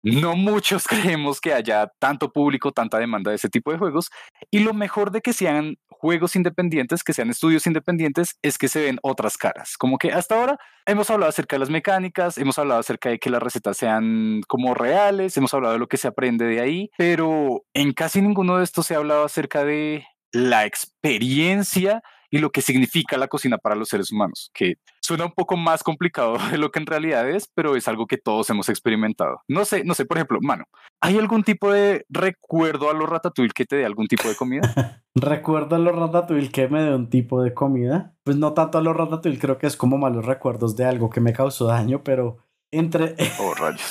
no 0.02 0.34
muchos 0.34 0.88
creemos 0.88 1.40
que 1.40 1.54
haya 1.54 1.92
tanto 2.00 2.32
público, 2.32 2.72
tanta 2.72 2.98
demanda 2.98 3.30
de 3.30 3.36
ese 3.36 3.48
tipo 3.48 3.70
de 3.70 3.78
juegos. 3.78 4.10
Y 4.50 4.58
lo 4.60 4.74
mejor 4.74 5.12
de 5.12 5.20
que 5.20 5.32
sean 5.32 5.76
juegos 5.88 6.34
independientes, 6.34 7.04
que 7.04 7.12
sean 7.12 7.30
estudios 7.30 7.66
independientes, 7.68 8.36
es 8.42 8.58
que 8.58 8.66
se 8.66 8.82
ven 8.82 8.98
otras 9.02 9.36
caras. 9.36 9.76
Como 9.78 9.98
que 9.98 10.12
hasta 10.12 10.34
ahora 10.34 10.58
hemos 10.86 11.08
hablado 11.10 11.30
acerca 11.30 11.54
de 11.54 11.60
las 11.60 11.70
mecánicas, 11.70 12.36
hemos 12.36 12.58
hablado 12.58 12.80
acerca 12.80 13.10
de 13.10 13.20
que 13.20 13.30
las 13.30 13.40
recetas 13.40 13.76
sean 13.76 14.40
como 14.48 14.74
reales, 14.74 15.36
hemos 15.36 15.54
hablado 15.54 15.74
de 15.74 15.78
lo 15.78 15.86
que 15.86 15.98
se 15.98 16.08
aprende 16.08 16.46
de 16.46 16.60
ahí, 16.60 16.90
pero 16.98 17.62
en 17.72 17.92
casi 17.92 18.20
ninguno 18.20 18.58
de 18.58 18.64
estos 18.64 18.86
se 18.86 18.94
ha 18.94 18.98
hablado 18.98 19.24
acerca 19.24 19.64
de 19.64 20.04
la 20.32 20.66
experiencia 20.66 22.02
y 22.32 22.38
lo 22.38 22.50
que 22.50 22.62
significa 22.62 23.18
la 23.18 23.28
cocina 23.28 23.58
para 23.58 23.76
los 23.76 23.90
seres 23.90 24.10
humanos, 24.10 24.50
que 24.54 24.76
suena 25.02 25.26
un 25.26 25.32
poco 25.32 25.56
más 25.58 25.82
complicado 25.82 26.38
de 26.50 26.56
lo 26.56 26.70
que 26.70 26.80
en 26.80 26.86
realidad 26.86 27.28
es, 27.28 27.46
pero 27.54 27.76
es 27.76 27.86
algo 27.86 28.06
que 28.06 28.16
todos 28.16 28.48
hemos 28.48 28.70
experimentado. 28.70 29.42
No 29.48 29.66
sé, 29.66 29.84
no 29.84 29.92
sé, 29.92 30.06
por 30.06 30.16
ejemplo, 30.16 30.38
mano, 30.40 30.64
¿hay 31.02 31.18
algún 31.18 31.44
tipo 31.44 31.70
de 31.70 32.06
recuerdo 32.08 32.90
a 32.90 32.94
los 32.94 33.08
ratatouille 33.08 33.52
que 33.54 33.66
te 33.66 33.76
dé 33.76 33.84
algún 33.84 34.06
tipo 34.06 34.28
de 34.28 34.34
comida? 34.34 34.62
recuerdo 35.14 35.76
a 35.76 35.78
los 35.78 35.94
ratatouille 35.94 36.50
que 36.50 36.68
me 36.68 36.82
dé 36.82 36.94
un 36.94 37.10
tipo 37.10 37.42
de 37.42 37.52
comida. 37.52 38.14
Pues 38.24 38.38
no 38.38 38.54
tanto 38.54 38.78
a 38.78 38.82
los 38.82 38.96
ratatouille, 38.96 39.38
creo 39.38 39.58
que 39.58 39.66
es 39.66 39.76
como 39.76 39.98
malos 39.98 40.24
recuerdos 40.24 40.74
de 40.74 40.86
algo 40.86 41.10
que 41.10 41.20
me 41.20 41.34
causó 41.34 41.66
daño, 41.66 42.02
pero 42.02 42.38
entre... 42.70 43.14
Oh, 43.38 43.52
rayos. 43.52 43.90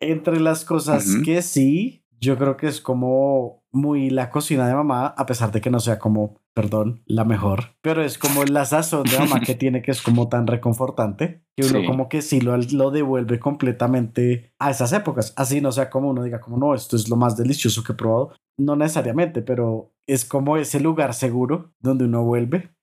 entre 0.00 0.40
las 0.40 0.64
cosas 0.64 1.16
que 1.22 1.42
sí, 1.42 2.06
yo 2.20 2.38
creo 2.38 2.56
que 2.56 2.68
es 2.68 2.80
como 2.80 3.62
muy 3.76 4.10
la 4.10 4.30
cocina 4.30 4.66
de 4.66 4.74
mamá, 4.74 5.06
a 5.06 5.26
pesar 5.26 5.52
de 5.52 5.60
que 5.60 5.70
no 5.70 5.78
sea 5.78 5.98
como, 5.98 6.40
perdón, 6.54 7.02
la 7.06 7.24
mejor, 7.24 7.76
pero 7.82 8.02
es 8.02 8.18
como 8.18 8.44
la 8.44 8.64
sazón 8.64 9.04
de 9.04 9.18
mamá 9.18 9.40
que 9.40 9.54
tiene 9.54 9.82
que 9.82 9.92
es 9.92 10.02
como 10.02 10.28
tan 10.28 10.46
reconfortante 10.46 11.44
que 11.56 11.66
uno 11.66 11.86
como 11.86 12.08
que 12.08 12.22
sí 12.22 12.40
lo, 12.40 12.56
lo 12.56 12.90
devuelve 12.90 13.38
completamente 13.38 14.52
a 14.58 14.70
esas 14.70 14.92
épocas. 14.92 15.32
Así 15.36 15.60
no 15.60 15.72
sea 15.72 15.90
como 15.90 16.10
uno 16.10 16.22
diga 16.22 16.40
como 16.40 16.58
no, 16.58 16.74
esto 16.74 16.96
es 16.96 17.08
lo 17.08 17.16
más 17.16 17.36
delicioso 17.36 17.84
que 17.84 17.92
he 17.92 17.96
probado. 17.96 18.32
No 18.58 18.76
necesariamente, 18.76 19.42
pero 19.42 19.92
es 20.06 20.24
como 20.24 20.56
ese 20.56 20.80
lugar 20.80 21.14
seguro 21.14 21.72
donde 21.80 22.04
uno 22.04 22.24
vuelve. 22.24 22.74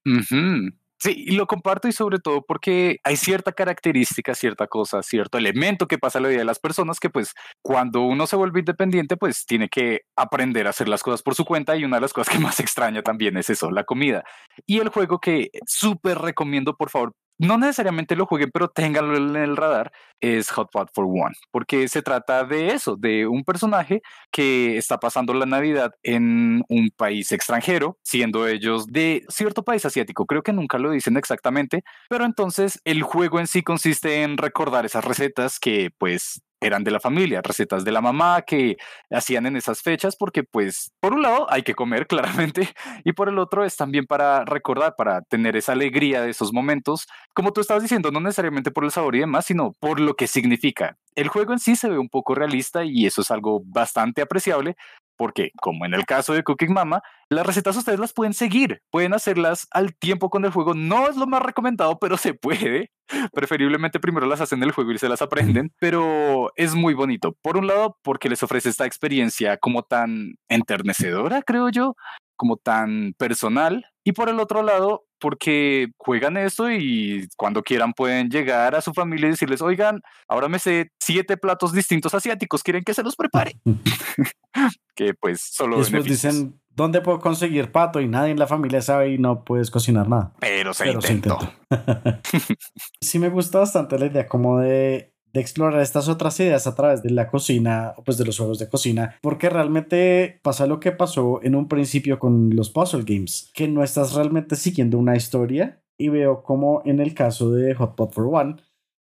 Sí, 1.04 1.26
lo 1.36 1.48
comparto 1.48 1.90
y 1.90 1.92
sobre 1.92 2.20
todo 2.20 2.46
porque 2.48 3.00
hay 3.04 3.18
cierta 3.18 3.52
característica, 3.52 4.34
cierta 4.34 4.68
cosa, 4.68 5.04
cierto 5.04 5.38
elemento 5.38 5.86
que 5.86 5.98
pasa 5.98 6.18
en 6.20 6.24
la 6.24 6.30
vida 6.30 6.40
de 6.40 6.46
las 6.46 6.60
personas 6.60 6.98
que 7.02 7.10
pues 7.10 7.34
cuando 7.62 8.04
uno 8.04 8.26
se 8.26 8.38
vuelve 8.38 8.62
independiente 8.62 9.18
pues 9.18 9.46
tiene 9.46 9.68
que 9.68 10.04
aprender 10.16 10.66
a 10.66 10.70
hacer 10.70 10.88
las 10.88 11.04
cosas 11.04 11.22
por 11.22 11.36
su 11.36 11.44
cuenta 11.44 11.76
y 11.76 11.84
una 11.84 11.98
de 11.98 12.02
las 12.04 12.14
cosas 12.14 12.34
que 12.34 12.40
más 12.40 12.58
extraña 12.62 13.02
también 13.02 13.36
es 13.36 13.50
eso, 13.50 13.70
la 13.70 13.84
comida. 13.84 14.24
Y 14.66 14.80
el 14.80 14.88
juego 14.88 15.20
que 15.20 15.50
súper 15.66 16.20
recomiendo, 16.20 16.78
por 16.78 16.90
favor, 16.90 17.12
no 17.38 17.58
necesariamente 17.58 18.16
lo 18.16 18.26
jueguen, 18.26 18.52
pero 18.52 18.70
ténganlo 18.70 19.18
en 19.18 19.36
el 19.36 19.58
radar, 19.58 19.92
es 20.22 20.50
Hot 20.52 20.70
Pot 20.72 20.90
for 20.94 21.06
One, 21.06 21.36
porque 21.52 21.88
se 21.88 22.02
trata 22.02 22.44
de 22.46 22.70
eso, 22.70 22.96
de 22.96 23.28
un 23.28 23.44
personaje 23.44 24.02
que 24.32 24.78
está 24.78 25.00
pasando 25.00 25.34
la 25.34 25.46
Navidad 25.46 25.92
en 26.04 26.64
un 26.70 26.90
país 26.96 27.32
extranjero, 27.32 27.98
siendo 28.04 28.48
ellos 28.48 28.88
de 28.88 29.24
cierto 29.30 29.64
país 29.64 29.86
asiático, 29.86 30.26
creo 30.26 30.44
que 30.44 30.54
nunca 30.54 30.78
lo 30.78 30.92
dicen 30.92 31.18
exactamente, 31.18 31.84
pero 32.10 32.26
entonces 32.26 32.80
el 32.86 33.04
juego 33.04 33.40
en 33.40 33.48
sí 33.48 33.64
consiste 33.64 34.24
en 34.24 34.38
recordar 34.38 34.86
esas 34.86 35.04
recetas 35.04 35.60
que 35.60 35.90
pues 35.98 36.42
eran 36.64 36.84
de 36.84 36.92
la 36.92 37.00
familia, 37.00 37.42
recetas 37.42 37.84
de 37.84 37.92
la 37.92 38.02
mamá 38.02 38.42
que 38.42 38.78
hacían 39.12 39.46
en 39.46 39.56
esas 39.56 39.82
fechas, 39.82 40.16
porque 40.16 40.44
pues 40.44 40.92
por 41.00 41.14
un 41.14 41.22
lado 41.22 41.48
hay 41.50 41.64
que 41.64 41.76
comer 41.76 42.08
claramente 42.08 42.70
y 43.04 43.14
por 43.14 43.30
el 43.30 43.40
otro 43.40 43.66
es 43.66 43.76
también 43.76 44.06
para 44.06 44.46
recordar, 44.46 44.96
para 44.96 45.22
tener 45.22 45.56
esa 45.56 45.74
alegría 45.74 46.22
de 46.22 46.30
esos 46.30 46.54
momentos, 46.54 47.08
como 47.34 47.54
tú 47.54 47.62
estabas 47.62 47.84
diciendo, 47.84 48.12
no 48.12 48.20
necesariamente 48.20 48.72
por 48.72 48.84
el 48.84 48.92
sabor 48.92 49.16
y 49.16 49.20
demás, 49.20 49.46
sino 49.46 49.74
por 49.80 50.00
lo 50.00 50.16
que 50.16 50.28
significa. 50.28 50.98
El 51.16 51.28
juego 51.28 51.54
en 51.54 51.60
sí 51.60 51.76
se 51.76 51.90
ve 51.90 52.00
un 52.00 52.10
poco 52.10 52.34
realista 52.34 52.84
y 52.84 53.06
eso 53.06 53.22
es 53.22 53.30
algo 53.30 53.62
bastante 53.66 54.22
apreciable, 54.22 54.76
porque, 55.18 55.52
como 55.62 55.86
en 55.86 55.94
el 55.94 56.06
caso 56.06 56.34
de 56.34 56.44
Cooking 56.44 56.74
Mama, 56.74 57.02
las 57.30 57.46
recetas 57.46 57.76
ustedes 57.76 58.00
las 58.00 58.14
pueden 58.14 58.34
seguir, 58.34 58.82
pueden 58.92 59.14
hacerlas 59.14 59.68
al 59.72 59.96
tiempo 59.96 60.30
con 60.30 60.46
el 60.46 60.52
juego. 60.52 60.74
No 60.74 61.10
es 61.10 61.16
lo 61.16 61.28
más 61.28 61.42
recomendado, 61.42 62.00
pero 62.00 62.18
se 62.18 62.34
puede. 62.34 62.92
Preferiblemente 63.34 64.00
primero 64.00 64.26
las 64.28 64.42
hacen 64.42 64.60
en 64.60 64.64
el 64.64 64.72
juego 64.72 64.92
y 64.92 64.98
se 64.98 65.10
las 65.10 65.22
aprenden, 65.22 65.72
pero 65.80 66.52
es 66.56 66.76
muy 66.76 66.94
bonito. 66.94 67.38
Por 67.42 67.58
un 67.58 67.68
lado, 67.68 67.98
porque 68.02 68.30
les 68.30 68.44
ofrece 68.44 68.70
esta 68.70 68.86
experiencia 68.86 69.58
como 69.58 69.84
tan 69.84 70.36
enternecedora, 70.50 71.42
creo 71.42 71.70
yo, 71.70 71.96
como 72.36 72.58
tan 72.58 73.14
personal. 73.18 73.86
Y 74.04 74.14
por 74.14 74.30
el 74.30 74.40
otro 74.40 74.64
lado, 74.64 75.06
porque 75.24 75.88
juegan 75.96 76.36
esto 76.36 76.70
y 76.70 77.30
cuando 77.38 77.64
quieran 77.64 77.94
pueden 77.94 78.30
llegar 78.30 78.76
a 78.76 78.82
su 78.82 78.92
familia 78.92 79.28
y 79.28 79.32
decirles, 79.32 79.62
oigan, 79.62 80.02
ahora 80.28 80.50
me 80.50 80.60
sé 80.60 80.92
siete 81.00 81.38
platos 81.38 81.72
distintos 81.72 82.14
asiáticos, 82.14 82.62
¿quieren 82.62 82.84
que 82.84 82.94
se 82.94 83.04
los 83.04 83.16
prepare? 83.16 83.54
que 84.96 85.14
pues 85.14 85.40
solo... 85.40 85.78
Después 85.78 86.04
dicen, 86.04 86.60
¿dónde 86.72 87.00
puedo 87.00 87.22
conseguir 87.22 87.72
pato? 87.72 88.02
Y 88.02 88.10
nadie 88.10 88.32
en 88.32 88.40
la 88.40 88.48
familia 88.48 88.82
sabe 88.82 89.14
y 89.14 89.18
no 89.18 89.46
puedes 89.46 89.72
cocinar 89.72 90.10
nada. 90.10 90.34
Pero 90.42 90.74
se 90.74 90.92
intentó. 90.92 91.40
sí 93.00 93.18
me 93.18 93.30
gusta 93.30 93.60
bastante 93.60 93.98
la 93.98 94.08
idea 94.08 94.28
como 94.28 94.60
de 94.60 95.13
de 95.34 95.42
explorar 95.42 95.82
estas 95.82 96.08
otras 96.08 96.40
ideas 96.40 96.68
a 96.68 96.76
través 96.76 97.02
de 97.02 97.10
la 97.10 97.28
cocina, 97.28 97.96
pues 98.06 98.18
de 98.18 98.26
los 98.26 98.38
juegos 98.38 98.60
de 98.60 98.70
cocina, 98.70 99.16
porque 99.22 99.50
realmente 99.50 100.40
pasa 100.44 100.68
lo 100.68 100.80
que 100.80 100.92
pasó 100.92 101.40
en 101.44 101.56
un 101.56 101.68
principio 101.68 102.20
con 102.20 102.56
los 102.56 102.70
puzzle 102.70 103.04
games, 103.04 103.52
que 103.54 103.68
no 103.68 103.84
estás 103.84 104.14
realmente 104.14 104.56
siguiendo 104.56 105.00
una 105.00 105.16
historia 105.16 105.84
y 105.98 106.10
veo 106.10 106.44
como 106.44 106.84
en 106.86 107.00
el 107.00 107.16
caso 107.16 107.52
de 107.52 107.74
Hot 107.74 107.96
Pot 107.96 108.14
for 108.14 108.30
One, 108.32 108.58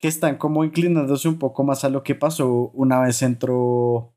que 0.01 0.09
están 0.09 0.37
como 0.39 0.65
inclinándose 0.65 1.29
un 1.29 1.39
poco 1.39 1.63
más 1.65 1.85
a 1.85 1.89
lo 1.89 2.03
que 2.03 2.15
pasó 2.15 2.71
una 2.75 3.01
vez 3.01 3.23
entró, 3.23 4.17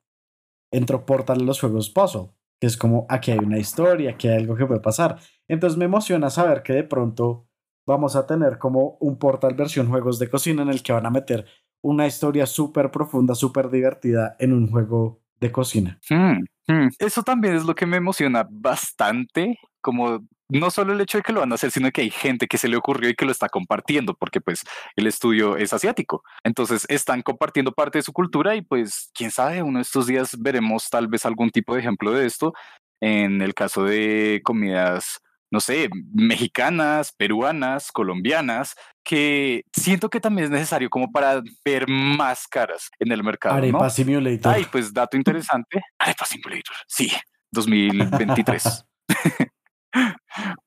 entró 0.72 1.06
Portal 1.06 1.42
en 1.42 1.46
los 1.46 1.60
juegos 1.60 1.90
puzzle, 1.90 2.30
que 2.60 2.68
es 2.68 2.78
como 2.78 3.06
aquí 3.10 3.32
hay 3.32 3.40
una 3.40 3.58
historia, 3.60 4.12
aquí 4.12 4.28
hay 4.28 4.38
algo 4.38 4.56
que 4.56 4.66
puede 4.66 4.80
pasar. 4.80 5.18
Entonces 5.48 5.78
me 5.78 5.86
emociona 5.86 6.30
saber 6.30 6.64
que 6.64 6.74
de 6.74 6.84
pronto 6.84 7.48
vamos 7.88 8.16
a 8.16 8.28
tener 8.28 8.58
como 8.58 8.98
un 9.00 9.18
Portal 9.18 9.56
versión 9.56 9.90
juegos 9.90 10.20
de 10.20 10.30
cocina 10.30 10.62
en 10.62 10.70
el 10.70 10.84
que 10.84 10.94
van 10.94 11.06
a 11.06 11.10
meter 11.10 11.46
una 11.82 12.08
historia 12.08 12.46
súper 12.46 12.92
profunda, 12.92 13.36
súper 13.36 13.70
divertida 13.70 14.36
en 14.40 14.54
un 14.54 14.70
juego 14.70 15.22
de 15.40 15.52
cocina. 15.52 16.00
Hmm, 16.10 16.44
hmm. 16.68 16.90
Eso 17.00 17.24
también 17.24 17.56
es 17.56 17.66
lo 17.66 17.76
que 17.76 17.86
me 17.86 17.98
emociona 17.98 18.48
bastante, 18.50 19.60
como 19.82 20.22
no 20.52 20.70
solo 20.70 20.94
el 20.94 21.02
hecho 21.02 21.18
de 21.18 21.24
que 21.24 21.32
lo 21.32 21.40
van 21.40 21.52
a 21.52 21.56
hacer, 21.56 21.72
sino 21.72 21.92
que 21.92 22.02
hay 22.02 22.12
gente 22.12 22.48
que 22.48 22.58
se 22.58 22.68
le 22.68 22.76
ocurrió 22.76 23.10
y 23.10 23.16
que 23.16 23.26
lo 23.26 23.32
está 23.32 23.48
compartiendo, 23.48 24.14
porque 24.14 24.42
pues 24.42 24.64
el 24.96 25.08
estudio 25.08 25.56
es 25.56 25.74
asiático. 25.74 26.24
Entonces 26.44 26.86
están 26.90 27.22
compartiendo 27.22 27.72
parte 27.72 28.00
de 28.00 28.04
su 28.04 28.12
cultura 28.12 28.56
y 28.56 28.62
pues 28.62 29.10
quién 29.14 29.32
sabe, 29.32 29.64
uno 29.64 29.80
de 29.80 29.84
estos 29.84 30.08
días 30.08 30.38
veremos 30.40 30.90
tal 30.90 31.08
vez 31.08 31.26
algún 31.26 31.50
tipo 31.50 31.74
de 31.74 31.80
ejemplo 31.80 32.12
de 32.12 32.26
esto. 32.26 32.54
En 33.00 33.42
el 33.42 33.54
caso 33.54 33.86
de 33.86 34.42
comidas 34.44 35.22
no 35.52 35.60
sé, 35.60 35.90
mexicanas, 36.14 37.12
peruanas, 37.12 37.92
colombianas, 37.92 38.76
que 39.04 39.64
siento 39.74 40.10
que 40.10 40.22
también 40.22 40.46
es 40.46 40.52
necesario 40.52 40.90
como 40.90 41.12
para 41.12 41.42
ver 41.66 41.88
más 41.90 42.48
caras 42.48 42.90
en 43.00 43.12
el 43.12 43.24
mercado. 43.24 43.56
Arepa 43.56 43.90
Simulator. 43.90 44.54
Ay, 44.54 44.66
pues 44.72 44.94
dato 44.94 45.18
interesante. 45.18 45.82
Arepa 46.00 46.26
Simulator, 46.26 46.76
sí, 46.88 47.12
2023. 47.52 48.86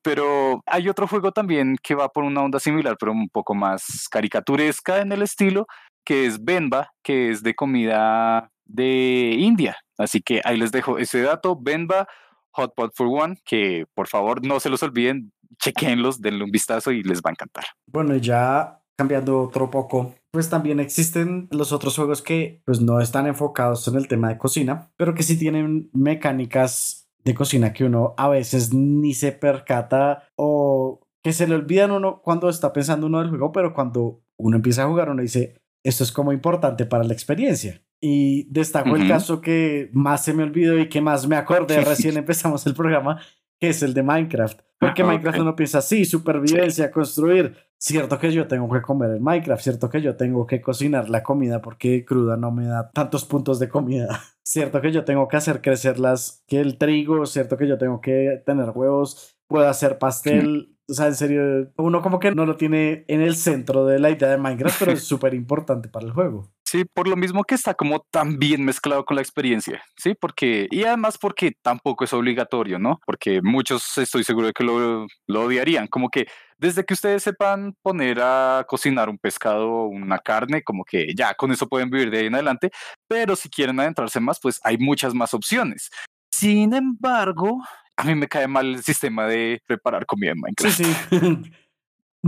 pero 0.03 0.61
hay 0.67 0.87
otro 0.87 1.07
juego 1.07 1.31
también 1.31 1.77
que 1.81 1.95
va 1.95 2.09
por 2.09 2.23
una 2.23 2.43
onda 2.43 2.59
similar, 2.59 2.95
pero 2.99 3.11
un 3.11 3.27
poco 3.29 3.55
más 3.55 4.07
caricaturesca 4.11 5.01
en 5.01 5.11
el 5.11 5.23
estilo, 5.23 5.65
que 6.05 6.27
es 6.27 6.43
Benba, 6.43 6.91
que 7.03 7.31
es 7.31 7.41
de 7.41 7.55
comida 7.55 8.51
de 8.65 9.35
India. 9.39 9.77
Así 9.97 10.21
que 10.21 10.41
ahí 10.43 10.57
les 10.57 10.71
dejo 10.71 10.99
ese 10.99 11.21
dato. 11.21 11.57
Benba 11.59 12.07
Hot 12.55 12.73
Pot 12.75 12.93
for 12.95 13.07
One, 13.07 13.37
que 13.45 13.85
por 13.93 14.07
favor 14.07 14.45
no 14.45 14.59
se 14.59 14.69
los 14.69 14.83
olviden, 14.83 15.31
chequenlos, 15.61 16.21
denle 16.21 16.43
un 16.43 16.51
vistazo 16.51 16.91
y 16.91 17.03
les 17.03 17.19
va 17.19 17.29
a 17.29 17.31
encantar. 17.31 17.65
Bueno, 17.87 18.15
ya 18.15 18.81
cambiando 18.97 19.41
otro 19.41 19.69
poco, 19.69 20.15
pues 20.31 20.49
también 20.49 20.79
existen 20.79 21.47
los 21.51 21.71
otros 21.71 21.95
juegos 21.95 22.21
que 22.21 22.61
pues 22.65 22.81
no 22.81 23.01
están 23.01 23.27
enfocados 23.27 23.87
en 23.87 23.95
el 23.95 24.07
tema 24.07 24.29
de 24.29 24.37
cocina, 24.37 24.91
pero 24.97 25.13
que 25.13 25.23
sí 25.23 25.37
tienen 25.37 25.89
mecánicas 25.93 27.09
de 27.23 27.33
cocina 27.33 27.73
que 27.73 27.83
uno 27.83 28.13
a 28.17 28.29
veces 28.29 28.73
ni 28.73 29.13
se 29.13 29.31
percata 29.31 30.29
o 30.35 31.01
que 31.23 31.33
se 31.33 31.47
le 31.47 31.55
olvidan 31.55 31.91
uno 31.91 32.21
cuando 32.21 32.49
está 32.49 32.71
pensando 32.71 33.07
uno 33.07 33.19
del 33.19 33.29
juego, 33.29 33.51
pero 33.51 33.73
cuando 33.73 34.21
uno 34.37 34.57
empieza 34.57 34.83
a 34.83 34.87
jugar 34.87 35.09
uno 35.09 35.21
dice, 35.21 35.61
esto 35.83 36.03
es 36.03 36.11
como 36.11 36.31
importante 36.31 36.85
para 36.85 37.03
la 37.03 37.13
experiencia. 37.13 37.81
Y 38.07 38.43
destaco 38.51 38.95
el 38.95 39.07
caso 39.07 39.41
que 39.41 39.89
más 39.91 40.23
se 40.23 40.31
me 40.31 40.43
olvidó 40.43 40.77
y 40.77 40.89
que 40.89 41.01
más 41.01 41.27
me 41.27 41.37
acordé 41.37 41.81
recién 41.81 42.15
empezamos 42.17 42.63
el 42.67 42.75
programa, 42.75 43.19
que 43.59 43.69
es 43.69 43.81
el 43.81 43.95
de 43.95 44.03
Minecraft. 44.03 44.61
Porque 44.79 45.03
Minecraft 45.03 45.39
uno 45.39 45.55
piensa, 45.55 45.81
sí, 45.81 46.05
supervivencia, 46.05 46.91
construir. 46.91 47.55
Cierto 47.79 48.19
que 48.19 48.31
yo 48.31 48.47
tengo 48.47 48.71
que 48.71 48.83
comer 48.83 49.09
en 49.09 49.23
Minecraft, 49.23 49.63
cierto 49.63 49.89
que 49.89 50.03
yo 50.03 50.15
tengo 50.15 50.45
que 50.45 50.61
cocinar 50.61 51.09
la 51.09 51.23
comida 51.23 51.63
porque 51.63 52.05
cruda 52.05 52.37
no 52.37 52.51
me 52.51 52.67
da 52.67 52.91
tantos 52.91 53.25
puntos 53.25 53.57
de 53.57 53.69
comida. 53.69 54.21
Cierto 54.43 54.79
que 54.79 54.91
yo 54.91 55.03
tengo 55.03 55.27
que 55.27 55.37
hacer 55.37 55.63
crecer 55.63 55.97
las, 55.97 56.43
que 56.45 56.61
el 56.61 56.77
trigo, 56.77 57.25
cierto 57.25 57.57
que 57.57 57.67
yo 57.67 57.79
tengo 57.79 57.99
que 57.99 58.43
tener 58.45 58.69
huevos, 58.69 59.35
puedo 59.47 59.67
hacer 59.67 59.97
pastel, 59.97 60.77
o 60.87 60.93
sea, 60.93 61.07
en 61.07 61.15
serio, 61.15 61.71
uno 61.77 62.03
como 62.03 62.19
que 62.19 62.31
no 62.31 62.45
lo 62.45 62.55
tiene 62.55 63.05
en 63.07 63.21
el 63.21 63.35
centro 63.35 63.87
de 63.87 63.97
la 63.97 64.11
idea 64.11 64.29
de 64.29 64.37
Minecraft, 64.37 64.77
pero 64.77 64.91
es 64.91 65.03
súper 65.07 65.33
importante 65.33 65.89
para 65.89 66.05
el 66.05 66.11
juego. 66.11 66.51
Sí, 66.75 66.83
por 66.83 67.07
lo 67.07 67.15
mismo 67.15 67.45
que 67.45 67.55
está 67.55 67.73
como 67.73 68.01
tan 68.11 68.37
bien 68.37 68.65
mezclado 68.65 69.05
con 69.05 69.15
la 69.15 69.21
experiencia, 69.21 69.81
sí, 69.95 70.13
porque, 70.13 70.67
y 70.69 70.83
además 70.83 71.17
porque 71.17 71.53
tampoco 71.61 72.03
es 72.03 72.11
obligatorio, 72.11 72.79
¿no? 72.79 72.99
Porque 73.05 73.39
muchos 73.41 73.97
estoy 73.97 74.25
seguro 74.25 74.47
de 74.47 74.53
que 74.53 74.65
lo, 74.65 75.07
lo 75.25 75.43
odiarían, 75.43 75.87
como 75.87 76.09
que 76.09 76.27
desde 76.57 76.83
que 76.83 76.93
ustedes 76.93 77.23
sepan 77.23 77.75
poner 77.81 78.19
a 78.21 78.65
cocinar 78.67 79.07
un 79.07 79.17
pescado 79.17 79.69
o 79.69 79.87
una 79.87 80.19
carne, 80.19 80.63
como 80.63 80.83
que 80.83 81.13
ya 81.15 81.33
con 81.35 81.53
eso 81.53 81.69
pueden 81.69 81.89
vivir 81.89 82.11
de 82.11 82.17
ahí 82.17 82.25
en 82.25 82.35
adelante, 82.35 82.71
pero 83.07 83.37
si 83.37 83.49
quieren 83.49 83.79
adentrarse 83.79 84.19
más, 84.19 84.41
pues 84.41 84.59
hay 84.61 84.77
muchas 84.77 85.13
más 85.13 85.33
opciones. 85.33 85.89
Sin 86.29 86.73
embargo, 86.73 87.63
a 87.95 88.03
mí 88.03 88.15
me 88.15 88.27
cae 88.27 88.49
mal 88.49 88.65
el 88.65 88.83
sistema 88.83 89.27
de 89.27 89.61
preparar 89.65 90.05
comida 90.05 90.31
en 90.31 90.41
Minecraft. 90.41 90.75
Sí, 90.75 90.83
sí. 90.83 91.51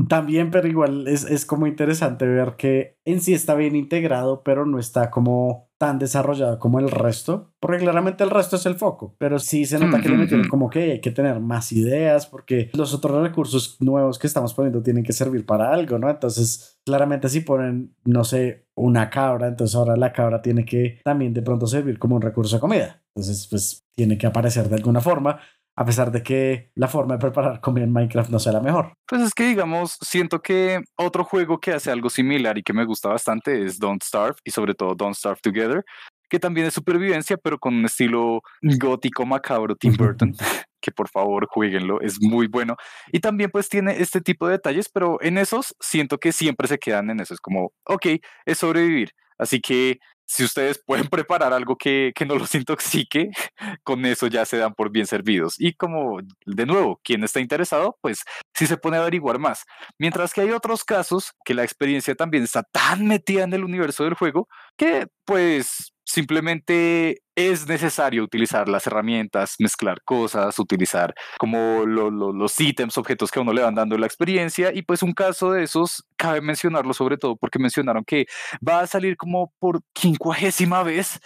También, 0.05 0.51
pero 0.51 0.67
igual 0.67 1.07
es, 1.07 1.23
es, 1.23 1.45
como 1.45 1.65
interesante 1.65 2.27
ver 2.27 2.55
que 2.55 2.97
en 3.05 3.21
sí 3.21 3.33
está 3.33 3.55
bien 3.55 3.75
integrado, 3.75 4.43
pero 4.43 4.65
no 4.65 4.79
está 4.79 5.09
como 5.09 5.67
tan 5.77 5.99
desarrollado 5.99 6.59
como 6.59 6.79
el 6.79 6.89
resto, 6.89 7.53
porque 7.59 7.79
claramente 7.79 8.23
el 8.23 8.31
resto 8.31 8.55
es 8.55 8.65
el 8.65 8.75
foco, 8.75 9.15
pero 9.17 9.37
sí 9.39 9.65
se 9.65 9.79
nota 9.79 10.01
que 10.01 10.09
le 10.09 10.17
metieron 10.17 10.47
como 10.47 10.69
que 10.69 10.91
hay 10.93 11.01
que 11.01 11.11
tener 11.11 11.39
más 11.39 11.71
ideas, 11.71 12.25
porque 12.25 12.71
los 12.73 12.93
otros 12.93 13.21
recursos 13.21 13.77
nuevos 13.79 14.17
que 14.17 14.27
estamos 14.27 14.53
poniendo 14.53 14.81
tienen 14.81 15.03
que 15.03 15.13
servir 15.13 15.45
para 15.45 15.71
algo, 15.71 15.99
¿no? 15.99 16.09
Entonces, 16.09 16.79
claramente 16.83 17.29
si 17.29 17.41
ponen, 17.41 17.95
no 18.05 18.23
sé, 18.23 18.67
una 18.75 19.09
cabra, 19.09 19.47
entonces 19.47 19.75
ahora 19.75 19.95
la 19.95 20.13
cabra 20.13 20.41
tiene 20.41 20.65
que 20.65 20.99
también 21.03 21.33
de 21.33 21.43
pronto 21.43 21.67
servir 21.67 21.99
como 21.99 22.15
un 22.15 22.21
recurso 22.21 22.55
de 22.55 22.59
comida. 22.59 23.03
Entonces, 23.15 23.47
pues 23.47 23.87
tiene 23.95 24.17
que 24.17 24.27
aparecer 24.27 24.69
de 24.69 24.75
alguna 24.75 25.01
forma 25.01 25.39
a 25.77 25.85
pesar 25.85 26.11
de 26.11 26.23
que 26.23 26.71
la 26.73 26.87
forma 26.87 27.13
de 27.13 27.19
preparar 27.19 27.61
comida 27.61 27.85
en 27.85 27.93
Minecraft 27.93 28.31
no 28.31 28.39
sea 28.39 28.51
la 28.51 28.61
mejor. 28.61 28.93
Pues 29.07 29.21
es 29.21 29.33
que, 29.33 29.45
digamos, 29.45 29.97
siento 30.01 30.41
que 30.41 30.81
otro 30.97 31.23
juego 31.23 31.59
que 31.59 31.71
hace 31.71 31.91
algo 31.91 32.09
similar 32.09 32.57
y 32.57 32.63
que 32.63 32.73
me 32.73 32.83
gusta 32.83 33.09
bastante 33.09 33.63
es 33.63 33.77
Don't 33.77 34.01
Starve 34.03 34.37
y 34.43 34.49
sobre 34.49 34.73
todo 34.73 34.95
Don't 34.95 35.15
Starve 35.15 35.39
Together, 35.41 35.85
que 36.29 36.39
también 36.39 36.65
es 36.65 36.73
supervivencia, 36.73 37.37
pero 37.37 37.59
con 37.59 37.75
un 37.75 37.85
estilo 37.85 38.41
gótico 38.79 39.25
macabro 39.27 39.75
Tim 39.75 39.93
Burton. 39.97 40.33
que 40.81 40.91
por 40.91 41.09
favor 41.09 41.45
jueguenlo, 41.47 42.01
es 42.01 42.19
muy 42.19 42.47
bueno. 42.47 42.75
Y 43.11 43.19
también 43.19 43.51
pues 43.51 43.69
tiene 43.69 44.01
este 44.01 44.19
tipo 44.19 44.47
de 44.47 44.53
detalles, 44.53 44.89
pero 44.91 45.21
en 45.21 45.37
esos 45.37 45.75
siento 45.79 46.17
que 46.17 46.31
siempre 46.31 46.67
se 46.67 46.79
quedan 46.79 47.11
en 47.11 47.19
eso. 47.19 47.35
Es 47.35 47.39
como, 47.39 47.71
ok, 47.85 48.07
es 48.47 48.57
sobrevivir. 48.57 49.11
Así 49.37 49.61
que 49.61 49.99
si 50.27 50.43
ustedes 50.43 50.81
pueden 50.85 51.07
preparar 51.09 51.53
algo 51.53 51.75
que, 51.75 52.11
que, 52.15 52.25
no 52.25 52.35
los 52.35 52.53
intoxique, 52.53 53.31
con 53.83 54.05
eso 54.05 54.27
ya 54.27 54.45
se 54.45 54.57
dan 54.57 54.73
por 54.75 54.91
bien 54.91 55.07
servidos. 55.07 55.55
Y 55.57 55.73
como, 55.73 56.19
de 56.45 56.65
nuevo, 56.65 56.99
quien 57.03 57.23
está 57.23 57.39
interesado, 57.39 57.97
pues 58.01 58.23
sí 58.53 58.67
se 58.67 58.77
pone 58.77 58.97
a 58.97 59.01
averiguar 59.01 59.39
más. 59.39 59.63
Mientras 59.97 60.33
que 60.33 60.41
hay 60.41 60.51
otros 60.51 60.83
casos 60.83 61.31
que 61.45 61.53
la 61.53 61.63
experiencia 61.63 62.15
también 62.15 62.43
está 62.43 62.63
tan 62.63 63.07
metida 63.07 63.43
en 63.43 63.53
el 63.53 63.63
universo 63.63 64.03
del 64.03 64.13
juego 64.13 64.47
que 64.77 65.07
pues 65.25 65.93
simplemente 66.07 67.21
es 67.35 67.67
necesario 67.67 68.23
utilizar 68.23 68.69
las 68.69 68.87
herramientas, 68.87 69.55
mezclar 69.59 70.01
cosas, 70.03 70.57
utilizar 70.57 71.13
como 71.37 71.85
los 71.85 72.59
ítems, 72.59 72.97
objetos 72.97 73.29
que 73.29 73.39
a 73.39 73.41
uno 73.41 73.53
le 73.53 73.61
van 73.61 73.75
dando 73.75 73.97
la 73.97 74.07
experiencia. 74.07 74.73
Y 74.73 74.81
pues 74.81 75.03
un 75.03 75.11
caso 75.11 75.51
de 75.51 75.63
esos, 75.63 76.05
cabe 76.15 76.41
mencionarlo 76.41 76.93
sobre 76.93 77.17
todo 77.17 77.35
porque 77.35 77.59
mencionaron 77.59 78.03
que 78.05 78.25
va 78.67 78.79
a 78.79 78.87
salir 78.87 79.17
como 79.17 79.53
por 79.59 79.81
quincuagésima 79.93 80.81
vez. 80.81 81.19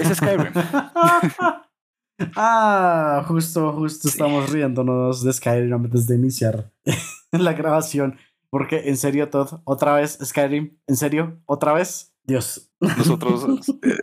Es 0.00 0.16
Skyrim. 0.16 0.52
ah, 2.36 3.24
justo, 3.26 3.72
justo 3.72 4.08
estamos 4.08 4.50
riéndonos 4.50 5.24
de 5.24 5.32
Skyrim 5.32 5.72
antes 5.72 6.06
de 6.06 6.16
iniciar 6.16 6.70
la 7.32 7.54
grabación. 7.54 8.18
Porque 8.50 8.88
en 8.88 8.96
serio, 8.96 9.28
Todd, 9.30 9.60
otra 9.64 9.94
vez 9.94 10.18
Skyrim, 10.22 10.78
en 10.86 10.96
serio, 10.96 11.40
otra 11.46 11.72
vez. 11.72 12.15
Dios. 12.26 12.70
Nosotros 12.80 13.68
eh, 13.82 13.98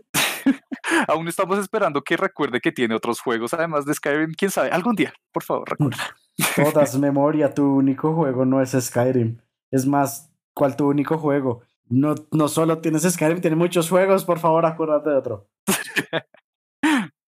aún 1.08 1.28
estamos 1.28 1.60
esperando 1.60 2.02
que 2.02 2.18
recuerde 2.18 2.60
que 2.62 2.72
tiene 2.72 2.96
otros 2.96 3.20
juegos 3.20 3.54
además 3.54 3.86
de 3.86 3.94
Skyrim. 3.94 4.34
Quién 4.34 4.52
sabe, 4.52 4.70
algún 4.70 4.96
día, 4.96 5.14
por 5.32 5.44
favor, 5.44 5.70
recuerda. 5.70 6.16
Todas 6.56 6.98
memoria, 7.00 7.54
tu 7.54 7.64
único 7.64 8.14
juego 8.14 8.46
no 8.46 8.62
es 8.62 8.72
Skyrim. 8.72 9.38
Es 9.72 9.86
más, 9.86 10.32
¿cuál 10.54 10.76
tu 10.76 10.88
único 10.88 11.18
juego? 11.18 11.62
No, 11.90 12.16
no 12.32 12.48
solo 12.48 12.80
tienes 12.80 13.04
Skyrim, 13.04 13.42
tiene 13.42 13.56
muchos 13.56 13.90
juegos, 13.90 14.24
por 14.26 14.40
favor, 14.40 14.66
acuérdate 14.66 15.10
de 15.10 15.16
otro. 15.18 15.50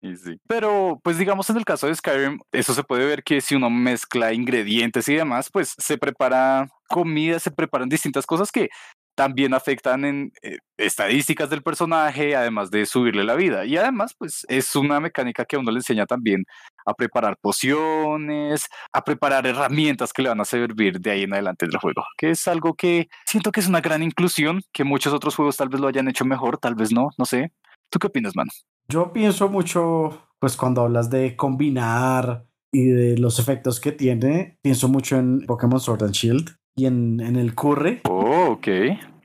Y 0.05 0.17
sí. 0.17 0.41
Pero, 0.49 1.01
pues 1.05 1.17
digamos 1.17 1.49
en 1.49 1.59
el 1.59 1.65
caso 1.65 1.87
de 1.87 1.95
Skyrim, 1.95 2.41
eso 2.51 2.75
se 2.75 2.83
puede 2.83 3.07
ver 3.07 3.23
que 3.23 3.41
si 3.41 3.55
uno 3.55 3.71
mezcla 3.71 4.33
ingredientes 4.33 5.09
y 5.09 5.15
demás, 5.15 5.49
pues 5.53 5.77
se 5.79 5.97
prepara 5.97 6.67
comida, 6.89 7.39
se 7.39 7.53
preparan 7.53 7.89
distintas 7.89 8.27
cosas 8.27 8.51
que 8.51 8.69
también 9.15 9.55
afectan 9.55 10.05
en 10.05 10.33
eh, 10.43 10.59
estadísticas 10.77 11.51
del 11.51 11.63
personaje, 11.63 12.35
además 12.35 12.71
de 12.71 12.87
subirle 12.87 13.25
la 13.25 13.35
vida. 13.35 13.65
Y 13.65 13.77
además, 13.77 14.15
pues 14.17 14.45
es 14.49 14.75
una 14.77 15.01
mecánica 15.01 15.45
que 15.45 15.57
a 15.57 15.59
uno 15.59 15.71
le 15.71 15.79
enseña 15.79 16.07
también 16.07 16.45
a 16.87 16.95
preparar 16.95 17.37
pociones, 17.41 18.67
a 18.93 19.05
preparar 19.05 19.47
herramientas 19.47 20.13
que 20.13 20.23
le 20.23 20.29
van 20.29 20.41
a 20.41 20.45
servir 20.45 21.01
de 21.01 21.11
ahí 21.11 21.23
en 21.23 21.35
adelante 21.35 21.67
del 21.67 21.77
juego, 21.77 22.05
que 22.17 22.31
es 22.31 22.49
algo 22.49 22.75
que 22.75 23.09
siento 23.27 23.53
que 23.53 23.61
es 23.61 23.69
una 23.69 23.81
gran 23.81 24.03
inclusión, 24.03 24.63
que 24.73 24.85
muchos 24.85 25.13
otros 25.13 25.37
juegos 25.37 25.57
tal 25.57 25.69
vez 25.69 25.81
lo 25.81 25.89
hayan 25.89 26.09
hecho 26.09 26.25
mejor, 26.25 26.59
tal 26.59 26.75
vez 26.75 26.93
no, 26.93 27.11
no 27.19 27.25
sé. 27.25 27.53
¿Tú 27.91 27.99
qué 27.99 28.07
opinas, 28.07 28.35
mano? 28.35 28.51
Yo 28.89 29.13
pienso 29.13 29.49
mucho, 29.49 30.29
pues 30.39 30.57
cuando 30.57 30.83
hablas 30.83 31.11
de 31.11 31.37
combinar 31.37 32.47
y 32.73 32.87
de 32.87 33.19
los 33.19 33.39
efectos 33.39 33.81
que 33.81 33.93
tiene, 33.93 34.59
pienso 34.63 34.89
mucho 34.89 35.17
en 35.17 35.45
Pokémon 35.47 35.79
Sword 35.79 36.05
and 36.05 36.15
Shield 36.15 36.62
y 36.77 36.87
en, 36.87 37.21
en 37.21 37.37
el 37.37 37.55
curry. 37.55 38.01
Oh, 38.05 38.51
ok. 38.53 38.69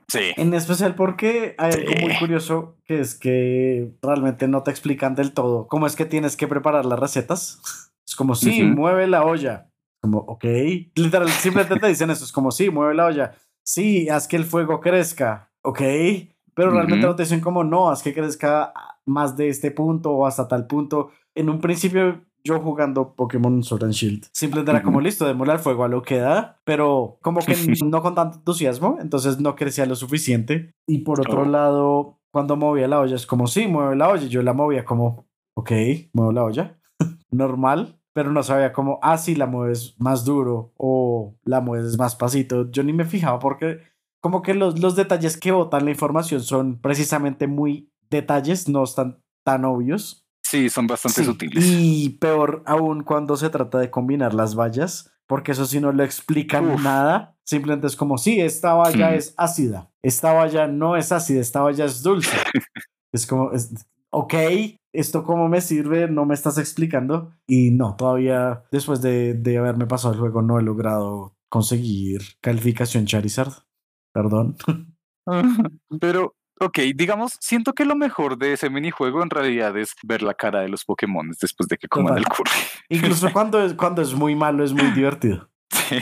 Sí. 0.08 0.32
En 0.36 0.54
especial 0.54 0.94
porque 0.94 1.54
hay 1.58 1.72
algo 1.72 1.92
muy 2.00 2.18
curioso 2.18 2.76
que 2.84 3.00
es 3.00 3.14
que 3.14 3.92
realmente 4.00 4.48
no 4.48 4.62
te 4.62 4.70
explican 4.70 5.14
del 5.14 5.34
todo 5.34 5.66
cómo 5.66 5.86
es 5.86 5.96
que 5.96 6.06
tienes 6.06 6.36
que 6.36 6.48
preparar 6.48 6.84
las 6.84 6.98
recetas. 6.98 7.60
Es 8.08 8.16
como, 8.16 8.34
sí, 8.34 8.62
mueve 8.62 9.06
la 9.06 9.22
olla. 9.22 9.70
Como, 10.00 10.20
ok. 10.20 10.44
Literal, 10.94 11.28
simplemente 11.28 11.78
te 11.78 11.88
dicen 11.88 12.08
eso. 12.08 12.24
Es 12.24 12.32
como, 12.32 12.50
sí, 12.50 12.70
mueve 12.70 12.94
la 12.94 13.04
olla. 13.04 13.34
Sí, 13.62 14.08
haz 14.08 14.26
que 14.26 14.36
el 14.36 14.46
fuego 14.46 14.80
crezca. 14.80 15.52
Ok. 15.62 15.82
Pero 16.54 16.70
realmente 16.70 17.06
no 17.06 17.14
te 17.14 17.24
dicen 17.24 17.42
como, 17.42 17.64
no, 17.64 17.90
haz 17.90 18.02
que 18.02 18.14
crezca 18.14 18.72
más 19.04 19.36
de 19.36 19.50
este 19.50 19.72
punto 19.72 20.12
o 20.12 20.26
hasta 20.26 20.48
tal 20.48 20.66
punto. 20.66 21.10
En 21.34 21.50
un 21.50 21.60
principio 21.60 22.24
yo 22.44 22.60
jugando 22.60 23.14
Pokémon 23.14 23.62
Sword 23.62 23.84
and 23.84 23.92
Shield. 23.92 24.26
Simplemente 24.32 24.70
era 24.70 24.82
como 24.82 25.00
listo, 25.00 25.26
démosle 25.26 25.52
al 25.52 25.58
fuego 25.58 25.84
a 25.84 25.88
lo 25.88 26.02
que 26.02 26.18
da, 26.18 26.60
pero 26.64 27.18
como 27.22 27.40
que 27.40 27.56
no 27.84 28.02
con 28.02 28.14
tanto 28.14 28.38
entusiasmo, 28.38 28.98
entonces 29.00 29.40
no 29.40 29.54
crecía 29.54 29.86
lo 29.86 29.96
suficiente. 29.96 30.74
Y 30.86 30.98
por 30.98 31.20
otro 31.20 31.42
oh. 31.42 31.46
lado, 31.46 32.20
cuando 32.30 32.56
movía 32.56 32.88
la 32.88 33.00
olla, 33.00 33.16
es 33.16 33.26
como, 33.26 33.46
sí, 33.46 33.66
mueve 33.66 33.96
la 33.96 34.08
olla. 34.08 34.26
Yo 34.26 34.42
la 34.42 34.52
movía 34.52 34.84
como, 34.84 35.26
ok, 35.54 35.72
muevo 36.12 36.32
la 36.32 36.44
olla. 36.44 36.78
Normal, 37.30 38.00
pero 38.12 38.32
no 38.32 38.42
sabía 38.42 38.72
cómo, 38.72 38.98
ah, 39.02 39.18
sí, 39.18 39.34
la 39.34 39.46
mueves 39.46 39.94
más 39.98 40.24
duro 40.24 40.72
o 40.76 41.36
la 41.44 41.60
mueves 41.60 41.98
más 41.98 42.16
pasito. 42.16 42.70
Yo 42.70 42.82
ni 42.82 42.92
me 42.92 43.04
fijaba 43.04 43.38
porque 43.38 43.78
como 44.20 44.42
que 44.42 44.54
los, 44.54 44.80
los 44.80 44.96
detalles 44.96 45.36
que 45.36 45.52
botan 45.52 45.84
la 45.84 45.90
información 45.90 46.40
son 46.40 46.80
precisamente 46.80 47.46
muy 47.46 47.92
detalles, 48.10 48.68
no 48.68 48.82
están 48.84 49.22
tan 49.44 49.64
obvios. 49.64 50.27
Sí, 50.48 50.70
son 50.70 50.86
bastante 50.86 51.24
sutiles. 51.24 51.62
Y 51.66 52.08
peor 52.20 52.62
aún 52.64 53.02
cuando 53.02 53.36
se 53.36 53.50
trata 53.50 53.78
de 53.78 53.90
combinar 53.90 54.32
las 54.32 54.54
vallas, 54.54 55.12
porque 55.26 55.52
eso 55.52 55.66
sí 55.66 55.78
no 55.78 55.92
le 55.92 56.04
explican 56.04 56.82
nada. 56.82 57.36
Simplemente 57.44 57.86
es 57.86 57.96
como, 57.96 58.16
sí, 58.16 58.40
esta 58.40 58.72
valla 58.72 59.14
es 59.14 59.34
ácida, 59.36 59.90
esta 60.02 60.32
valla 60.32 60.66
no 60.66 60.96
es 60.96 61.12
ácida, 61.12 61.40
esta 61.40 61.60
valla 61.60 61.84
es 61.84 62.02
dulce. 62.02 62.34
es 63.12 63.26
como, 63.26 63.50
ok, 64.10 64.34
¿esto 64.94 65.22
cómo 65.22 65.48
me 65.48 65.60
sirve? 65.60 66.08
No 66.08 66.24
me 66.24 66.34
estás 66.34 66.56
explicando. 66.56 67.30
Y 67.46 67.70
no, 67.70 67.94
todavía 67.96 68.64
después 68.72 69.02
de, 69.02 69.34
de 69.34 69.58
haberme 69.58 69.86
pasado 69.86 70.14
el 70.14 70.20
juego 70.20 70.40
no 70.40 70.58
he 70.58 70.62
logrado 70.62 71.36
conseguir 71.50 72.22
calificación 72.40 73.04
Charizard. 73.04 73.52
Perdón. 74.14 74.56
Pero 76.00 76.37
Ok, 76.60 76.78
digamos, 76.94 77.36
siento 77.40 77.72
que 77.72 77.84
lo 77.84 77.94
mejor 77.94 78.36
de 78.38 78.54
ese 78.54 78.70
minijuego 78.70 79.22
en 79.22 79.30
realidad 79.30 79.76
es 79.76 79.94
ver 80.02 80.22
la 80.22 80.34
cara 80.34 80.60
de 80.60 80.68
los 80.68 80.84
Pokémon 80.84 81.30
después 81.40 81.68
de 81.68 81.76
que 81.76 81.88
coman 81.88 82.18
el 82.18 82.24
curry. 82.24 82.50
Incluso 82.88 83.32
cuando 83.32 83.64
es, 83.64 83.74
cuando 83.74 84.02
es 84.02 84.14
muy 84.14 84.34
malo, 84.34 84.64
es 84.64 84.72
muy 84.72 84.90
divertido. 84.90 85.48
Sí. 85.70 85.98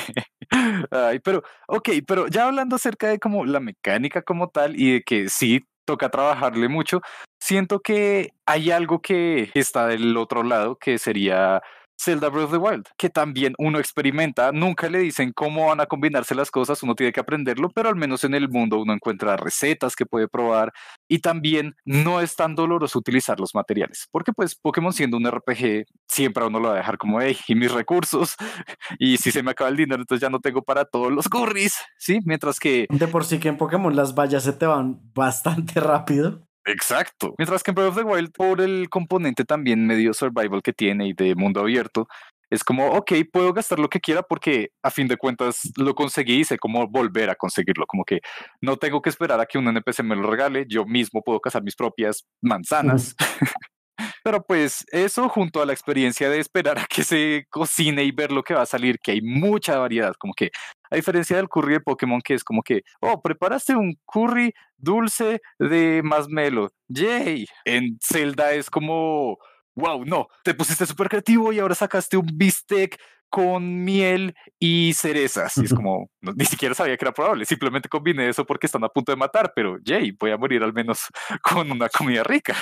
Ay, 0.91 1.19
pero, 1.21 1.43
ok, 1.69 1.89
pero 2.07 2.29
ya 2.29 2.47
hablando 2.47 2.77
acerca 2.77 3.09
de 3.09 3.19
como 3.19 3.45
la 3.45 3.61
mecánica 3.61 4.23
como 4.23 4.49
tal 4.49 4.81
y 4.81 4.93
de 4.93 5.03
que 5.03 5.29
sí 5.29 5.67
toca 5.85 6.09
trabajarle 6.09 6.69
mucho, 6.69 7.01
siento 7.41 7.81
que 7.81 8.33
hay 8.47 8.71
algo 8.71 9.01
que 9.01 9.51
está 9.55 9.87
del 9.87 10.17
otro 10.17 10.43
lado, 10.43 10.77
que 10.77 10.99
sería 10.99 11.63
Zelda 11.99 12.29
Breath 12.29 12.47
of 12.47 12.51
the 12.53 12.59
Wild, 12.59 12.85
que 12.97 13.11
también 13.11 13.55
uno 13.59 13.79
experimenta, 13.79 14.53
nunca 14.53 14.89
le 14.89 14.99
dicen 14.99 15.33
cómo 15.33 15.67
van 15.67 15.81
a 15.81 15.87
combinarse 15.87 16.35
las 16.35 16.51
cosas, 16.51 16.83
uno 16.83 16.95
tiene 16.95 17.13
que 17.13 17.21
aprenderlo, 17.21 17.71
pero 17.71 17.89
al 17.89 17.97
menos 17.97 18.25
en 18.25 18.35
el 18.35 18.49
mundo 18.49 18.79
uno 18.79 18.93
encuentra 18.93 19.37
recetas 19.37 19.97
que 19.97 20.07
puede 20.07 20.29
probar 20.29 20.73
y 21.09 21.21
también 21.21 21.75
no 21.85 22.21
es 22.21 22.37
tan 22.37 22.55
doloroso 22.55 22.99
utilizar 22.99 23.41
los 23.41 23.55
materiales, 23.55 24.09
porque 24.11 24.33
pues 24.33 24.55
Pokémon 24.55 24.93
siendo 24.93 25.17
un 25.17 25.31
RPG 25.31 25.87
siempre 26.07 26.45
uno 26.45 26.61
lo 26.61 26.69
va 26.69 26.75
a 26.75 26.79
dejar 26.79 26.99
como, 26.99 27.21
hey, 27.21 27.37
y 27.49 27.55
mis 27.55 27.73
recursos, 27.73 28.37
y 28.99 29.17
si 29.17 29.33
se 29.33 29.43
me 29.43 29.53
acaba 29.53 29.71
el 29.71 29.77
dinero, 29.77 30.03
entonces 30.03 30.23
ya 30.23 30.31
no 30.31 30.41
tengo 30.41 30.63
para 30.63 30.85
todos 30.85 31.13
los 31.13 31.29
curries, 31.29 31.75
¿sí? 31.99 32.21
Mientras 32.25 32.59
que... 32.59 32.87
De 32.91 33.09
por 33.09 33.25
sí 33.25 33.39
que 33.39 33.49
en 33.49 33.57
Pokémon 33.57 33.95
las 33.97 34.15
vallas 34.15 34.45
se 34.45 34.53
te 34.53 34.67
van 34.67 35.01
bastante 35.15 35.81
rápido. 35.81 36.46
Exacto. 36.67 37.35
Mientras 37.39 37.63
que 37.63 37.71
en 37.71 37.77
Breath 37.77 37.91
of 37.91 37.97
the 37.97 38.03
Wild, 38.03 38.33
por 38.33 38.61
el 38.61 38.89
componente 38.91 39.45
también 39.45 39.87
medio 39.87 40.13
survival 40.13 40.63
que 40.63 40.73
tiene 40.73 41.09
y 41.09 41.13
de 41.13 41.35
mundo 41.37 41.61
abierto, 41.61 42.09
es 42.51 42.63
como, 42.63 42.89
ok, 42.93 43.13
puedo 43.33 43.53
gastar 43.53 43.79
lo 43.79 43.89
que 43.89 44.01
quiera 44.01 44.23
porque 44.23 44.71
a 44.83 44.91
fin 44.91 45.09
de 45.09 45.17
cuentas 45.17 45.61
lo 45.77 45.95
conseguí 45.95 46.41
y 46.41 46.45
sé 46.45 46.59
cómo 46.59 46.87
volver 46.89 47.31
a 47.31 47.35
conseguirlo. 47.35 47.87
Como 47.87 48.05
que 48.05 48.21
no 48.61 48.77
tengo 48.77 49.01
que 49.01 49.11
esperar 49.11 49.41
a 49.41 49.47
que 49.47 49.59
un 49.59 49.69
NPC 49.69 50.03
me 50.03 50.17
lo 50.17 50.29
regale, 50.29 50.67
yo 50.69 50.85
mismo 50.85 51.23
puedo 51.23 51.41
cazar 51.41 51.63
mis 51.63 51.77
propias 51.77 52.25
manzanas. 52.43 53.15
Pero 54.23 54.45
pues 54.45 54.85
eso 54.91 55.29
junto 55.29 55.63
a 55.63 55.67
la 55.67 55.73
experiencia 55.73 56.29
de 56.29 56.39
esperar 56.39 56.79
a 56.79 56.87
que 56.87 57.05
se 57.05 57.47
cocine 57.49 58.05
y 58.05 58.11
ver 58.11 58.33
lo 58.33 58.43
que 58.43 58.55
va 58.55 58.63
a 58.63 58.67
salir, 58.67 58.99
que 58.99 59.13
hay 59.13 59.23
mucha 59.23 59.79
variedad, 59.79 60.15
como 60.19 60.35
que 60.35 60.51
a 60.91 60.97
diferencia 60.97 61.37
del 61.37 61.49
curry 61.49 61.75
de 61.75 61.81
Pokémon 61.81 62.21
que 62.21 62.35
es 62.35 62.45
como 62.45 62.63
que, 62.63 62.83
oh, 63.01 63.21
preparaste 63.21 63.75
un 63.77 63.99
curry 64.05 64.53
dulce 64.77 65.41
de 65.59 66.03
masmelo, 66.05 66.71
yay. 66.89 67.47
En 67.65 67.99
Zelda 68.03 68.53
es 68.53 68.71
como, 68.71 69.39
wow, 69.75 70.05
no, 70.05 70.29
te 70.45 70.55
pusiste 70.55 70.87
súper 70.87 71.09
creativo 71.09 71.53
y 71.53 71.59
ahora 71.59 71.75
sacaste 71.75 72.17
un 72.17 72.29
bistec 72.35 72.99
con 73.29 73.85
miel 73.85 74.35
y 74.59 74.93
cerezas. 74.95 75.57
Y 75.59 75.65
es 75.65 75.75
como, 75.75 76.11
ni 76.21 76.45
siquiera 76.45 76.75
sabía 76.75 76.97
que 76.97 77.05
era 77.05 77.13
probable, 77.13 77.45
simplemente 77.45 77.89
combiné 77.89 78.29
eso 78.29 78.45
porque 78.47 78.67
están 78.67 78.85
a 78.85 78.89
punto 78.89 79.13
de 79.13 79.17
matar, 79.17 79.53
pero 79.55 79.79
yay, 79.83 80.13
voy 80.13 80.31
a 80.31 80.37
morir 80.37 80.63
al 80.63 80.73
menos 80.73 81.07
con 81.43 81.71
una 81.71 81.89
comida 81.89 82.23
rica. 82.23 82.55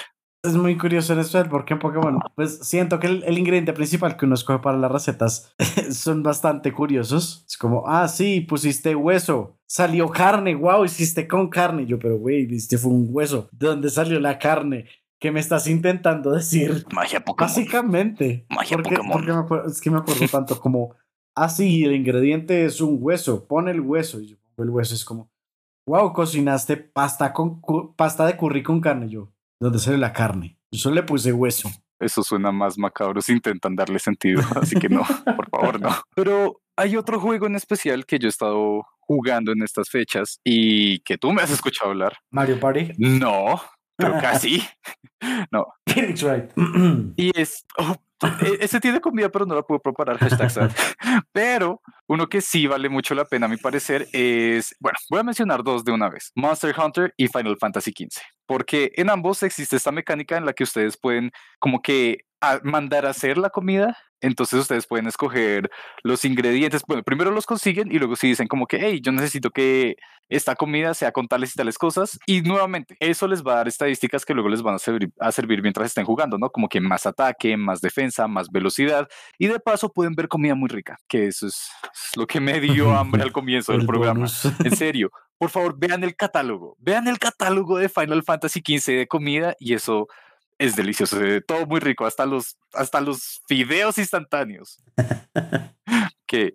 Es 0.45 0.55
muy 0.55 0.77
curioso 0.77 1.15
en 1.15 1.21
eso 1.21 1.43
porque 1.49 1.73
en 1.73 1.79
Pokémon, 1.79 2.21
pues 2.35 2.59
siento 2.59 3.01
que 3.01 3.07
el, 3.07 3.39
ingrediente 3.39 3.73
principal 3.73 4.19
que 4.19 4.27
uno 4.27 4.35
escoge 4.35 4.59
para 4.59 4.77
las 4.77 4.93
recetas 4.93 5.55
son 5.91 6.23
bastante 6.23 6.71
curiosos. 6.71 7.47
Es 7.49 7.57
como, 7.57 7.89
ah, 7.89 8.07
sí, 8.09 8.43
pusiste 8.43 8.95
hueso, 8.95 9.57
salió 9.67 10.11
carne, 10.11 10.55
wow, 10.55 10.85
hiciste 10.85 11.27
con 11.27 11.49
carne. 11.49 11.87
Yo, 11.87 11.99
pero 11.99 12.19
güey, 12.19 12.45
viste, 12.45 12.77
fue 12.77 12.93
un 12.93 13.09
hueso. 13.09 13.49
¿De 13.53 13.69
dónde 13.69 13.89
salió 13.89 14.21
la 14.21 14.39
carne? 14.39 14.85
¿Qué 15.19 15.33
me 15.33 15.41
estás 15.41 15.67
intentando 15.67 16.33
decir? 16.33 16.85
Magia 16.93 17.25
Pokémon. 17.25 17.49
Básicamente. 17.49 18.45
Magia 18.51 18.77
porque, 18.77 18.97
Pokémon. 18.97 19.47
Porque 19.47 19.69
es 19.71 19.81
que 19.81 19.91
me 19.91 19.97
acuerdo 19.97 20.29
tanto 20.29 20.61
como, 20.61 20.95
ah, 21.35 21.49
sí, 21.49 21.85
el 21.85 21.95
ingrediente 21.95 22.67
es 22.67 22.83
un 22.83 22.99
hueso, 23.01 23.47
pon 23.47 23.69
el 23.69 23.81
hueso. 23.81 24.21
Y 24.21 24.27
yo 24.27 24.37
pongo 24.55 24.69
el 24.69 24.71
hueso, 24.75 24.95
es 24.95 25.07
como, 25.07 25.31
wow, 25.87 26.13
cocinaste 26.13 26.77
pasta, 26.77 27.33
con, 27.33 27.63
pasta 27.97 28.27
de 28.27 28.37
curry 28.37 28.63
con 28.63 28.83
carne. 28.83 29.09
Yo, 29.09 29.33
donde 29.65 29.79
sale 29.79 29.97
la 29.97 30.13
carne. 30.13 30.59
Yo 30.71 30.79
solo 30.79 30.97
le 30.97 31.03
puse 31.03 31.33
hueso. 31.33 31.71
Eso 31.99 32.23
suena 32.23 32.53
más 32.53 32.77
macabro 32.77 33.23
si 33.23 33.33
intentan 33.33 33.75
darle 33.75 33.99
sentido, 33.99 34.43
así 34.61 34.77
que 34.77 34.89
no, 34.89 35.03
por 35.25 35.49
favor, 35.49 35.81
no. 35.81 35.89
Pero 36.15 36.61
hay 36.77 36.97
otro 36.97 37.19
juego 37.19 37.47
en 37.47 37.57
especial 37.57 38.05
que 38.05 38.19
yo 38.19 38.27
he 38.27 38.31
estado 38.31 38.83
jugando 39.01 39.53
en 39.53 39.63
estas 39.63 39.89
fechas 39.89 40.39
y 40.45 40.99
que 41.01 41.17
tú 41.17 41.33
me 41.33 41.41
has 41.41 41.51
escuchado 41.51 41.93
hablar. 41.93 42.17
Mario 42.31 42.61
Party. 42.61 42.93
No, 42.99 43.61
pero 43.97 44.19
casi. 44.21 44.63
no. 45.53 45.67
right. 45.87 46.51
y 47.17 47.39
es, 47.39 47.65
oh, 47.79 47.97
ese 48.61 48.81
tiene 48.81 49.01
comida, 49.01 49.29
pero 49.29 49.47
no 49.47 49.55
la 49.55 49.63
puedo 49.63 49.81
preparar. 49.81 50.19
Hashtag 50.19 50.71
Pero 51.33 51.81
uno 52.07 52.29
que 52.29 52.41
sí 52.41 52.67
vale 52.67 52.89
mucho 52.89 53.15
la 53.15 53.25
pena, 53.25 53.47
a 53.47 53.49
mi 53.49 53.57
parecer, 53.57 54.09
es, 54.13 54.75
bueno, 54.81 54.99
voy 55.11 55.21
a 55.21 55.25
mencionar 55.25 55.63
dos 55.63 55.85
de 55.85 55.93
una 55.93 56.09
vez: 56.09 56.33
Monster 56.35 56.75
Hunter 56.79 57.15
y 57.17 57.29
Final 57.29 57.57
Fantasy 57.59 57.93
XV. 57.93 58.21
Porque 58.47 58.93
en 58.97 59.11
ambos 59.11 59.43
existe 59.43 59.77
esta 59.77 59.93
mecánica 59.93 60.37
en 60.37 60.47
la 60.47 60.53
que 60.53 60.65
ustedes 60.65 60.97
pueden, 60.97 61.31
como 61.59 61.83
que, 61.83 62.19
mandar 62.63 63.07
a 63.07 63.11
hacer 63.11 63.39
la 63.39 63.51
comida 63.51 63.97
entonces 64.25 64.61
ustedes 64.61 64.87
pueden 64.87 65.07
escoger 65.07 65.71
los 66.03 66.25
ingredientes. 66.25 66.83
Bueno, 66.89 67.03
primero 67.03 67.31
los 67.31 67.45
consiguen 67.45 67.93
y 67.93 67.99
luego 67.99 68.17
si 68.17 68.29
dicen 68.29 68.49
como 68.49 68.67
que, 68.67 68.79
hey, 68.81 69.01
yo 69.03 69.13
necesito 69.13 69.51
que 69.51 69.97
esta 70.31 70.57
comida 70.57 70.95
sea 70.95 71.13
con 71.13 71.29
tales 71.29 71.53
y 71.53 71.57
tales 71.57 71.77
cosas. 71.77 72.19
Y 72.27 72.41
nuevamente, 72.41 72.97
eso 73.01 73.29
les 73.29 73.43
va 73.43 73.53
a 73.53 73.57
dar 73.57 73.69
estadísticas 73.69 74.25
que 74.25 74.33
luego 74.33 74.49
les 74.49 74.63
van 74.63 74.77
a 74.77 74.79
servir, 74.79 75.11
a 75.21 75.31
servir 75.31 75.61
mientras 75.61 75.89
estén 75.89 76.07
jugando, 76.07 76.39
¿no? 76.39 76.49
Como 76.49 76.71
que 76.71 76.81
más 76.81 77.05
ataque, 77.05 77.59
más 77.59 77.83
defensa, 77.83 78.27
más 78.27 78.51
velocidad. 78.51 79.07
Y 79.39 79.49
de 79.49 79.61
paso 79.61 79.93
pueden 79.93 80.15
ver 80.15 80.29
comida 80.29 80.55
muy 80.55 80.71
rica, 80.71 80.97
que 81.07 81.27
eso 81.27 81.47
es, 81.47 81.69
lo 82.17 82.27
que 82.27 82.41
me 82.41 82.61
dio 82.61 82.95
hambre 82.97 83.23
al 83.23 83.33
comienzo 83.33 83.73
del 83.73 83.85
programa. 83.85 84.27
En 84.65 84.75
serio, 84.77 85.11
por 85.37 85.51
favor, 85.51 85.77
vean 85.79 86.03
el 86.03 86.17
catálogo. 86.17 86.77
Vean 86.79 87.09
el 87.09 87.19
catálogo 87.19 87.77
de 87.77 87.91
Final 87.91 88.23
Fantasy 88.23 88.63
XV 88.67 88.93
de 88.93 89.07
comida 89.07 89.55
y 89.59 89.75
eso 89.75 90.09
es 90.59 90.77
delicioso, 90.77 91.19
todo 91.47 91.67
muy 91.67 91.81
rico, 91.81 92.07
hasta 92.07 92.27
los, 92.27 92.59
hasta 92.73 93.01
los 93.01 93.43
fideos 93.49 93.99
instantáneos. 93.99 94.83
que 96.27 96.55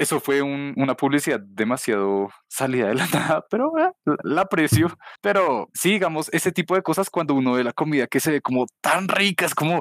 eso 0.00 0.20
fue 0.20 0.42
una 0.42 0.96
publicidad 0.96 1.40
demasiado 1.40 2.28
salida 2.48 2.88
de 2.88 2.94
la 2.94 3.06
nada, 3.06 3.44
pero 3.50 3.72
eh, 3.78 3.92
la, 4.22 4.42
aprecio. 4.42 4.88
Pero 5.20 5.68
sí, 5.72 5.92
digamos, 5.92 6.28
ese 6.32 6.52
tipo 6.52 6.74
de 6.74 6.82
cosas 6.82 7.10
cuando 7.10 7.34
uno 7.34 7.52
ve 7.52 7.64
la 7.64 7.72
comida 7.72 8.06
que 8.06 8.20
se 8.20 8.32
ve 8.32 8.40
como 8.40 8.66
tan 8.80 9.08
rica, 9.08 9.46
es 9.46 9.54
como, 9.54 9.80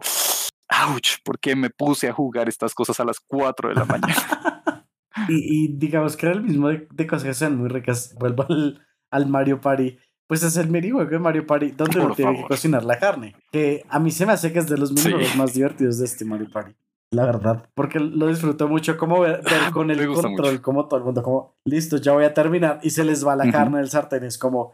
ouch, 0.87 1.17
¿por 1.23 1.39
qué 1.39 1.55
me 1.55 1.69
puse 1.69 2.09
a 2.09 2.13
jugar 2.13 2.49
estas 2.49 2.73
cosas 2.73 2.99
a 2.99 3.05
las 3.05 3.19
4 3.19 3.69
de 3.69 3.75
la 3.75 3.85
mañana? 3.85 4.85
y, 5.29 5.75
digamos 5.77 6.17
que 6.17 6.27
era 6.27 6.35
el 6.35 6.43
mismo 6.43 6.69
de, 6.69 7.07
cosas 7.07 7.23
que 7.23 7.33
sean 7.33 7.57
muy 7.57 7.69
ricas. 7.69 8.15
Vuelvo 8.19 8.45
al, 8.49 8.85
al 9.11 9.27
Mario 9.27 9.61
Party 9.61 9.97
pues 10.27 10.43
es 10.43 10.57
el 10.57 10.71
de 10.71 11.19
Mario 11.19 11.45
Party 11.45 11.71
donde 11.71 11.99
uno 11.99 12.15
tiene 12.15 12.37
que 12.37 12.47
cocinar 12.47 12.83
la 12.83 12.97
carne. 12.97 13.35
Que 13.51 13.83
a 13.89 13.99
mí 13.99 14.11
se 14.11 14.25
me 14.25 14.33
hace 14.33 14.51
que 14.51 14.59
es 14.59 14.67
de 14.67 14.77
los 14.77 14.91
minijuegos 14.91 15.35
más 15.35 15.53
divertidos 15.53 15.99
de 15.99 16.05
este 16.05 16.25
Mario 16.25 16.49
Party. 16.51 16.73
La 17.11 17.25
verdad, 17.25 17.69
porque 17.75 17.99
lo 17.99 18.27
disfruto 18.27 18.67
mucho 18.67 18.97
como 18.97 19.19
ver, 19.21 19.41
con 19.71 19.91
el 19.91 20.07
control, 20.07 20.61
como 20.61 20.87
todo 20.87 20.97
el 20.97 21.05
mundo, 21.05 21.21
como 21.21 21.55
listo, 21.63 21.97
ya 21.97 22.11
voy 22.13 22.25
a 22.25 22.33
terminar 22.33 22.79
y 22.81 22.89
se 22.89 23.03
les 23.03 23.25
va 23.25 23.35
la 23.35 23.51
carne 23.51 23.77
del 23.77 23.89
sartén. 23.89 24.23
Es 24.23 24.37
como 24.37 24.73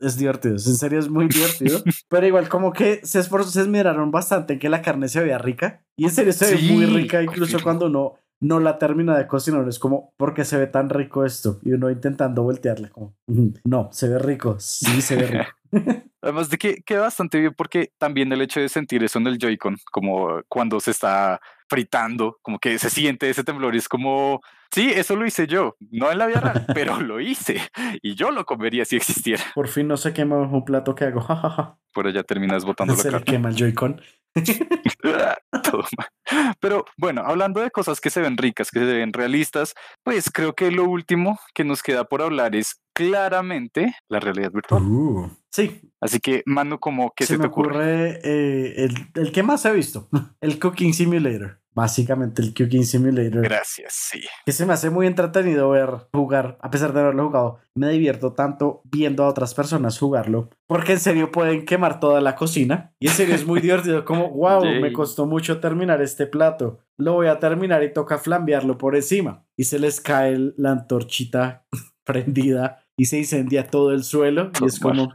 es 0.00 0.16
divertido, 0.16 0.54
en 0.54 0.60
serio 0.60 0.98
es 0.98 1.08
muy 1.08 1.28
divertido. 1.28 1.80
pero 2.08 2.26
igual, 2.26 2.48
como 2.48 2.72
que 2.72 3.00
se 3.04 3.20
esforzó, 3.20 3.50
se 3.50 3.62
esmeraron 3.62 4.10
bastante 4.10 4.54
en 4.54 4.58
que 4.58 4.68
la 4.68 4.82
carne 4.82 5.08
se 5.08 5.22
vea 5.22 5.38
rica. 5.38 5.82
Y 5.96 6.04
en 6.04 6.10
serio 6.10 6.32
se 6.32 6.54
ve 6.54 6.62
muy 6.72 6.86
rica, 6.86 7.22
incluso 7.22 7.58
cuando 7.62 7.86
uno 7.86 8.14
no 8.40 8.60
la 8.60 8.78
termina 8.78 9.16
de 9.16 9.26
cocinar. 9.26 9.68
Es 9.68 9.78
como, 9.78 10.12
¿por 10.16 10.34
qué 10.34 10.44
se 10.44 10.56
ve 10.56 10.66
tan 10.66 10.90
rico 10.90 11.24
esto? 11.24 11.58
Y 11.62 11.72
uno 11.72 11.90
intentando 11.90 12.42
voltearle, 12.42 12.90
como, 12.90 13.16
no, 13.64 13.88
se 13.92 14.08
ve 14.08 14.18
rico, 14.18 14.56
sí 14.58 15.02
se 15.02 15.16
ve 15.16 15.26
rico. 15.26 15.50
Además 16.22 16.50
de 16.50 16.58
que 16.58 16.82
queda 16.82 17.02
bastante 17.02 17.38
bien 17.38 17.54
porque 17.54 17.92
también 17.98 18.32
el 18.32 18.42
hecho 18.42 18.60
de 18.60 18.68
sentir 18.68 19.02
eso 19.04 19.18
en 19.18 19.26
el 19.26 19.38
Joy-Con, 19.38 19.76
como 19.90 20.40
cuando 20.48 20.80
se 20.80 20.90
está 20.90 21.40
fritando, 21.68 22.38
como 22.42 22.58
que 22.58 22.78
se 22.78 22.90
siente 22.90 23.28
ese 23.28 23.44
temblor 23.44 23.74
y 23.74 23.78
es 23.78 23.88
como, 23.88 24.40
sí, 24.72 24.90
eso 24.90 25.16
lo 25.16 25.26
hice 25.26 25.46
yo, 25.46 25.76
no 25.90 26.10
en 26.10 26.18
la 26.18 26.26
vida 26.26 26.40
real, 26.40 26.66
pero 26.74 27.00
lo 27.00 27.20
hice 27.20 27.60
y 28.02 28.14
yo 28.14 28.30
lo 28.30 28.44
comería 28.46 28.84
si 28.84 28.96
existiera. 28.96 29.42
Por 29.54 29.68
fin 29.68 29.86
no 29.86 29.96
se 29.96 30.12
quema 30.12 30.38
un 30.38 30.64
plato 30.64 30.94
que 30.94 31.04
hago, 31.04 31.78
Por 31.92 32.06
allá 32.06 32.22
terminas 32.22 32.64
botando 32.64 32.94
la 32.94 33.02
Se 33.02 33.22
quema 33.22 33.50
el 33.50 33.56
Joy-Con. 33.56 34.00
Pero 36.60 36.84
bueno, 36.96 37.22
hablando 37.24 37.60
de 37.60 37.70
cosas 37.70 38.00
que 38.00 38.10
se 38.10 38.20
ven 38.20 38.36
ricas, 38.36 38.70
que 38.70 38.80
se 38.80 38.84
ven 38.86 39.12
realistas, 39.12 39.74
pues 40.02 40.30
creo 40.30 40.54
que 40.54 40.70
lo 40.70 40.84
último 40.84 41.38
que 41.54 41.64
nos 41.64 41.82
queda 41.82 42.04
por 42.04 42.22
hablar 42.22 42.54
es 42.54 42.80
claramente 42.98 43.94
la 44.08 44.18
realidad 44.18 44.50
virtual. 44.50 44.82
Uh. 44.82 45.30
sí. 45.50 45.80
Así 46.00 46.18
que, 46.20 46.42
Manu, 46.46 46.78
como 46.78 47.12
que 47.14 47.26
se, 47.26 47.34
se 47.34 47.40
te 47.40 47.46
ocurre, 47.46 48.20
eh, 48.22 48.84
el, 48.84 48.94
el 49.14 49.32
que 49.32 49.42
más 49.42 49.64
he 49.64 49.72
visto, 49.72 50.08
el 50.40 50.58
Cooking 50.58 50.94
Simulator 50.94 51.60
básicamente 51.78 52.42
el 52.42 52.54
Cooking 52.54 52.84
Simulator. 52.84 53.40
Gracias, 53.40 53.92
sí. 54.10 54.20
Que 54.44 54.50
se 54.50 54.66
me 54.66 54.72
hace 54.72 54.90
muy 54.90 55.06
entretenido 55.06 55.70
ver 55.70 56.08
jugar, 56.12 56.58
a 56.60 56.72
pesar 56.72 56.92
de 56.92 56.98
haberlo 56.98 57.26
jugado. 57.26 57.60
Me 57.76 57.88
divierto 57.90 58.32
tanto 58.32 58.82
viendo 58.84 59.22
a 59.22 59.28
otras 59.28 59.54
personas 59.54 59.96
jugarlo, 59.96 60.50
porque 60.66 60.94
en 60.94 60.98
serio 60.98 61.30
pueden 61.30 61.64
quemar 61.64 62.00
toda 62.00 62.20
la 62.20 62.34
cocina. 62.34 62.92
Y 62.98 63.06
en 63.06 63.12
serio 63.12 63.36
es 63.36 63.46
muy 63.46 63.60
divertido, 63.62 64.04
como, 64.04 64.28
wow, 64.30 64.64
me 64.64 64.92
costó 64.92 65.26
mucho 65.26 65.60
terminar 65.60 66.02
este 66.02 66.26
plato. 66.26 66.80
Lo 66.96 67.12
voy 67.12 67.28
a 67.28 67.38
terminar 67.38 67.84
y 67.84 67.92
toca 67.92 68.18
flambearlo 68.18 68.76
por 68.76 68.96
encima. 68.96 69.46
Y 69.56 69.62
se 69.62 69.78
les 69.78 70.00
cae 70.00 70.36
la 70.56 70.72
antorchita 70.72 71.64
prendida 72.04 72.87
y 72.98 73.06
se 73.06 73.16
incendia 73.16 73.66
todo 73.66 73.92
el 73.92 74.04
suelo. 74.04 74.50
Y 74.60 74.66
es 74.66 74.78
como, 74.78 75.14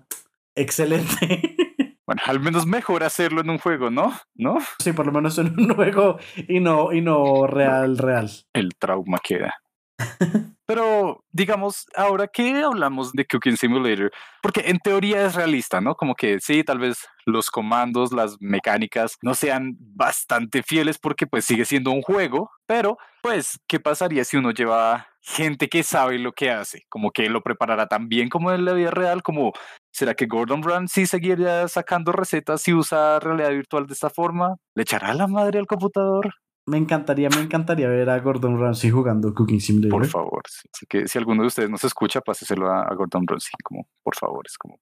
excelente. 0.55 1.55
Bueno, 2.05 2.21
al 2.25 2.41
menos 2.41 2.65
mejor 2.65 3.01
hacerlo 3.05 3.39
en 3.39 3.49
un 3.49 3.59
juego, 3.59 3.89
¿no? 3.89 4.13
¿No? 4.36 4.57
Sí, 4.79 4.91
por 4.91 5.05
lo 5.05 5.13
menos 5.13 5.38
en 5.38 5.57
un 5.57 5.73
juego 5.73 6.19
y 6.49 6.59
no, 6.59 6.91
y 6.91 6.99
no 6.99 7.47
real, 7.47 7.97
real. 7.97 8.29
El 8.51 8.71
trauma 8.77 9.19
queda. 9.23 9.55
Pero 10.65 11.23
digamos, 11.31 11.85
ahora 11.95 12.27
que 12.27 12.63
hablamos 12.63 13.11
de 13.11 13.25
Cooking 13.25 13.57
Simulator, 13.57 14.11
porque 14.41 14.61
en 14.67 14.79
teoría 14.79 15.25
es 15.25 15.35
realista, 15.35 15.81
¿no? 15.81 15.95
Como 15.95 16.15
que 16.15 16.39
sí, 16.39 16.63
tal 16.63 16.79
vez 16.79 17.05
los 17.25 17.49
comandos, 17.51 18.13
las 18.13 18.37
mecánicas 18.39 19.17
no 19.21 19.35
sean 19.35 19.75
bastante 19.79 20.63
fieles 20.63 20.97
porque 20.97 21.27
pues 21.27 21.45
sigue 21.45 21.65
siendo 21.65 21.91
un 21.91 22.01
juego, 22.01 22.49
pero 22.65 22.97
pues, 23.21 23.59
¿qué 23.67 23.79
pasaría 23.79 24.23
si 24.23 24.37
uno 24.37 24.51
lleva 24.51 25.07
gente 25.21 25.69
que 25.69 25.83
sabe 25.83 26.17
lo 26.17 26.31
que 26.33 26.49
hace? 26.51 26.83
Como 26.89 27.11
que 27.11 27.29
lo 27.29 27.41
preparará 27.41 27.87
tan 27.87 28.07
bien 28.07 28.29
como 28.29 28.51
en 28.51 28.65
la 28.65 28.73
vida 28.73 28.91
real, 28.91 29.21
como 29.21 29.53
¿será 29.91 30.13
que 30.15 30.27
Gordon 30.27 30.63
Ramsay 30.63 31.05
seguiría 31.05 31.67
sacando 31.67 32.11
recetas 32.13 32.67
y 32.67 32.73
usa 32.73 33.19
realidad 33.19 33.51
virtual 33.51 33.85
de 33.87 33.93
esta 33.93 34.09
forma? 34.09 34.55
¿Le 34.75 34.83
echará 34.83 35.13
la 35.13 35.27
madre 35.27 35.59
al 35.59 35.67
computador? 35.67 36.33
Me 36.66 36.78
encantaría, 36.78 37.30
me 37.30 37.41
encantaría 37.41 37.89
ver 37.89 38.09
a 38.09 38.20
Gordon 38.20 38.59
Ramsay 38.59 38.89
jugando 38.89 39.34
Cooking 39.34 39.59
Simulator. 39.59 39.99
Por 39.99 40.07
favor, 40.07 40.41
así 40.45 40.86
que 40.88 41.07
si 41.07 41.18
alguno 41.18 41.41
de 41.41 41.47
ustedes 41.47 41.70
nos 41.70 41.84
escucha, 41.84 42.22
páseselo 42.22 42.72
a, 42.72 42.84
a 42.84 42.93
Gordon 42.95 43.28
Ramsay, 43.28 43.51
como, 43.64 43.88
por 44.01 44.16
favor, 44.16 44.45
es 44.47 44.57
como, 44.57 44.80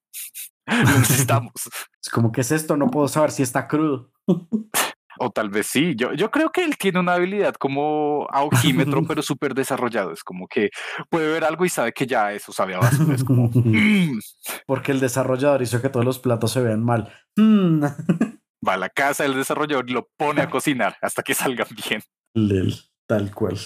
lo 0.67 0.99
necesitamos. 0.99 1.53
Es 2.01 2.09
como, 2.11 2.31
¿qué 2.31 2.41
es 2.41 2.51
esto? 2.51 2.77
No 2.77 2.87
puedo 2.91 3.07
saber 3.07 3.31
si 3.31 3.41
está 3.43 3.67
crudo. 3.67 4.11
O 5.19 5.29
tal 5.29 5.49
vez 5.49 5.67
sí. 5.67 5.93
Yo, 5.95 6.13
yo 6.13 6.31
creo 6.31 6.51
que 6.51 6.63
él 6.63 6.77
tiene 6.77 6.99
una 6.99 7.13
habilidad 7.13 7.55
como 7.55 8.27
aujímetro, 8.31 9.03
pero 9.07 9.21
súper 9.21 9.53
desarrollado. 9.53 10.11
Es 10.11 10.23
como 10.23 10.47
que 10.47 10.69
puede 11.09 11.31
ver 11.31 11.43
algo 11.43 11.65
y 11.65 11.69
sabe 11.69 11.91
que 11.93 12.07
ya 12.07 12.31
eso 12.31 12.51
sabe 12.53 12.75
a 12.75 12.79
basura. 12.79 13.15
Es 13.15 13.23
como, 13.23 13.49
"Mm". 13.53 14.19
Porque 14.65 14.91
el 14.91 14.99
desarrollador 14.99 15.61
hizo 15.61 15.81
que 15.81 15.89
todos 15.89 16.05
los 16.05 16.19
platos 16.19 16.51
se 16.51 16.61
vean 16.61 16.83
mal. 16.83 17.11
Va 18.67 18.73
a 18.73 18.77
la 18.77 18.89
casa 18.89 19.23
del 19.23 19.35
desarrollador 19.35 19.89
y 19.89 19.93
lo 19.93 20.07
pone 20.17 20.41
a 20.41 20.49
cocinar 20.49 20.97
hasta 21.01 21.23
que 21.23 21.33
salgan 21.33 21.67
bien. 21.89 22.01
Lel, 22.33 22.75
tal 23.07 23.33
cual. 23.33 23.57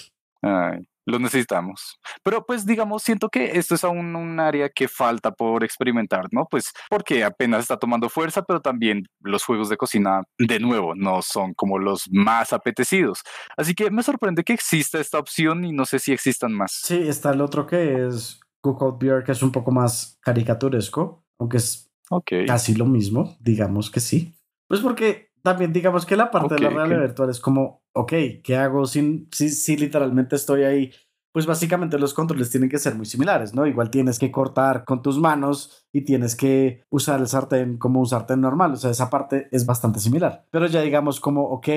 Ay, 0.41 0.87
lo 1.05 1.19
necesitamos. 1.19 1.99
Pero 2.23 2.45
pues 2.45 2.65
digamos, 2.65 3.03
siento 3.03 3.29
que 3.29 3.57
esto 3.57 3.75
es 3.75 3.83
aún 3.83 4.15
un 4.15 4.39
área 4.39 4.69
que 4.69 4.87
falta 4.87 5.31
por 5.31 5.63
experimentar, 5.63 6.27
¿no? 6.31 6.45
Pues 6.49 6.71
porque 6.89 7.23
apenas 7.23 7.61
está 7.61 7.77
tomando 7.77 8.09
fuerza, 8.09 8.41
pero 8.43 8.61
también 8.61 9.05
los 9.19 9.43
juegos 9.43 9.69
de 9.69 9.77
cocina, 9.77 10.23
de 10.39 10.59
nuevo, 10.59 10.95
no 10.95 11.21
son 11.21 11.53
como 11.53 11.77
los 11.77 12.09
más 12.11 12.53
apetecidos. 12.53 13.21
Así 13.57 13.73
que 13.75 13.91
me 13.91 14.01
sorprende 14.03 14.43
que 14.43 14.53
exista 14.53 14.99
esta 14.99 15.19
opción 15.19 15.63
y 15.65 15.71
no 15.73 15.85
sé 15.85 15.99
si 15.99 16.11
existan 16.13 16.53
más. 16.53 16.71
Sí, 16.83 17.07
está 17.07 17.31
el 17.31 17.41
otro 17.41 17.67
que 17.67 18.07
es 18.07 18.39
Cookout 18.61 18.99
Beer, 18.99 19.23
que 19.23 19.31
es 19.33 19.43
un 19.43 19.51
poco 19.51 19.71
más 19.71 20.17
caricaturesco, 20.21 21.23
aunque 21.39 21.57
es 21.57 21.91
Ok. 22.09 22.31
casi 22.47 22.75
lo 22.75 22.85
mismo, 22.85 23.35
digamos 23.39 23.89
que 23.91 23.99
sí. 23.99 24.33
Pues 24.67 24.81
porque 24.81 25.29
también 25.41 25.71
digamos 25.71 26.05
que 26.05 26.15
la 26.15 26.31
parte 26.31 26.55
de 26.55 26.61
la 26.61 26.69
realidad 26.69 27.01
virtual 27.01 27.29
es 27.29 27.39
como, 27.39 27.83
ok, 27.93 28.13
¿qué 28.43 28.55
hago 28.57 28.85
sin, 28.85 29.29
si, 29.31 29.49
si 29.49 29.77
literalmente 29.77 30.35
estoy 30.35 30.63
ahí? 30.63 30.91
Pues 31.31 31.45
básicamente 31.45 31.99
los 31.99 32.13
controles 32.13 32.49
tienen 32.49 32.69
que 32.69 32.79
ser 32.79 32.95
muy 32.95 33.05
similares, 33.05 33.53
¿no? 33.53 33.67
Igual 33.67 33.89
tienes 33.89 34.17
que 34.17 34.31
cortar 34.31 34.85
con 34.85 35.01
tus 35.01 35.19
manos 35.19 35.85
y 35.93 36.01
tienes 36.01 36.35
que 36.35 36.83
usar 36.89 37.19
el 37.19 37.27
sartén 37.27 37.77
como 37.77 37.99
un 37.99 38.07
sartén 38.07 38.41
normal, 38.41 38.73
o 38.73 38.75
sea, 38.77 38.89
esa 38.89 39.09
parte 39.09 39.49
es 39.51 39.65
bastante 39.65 39.99
similar. 39.99 40.45
Pero 40.49 40.65
ya 40.67 40.81
digamos 40.81 41.19
como, 41.19 41.43
ok, 41.43 41.67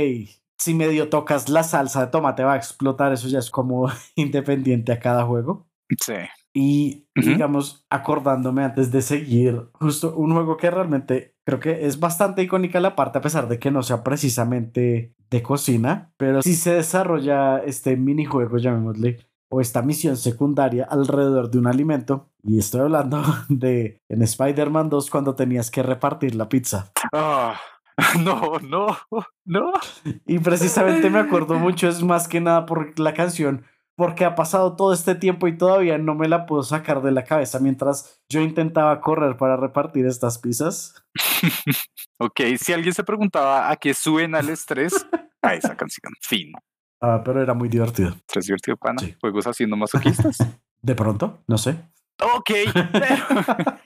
si 0.57 0.75
medio 0.75 1.09
tocas 1.09 1.49
la 1.49 1.63
salsa 1.63 2.07
de 2.07 2.11
tomate 2.11 2.45
va 2.45 2.55
a 2.55 2.57
explotar, 2.57 3.13
eso 3.13 3.29
ya 3.29 3.39
es 3.39 3.51
como 3.51 3.89
independiente 4.15 4.93
a 4.93 5.01
cada 5.01 5.25
juego. 5.25 5.67
Sí. 6.01 6.15
Y 6.61 7.07
digamos, 7.15 7.87
acordándome 7.89 8.65
antes 8.65 8.91
de 8.91 9.01
seguir, 9.01 9.69
justo 9.75 10.17
un 10.17 10.33
juego 10.33 10.57
que 10.57 10.73
realmente 10.73 11.37
creo 11.45 11.61
que 11.61 11.87
es 11.87 12.01
bastante 12.01 12.43
icónica 12.43 12.81
la 12.81 12.97
parte, 12.97 13.19
a 13.19 13.21
pesar 13.21 13.47
de 13.47 13.61
que 13.61 13.71
no 13.71 13.85
sea 13.85 14.03
precisamente 14.03 15.15
de 15.31 15.43
cocina, 15.43 16.11
pero 16.17 16.43
sí 16.43 16.57
se 16.57 16.73
desarrolla 16.75 17.59
este 17.59 17.97
minijuego, 17.97 18.59
llamémosle, 18.59 19.19
o 19.49 19.61
esta 19.61 19.83
misión 19.83 20.17
secundaria 20.17 20.85
alrededor 20.91 21.49
de 21.49 21.59
un 21.59 21.69
alimento. 21.69 22.29
Y 22.43 22.59
estoy 22.59 22.81
hablando 22.81 23.23
de 23.49 24.03
en 24.09 24.23
Spider-Man 24.23 24.91
2 24.91 25.11
cuando 25.11 25.37
tenías 25.37 25.71
que 25.71 25.85
repartir 25.85 26.35
la 26.35 26.49
pizza. 26.49 26.91
Ah, 27.13 27.55
no, 28.25 28.59
no, 28.59 28.99
no. 29.45 29.73
Y 30.27 30.41
precisamente 30.41 31.09
me 31.09 31.21
acuerdo 31.21 31.55
mucho, 31.55 31.87
es 31.87 32.03
más 32.03 32.27
que 32.27 32.41
nada 32.41 32.67
por 32.67 32.99
la 32.99 33.15
canción, 33.15 33.63
porque 33.99 34.25
ha 34.25 34.37
pasado 34.37 34.77
todo 34.77 34.93
este 34.93 35.17
tiempo 35.17 35.49
y 35.49 35.59
todavía 35.59 35.99
no 35.99 36.15
me 36.15 36.29
la 36.29 36.47
puedo 36.47 36.63
sacar 36.63 37.03
de 37.03 37.11
la 37.11 37.25
cabeza 37.25 37.59
mientras 37.59 38.23
yo 38.29 38.41
intentaba 38.41 39.01
correr 39.01 39.37
para 39.37 39.57
repartir 39.57 40.07
estas 40.07 40.39
pizzas. 40.39 40.95
Ok, 42.21 42.41
si 42.61 42.73
alguien 42.73 42.93
se 42.93 43.05
preguntaba 43.05 43.71
a 43.71 43.77
qué 43.77 43.95
suben 43.95 44.35
al 44.35 44.49
estrés, 44.49 45.07
a 45.41 45.55
esa 45.55 45.77
canción. 45.77 46.13
Fin. 46.21 46.51
Ah, 47.01 47.23
pero 47.25 47.41
era 47.41 47.55
muy 47.55 47.69
divertido. 47.69 48.13
Divertido, 48.35 48.77
pana. 48.77 48.99
Sí. 48.99 49.15
Juegos 49.21 49.47
haciendo 49.47 49.77
masoquistas. 49.77 50.39
De 50.83 50.97
pronto, 50.97 51.39
no 51.47 51.59
sé. 51.59 51.77
Ok, 52.21 52.51
pero 52.93 53.79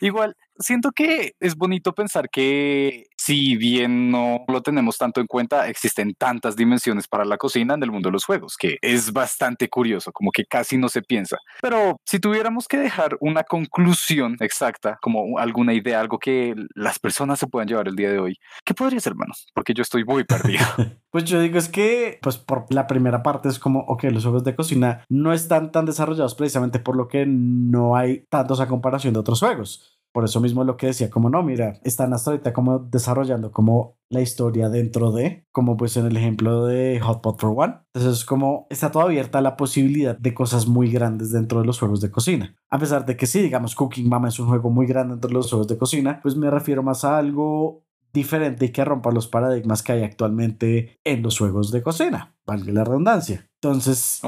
igual, 0.00 0.34
siento 0.58 0.90
que 0.90 1.36
es 1.38 1.54
bonito 1.54 1.94
pensar 1.94 2.28
que 2.30 3.06
si 3.28 3.58
bien 3.58 4.10
no 4.10 4.46
lo 4.48 4.62
tenemos 4.62 4.96
tanto 4.96 5.20
en 5.20 5.26
cuenta, 5.26 5.68
existen 5.68 6.14
tantas 6.14 6.56
dimensiones 6.56 7.06
para 7.06 7.26
la 7.26 7.36
cocina 7.36 7.74
en 7.74 7.82
el 7.82 7.92
mundo 7.92 8.08
de 8.08 8.14
los 8.14 8.24
juegos, 8.24 8.56
que 8.56 8.78
es 8.80 9.12
bastante 9.12 9.68
curioso, 9.68 10.12
como 10.12 10.30
que 10.30 10.46
casi 10.46 10.78
no 10.78 10.88
se 10.88 11.02
piensa. 11.02 11.36
Pero 11.60 11.98
si 12.06 12.20
tuviéramos 12.20 12.66
que 12.66 12.78
dejar 12.78 13.18
una 13.20 13.44
conclusión 13.44 14.38
exacta, 14.40 14.96
como 15.02 15.38
alguna 15.38 15.74
idea, 15.74 16.00
algo 16.00 16.18
que 16.18 16.54
las 16.74 16.98
personas 16.98 17.38
se 17.38 17.46
puedan 17.46 17.68
llevar 17.68 17.88
el 17.88 17.96
día 17.96 18.10
de 18.10 18.18
hoy, 18.18 18.38
¿qué 18.64 18.72
podría 18.72 18.98
ser, 18.98 19.10
hermano? 19.10 19.34
Porque 19.52 19.74
yo 19.74 19.82
estoy 19.82 20.04
muy 20.06 20.24
perdido. 20.24 20.64
Pues 21.10 21.24
yo 21.24 21.40
digo 21.40 21.56
es 21.56 21.70
que, 21.70 22.18
pues 22.20 22.36
por 22.36 22.66
la 22.68 22.86
primera 22.86 23.22
parte 23.22 23.48
es 23.48 23.58
como, 23.58 23.80
ok, 23.80 24.04
los 24.04 24.24
juegos 24.24 24.44
de 24.44 24.54
cocina 24.54 25.06
no 25.08 25.32
están 25.32 25.72
tan 25.72 25.86
desarrollados 25.86 26.34
precisamente 26.34 26.80
por 26.80 26.96
lo 26.96 27.08
que 27.08 27.24
no 27.26 27.96
hay 27.96 28.26
tantos 28.28 28.60
a 28.60 28.68
comparación 28.68 29.14
de 29.14 29.20
otros 29.20 29.40
juegos. 29.40 29.97
Por 30.18 30.24
eso 30.24 30.40
mismo 30.40 30.64
lo 30.64 30.76
que 30.76 30.88
decía, 30.88 31.10
como 31.10 31.30
no, 31.30 31.44
mira, 31.44 31.78
están 31.84 32.12
hasta 32.12 32.32
ahorita 32.32 32.52
como 32.52 32.80
desarrollando 32.80 33.52
como 33.52 34.00
la 34.10 34.20
historia 34.20 34.68
dentro 34.68 35.12
de, 35.12 35.46
como 35.52 35.76
pues 35.76 35.96
en 35.96 36.06
el 36.06 36.16
ejemplo 36.16 36.66
de 36.66 36.98
Hot 36.98 37.22
Pot 37.22 37.40
for 37.40 37.54
One. 37.56 37.74
Entonces 37.94 38.18
es 38.18 38.24
como 38.24 38.66
está 38.68 38.90
toda 38.90 39.04
abierta 39.04 39.40
la 39.40 39.56
posibilidad 39.56 40.18
de 40.18 40.34
cosas 40.34 40.66
muy 40.66 40.90
grandes 40.90 41.30
dentro 41.30 41.60
de 41.60 41.66
los 41.66 41.78
juegos 41.78 42.00
de 42.00 42.10
cocina. 42.10 42.56
A 42.68 42.80
pesar 42.80 43.06
de 43.06 43.16
que 43.16 43.28
sí, 43.28 43.40
digamos, 43.40 43.76
Cooking 43.76 44.08
Mama 44.08 44.26
es 44.26 44.40
un 44.40 44.48
juego 44.48 44.70
muy 44.70 44.88
grande 44.88 45.14
dentro 45.14 45.28
de 45.28 45.34
los 45.34 45.50
juegos 45.50 45.68
de 45.68 45.78
cocina, 45.78 46.18
pues 46.20 46.34
me 46.34 46.50
refiero 46.50 46.82
más 46.82 47.04
a 47.04 47.16
algo 47.16 47.84
diferente 48.12 48.64
y 48.64 48.72
que 48.72 48.84
rompa 48.84 49.12
los 49.12 49.28
paradigmas 49.28 49.84
que 49.84 49.92
hay 49.92 50.02
actualmente 50.02 50.98
en 51.04 51.22
los 51.22 51.38
juegos 51.38 51.70
de 51.70 51.80
cocina, 51.80 52.34
valga 52.44 52.72
la 52.72 52.82
redundancia. 52.82 53.47
Entonces, 53.60 54.22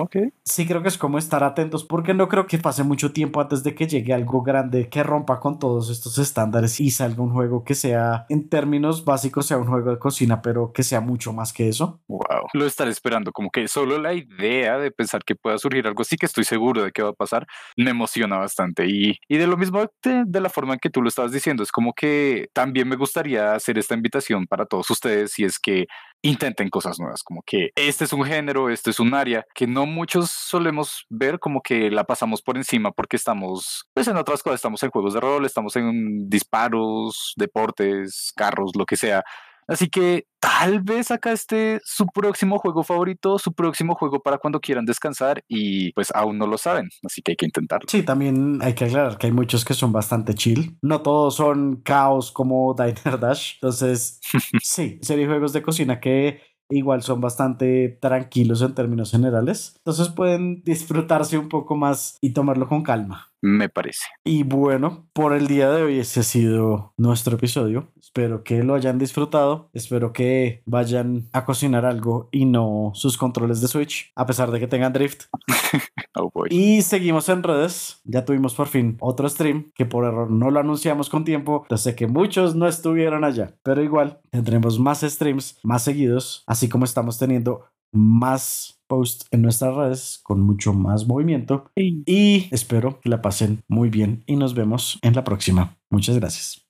sí 0.44 0.66
creo 0.66 0.82
que 0.82 0.88
es 0.88 0.98
como 0.98 1.16
estar 1.16 1.44
atentos 1.44 1.84
porque 1.84 2.14
no 2.14 2.28
creo 2.28 2.48
que 2.48 2.58
pase 2.58 2.82
mucho 2.82 3.12
tiempo 3.12 3.40
antes 3.40 3.62
de 3.62 3.76
que 3.76 3.86
llegue 3.86 4.12
algo 4.12 4.42
grande 4.42 4.88
que 4.88 5.04
rompa 5.04 5.38
con 5.38 5.60
todos 5.60 5.88
estos 5.88 6.18
estándares 6.18 6.80
y 6.80 6.90
salga 6.90 7.22
un 7.22 7.32
juego 7.32 7.62
que 7.62 7.76
sea, 7.76 8.26
en 8.28 8.48
términos 8.48 9.04
básicos, 9.04 9.46
sea 9.46 9.58
un 9.58 9.68
juego 9.68 9.92
de 9.92 9.98
cocina, 10.00 10.42
pero 10.42 10.72
que 10.72 10.82
sea 10.82 11.00
mucho 11.00 11.32
más 11.32 11.52
que 11.52 11.68
eso. 11.68 12.00
Wow. 12.08 12.48
Lo 12.54 12.66
estaré 12.66 12.90
esperando, 12.90 13.30
como 13.30 13.50
que 13.50 13.68
solo 13.68 13.98
la 13.98 14.14
idea 14.14 14.78
de 14.78 14.90
pensar 14.90 15.22
que 15.24 15.36
pueda 15.36 15.58
surgir 15.58 15.86
algo 15.86 16.02
así 16.02 16.16
que 16.16 16.26
estoy 16.26 16.42
seguro 16.42 16.82
de 16.82 16.90
que 16.90 17.02
va 17.02 17.10
a 17.10 17.14
pasar 17.14 17.46
me 17.76 17.90
emociona 17.90 18.36
bastante. 18.36 18.86
Y, 18.88 19.16
y 19.28 19.36
de 19.36 19.46
lo 19.46 19.56
mismo 19.56 19.80
de, 20.02 20.24
de 20.26 20.40
la 20.40 20.48
forma 20.48 20.74
en 20.74 20.80
que 20.80 20.90
tú 20.90 21.02
lo 21.02 21.08
estabas 21.08 21.30
diciendo, 21.30 21.62
es 21.62 21.70
como 21.70 21.92
que 21.92 22.48
también 22.52 22.88
me 22.88 22.96
gustaría 22.96 23.54
hacer 23.54 23.78
esta 23.78 23.94
invitación 23.94 24.46
para 24.46 24.66
todos 24.66 24.90
ustedes 24.90 25.32
si 25.32 25.44
es 25.44 25.60
que 25.60 25.86
intenten 26.22 26.68
cosas 26.68 26.98
nuevas, 26.98 27.22
como 27.22 27.42
que 27.42 27.70
este 27.74 28.04
es 28.04 28.12
un 28.12 28.24
género, 28.24 28.70
este 28.70 28.90
es 28.90 29.00
un 29.00 29.14
área 29.14 29.46
que 29.54 29.66
no 29.66 29.86
muchos 29.86 30.30
solemos 30.30 31.06
ver, 31.08 31.38
como 31.38 31.62
que 31.62 31.90
la 31.90 32.04
pasamos 32.04 32.42
por 32.42 32.56
encima 32.56 32.92
porque 32.92 33.16
estamos 33.16 33.88
pues 33.94 34.08
en 34.08 34.16
otras 34.16 34.42
cosas, 34.42 34.56
estamos 34.56 34.82
en 34.82 34.90
juegos 34.90 35.14
de 35.14 35.20
rol, 35.20 35.46
estamos 35.46 35.76
en 35.76 36.28
disparos, 36.28 37.34
deportes, 37.36 38.32
carros, 38.36 38.72
lo 38.76 38.86
que 38.86 38.96
sea. 38.96 39.24
Así 39.70 39.88
que 39.88 40.26
tal 40.40 40.80
vez 40.80 41.12
acá 41.12 41.30
esté 41.30 41.80
su 41.84 42.06
próximo 42.06 42.58
juego 42.58 42.82
favorito, 42.82 43.38
su 43.38 43.52
próximo 43.52 43.94
juego 43.94 44.20
para 44.20 44.38
cuando 44.38 44.58
quieran 44.58 44.84
descansar 44.84 45.44
y 45.46 45.92
pues 45.92 46.10
aún 46.12 46.38
no 46.38 46.46
lo 46.48 46.58
saben, 46.58 46.88
así 47.04 47.22
que 47.22 47.32
hay 47.32 47.36
que 47.36 47.46
intentarlo. 47.46 47.86
Sí, 47.88 48.02
también 48.02 48.58
hay 48.62 48.74
que 48.74 48.86
aclarar 48.86 49.16
que 49.16 49.28
hay 49.28 49.32
muchos 49.32 49.64
que 49.64 49.74
son 49.74 49.92
bastante 49.92 50.34
chill. 50.34 50.76
No 50.82 51.02
todos 51.02 51.36
son 51.36 51.76
caos 51.82 52.32
como 52.32 52.74
Diner 52.78 53.20
Dash. 53.20 53.54
Entonces, 53.54 54.18
sí, 54.60 54.98
serie 55.02 55.26
juegos 55.26 55.52
de 55.52 55.62
cocina 55.62 56.00
que 56.00 56.40
igual 56.70 57.02
son 57.02 57.20
bastante 57.20 57.98
tranquilos 58.00 58.62
en 58.62 58.74
términos 58.74 59.10
generales. 59.10 59.74
Entonces 59.78 60.08
pueden 60.08 60.62
disfrutarse 60.62 61.38
un 61.38 61.48
poco 61.48 61.76
más 61.76 62.16
y 62.20 62.30
tomarlo 62.30 62.68
con 62.68 62.82
calma. 62.82 63.28
Me 63.42 63.68
parece. 63.68 64.06
Y 64.22 64.42
bueno, 64.42 65.08
por 65.12 65.32
el 65.32 65.46
día 65.46 65.70
de 65.70 65.82
hoy 65.82 65.98
ese 65.98 66.20
ha 66.20 66.24
sido 66.24 66.92
nuestro 66.98 67.36
episodio. 67.36 67.88
Espero 67.98 68.44
que 68.44 68.62
lo 68.62 68.74
hayan 68.74 68.98
disfrutado. 68.98 69.70
Espero 69.72 70.12
que 70.12 70.62
vayan 70.66 71.28
a 71.32 71.44
cocinar 71.44 71.86
algo 71.86 72.28
y 72.32 72.44
no 72.44 72.92
sus 72.94 73.16
controles 73.16 73.60
de 73.60 73.68
Switch, 73.68 74.12
a 74.14 74.26
pesar 74.26 74.50
de 74.50 74.60
que 74.60 74.66
tengan 74.66 74.92
drift. 74.92 75.24
Oh 76.14 76.30
boy. 76.32 76.48
Y 76.50 76.82
seguimos 76.82 77.28
en 77.28 77.42
redes. 77.42 78.00
Ya 78.04 78.24
tuvimos 78.24 78.54
por 78.54 78.66
fin 78.68 78.96
otro 79.00 79.28
stream 79.28 79.70
que 79.74 79.86
por 79.86 80.04
error 80.04 80.30
no 80.30 80.50
lo 80.50 80.60
anunciamos 80.60 81.08
con 81.08 81.24
tiempo. 81.24 81.66
Yo 81.70 81.76
sé 81.76 81.94
que 81.94 82.06
muchos 82.06 82.54
no 82.54 82.66
estuvieron 82.66 83.24
allá, 83.24 83.54
pero 83.62 83.82
igual 83.82 84.20
tendremos 84.30 84.78
más 84.78 85.00
streams 85.00 85.58
más 85.62 85.84
seguidos, 85.84 86.42
así 86.46 86.68
como 86.68 86.84
estamos 86.84 87.18
teniendo 87.18 87.64
más 87.92 88.80
posts 88.86 89.26
en 89.30 89.42
nuestras 89.42 89.74
redes 89.74 90.20
con 90.22 90.40
mucho 90.40 90.72
más 90.72 91.06
movimiento 91.06 91.70
y 91.76 92.48
espero 92.52 93.00
que 93.00 93.08
la 93.08 93.22
pasen 93.22 93.62
muy 93.68 93.88
bien 93.88 94.24
y 94.26 94.36
nos 94.36 94.54
vemos 94.54 94.98
en 95.02 95.14
la 95.14 95.24
próxima. 95.24 95.76
Muchas 95.90 96.18
gracias. 96.18 96.66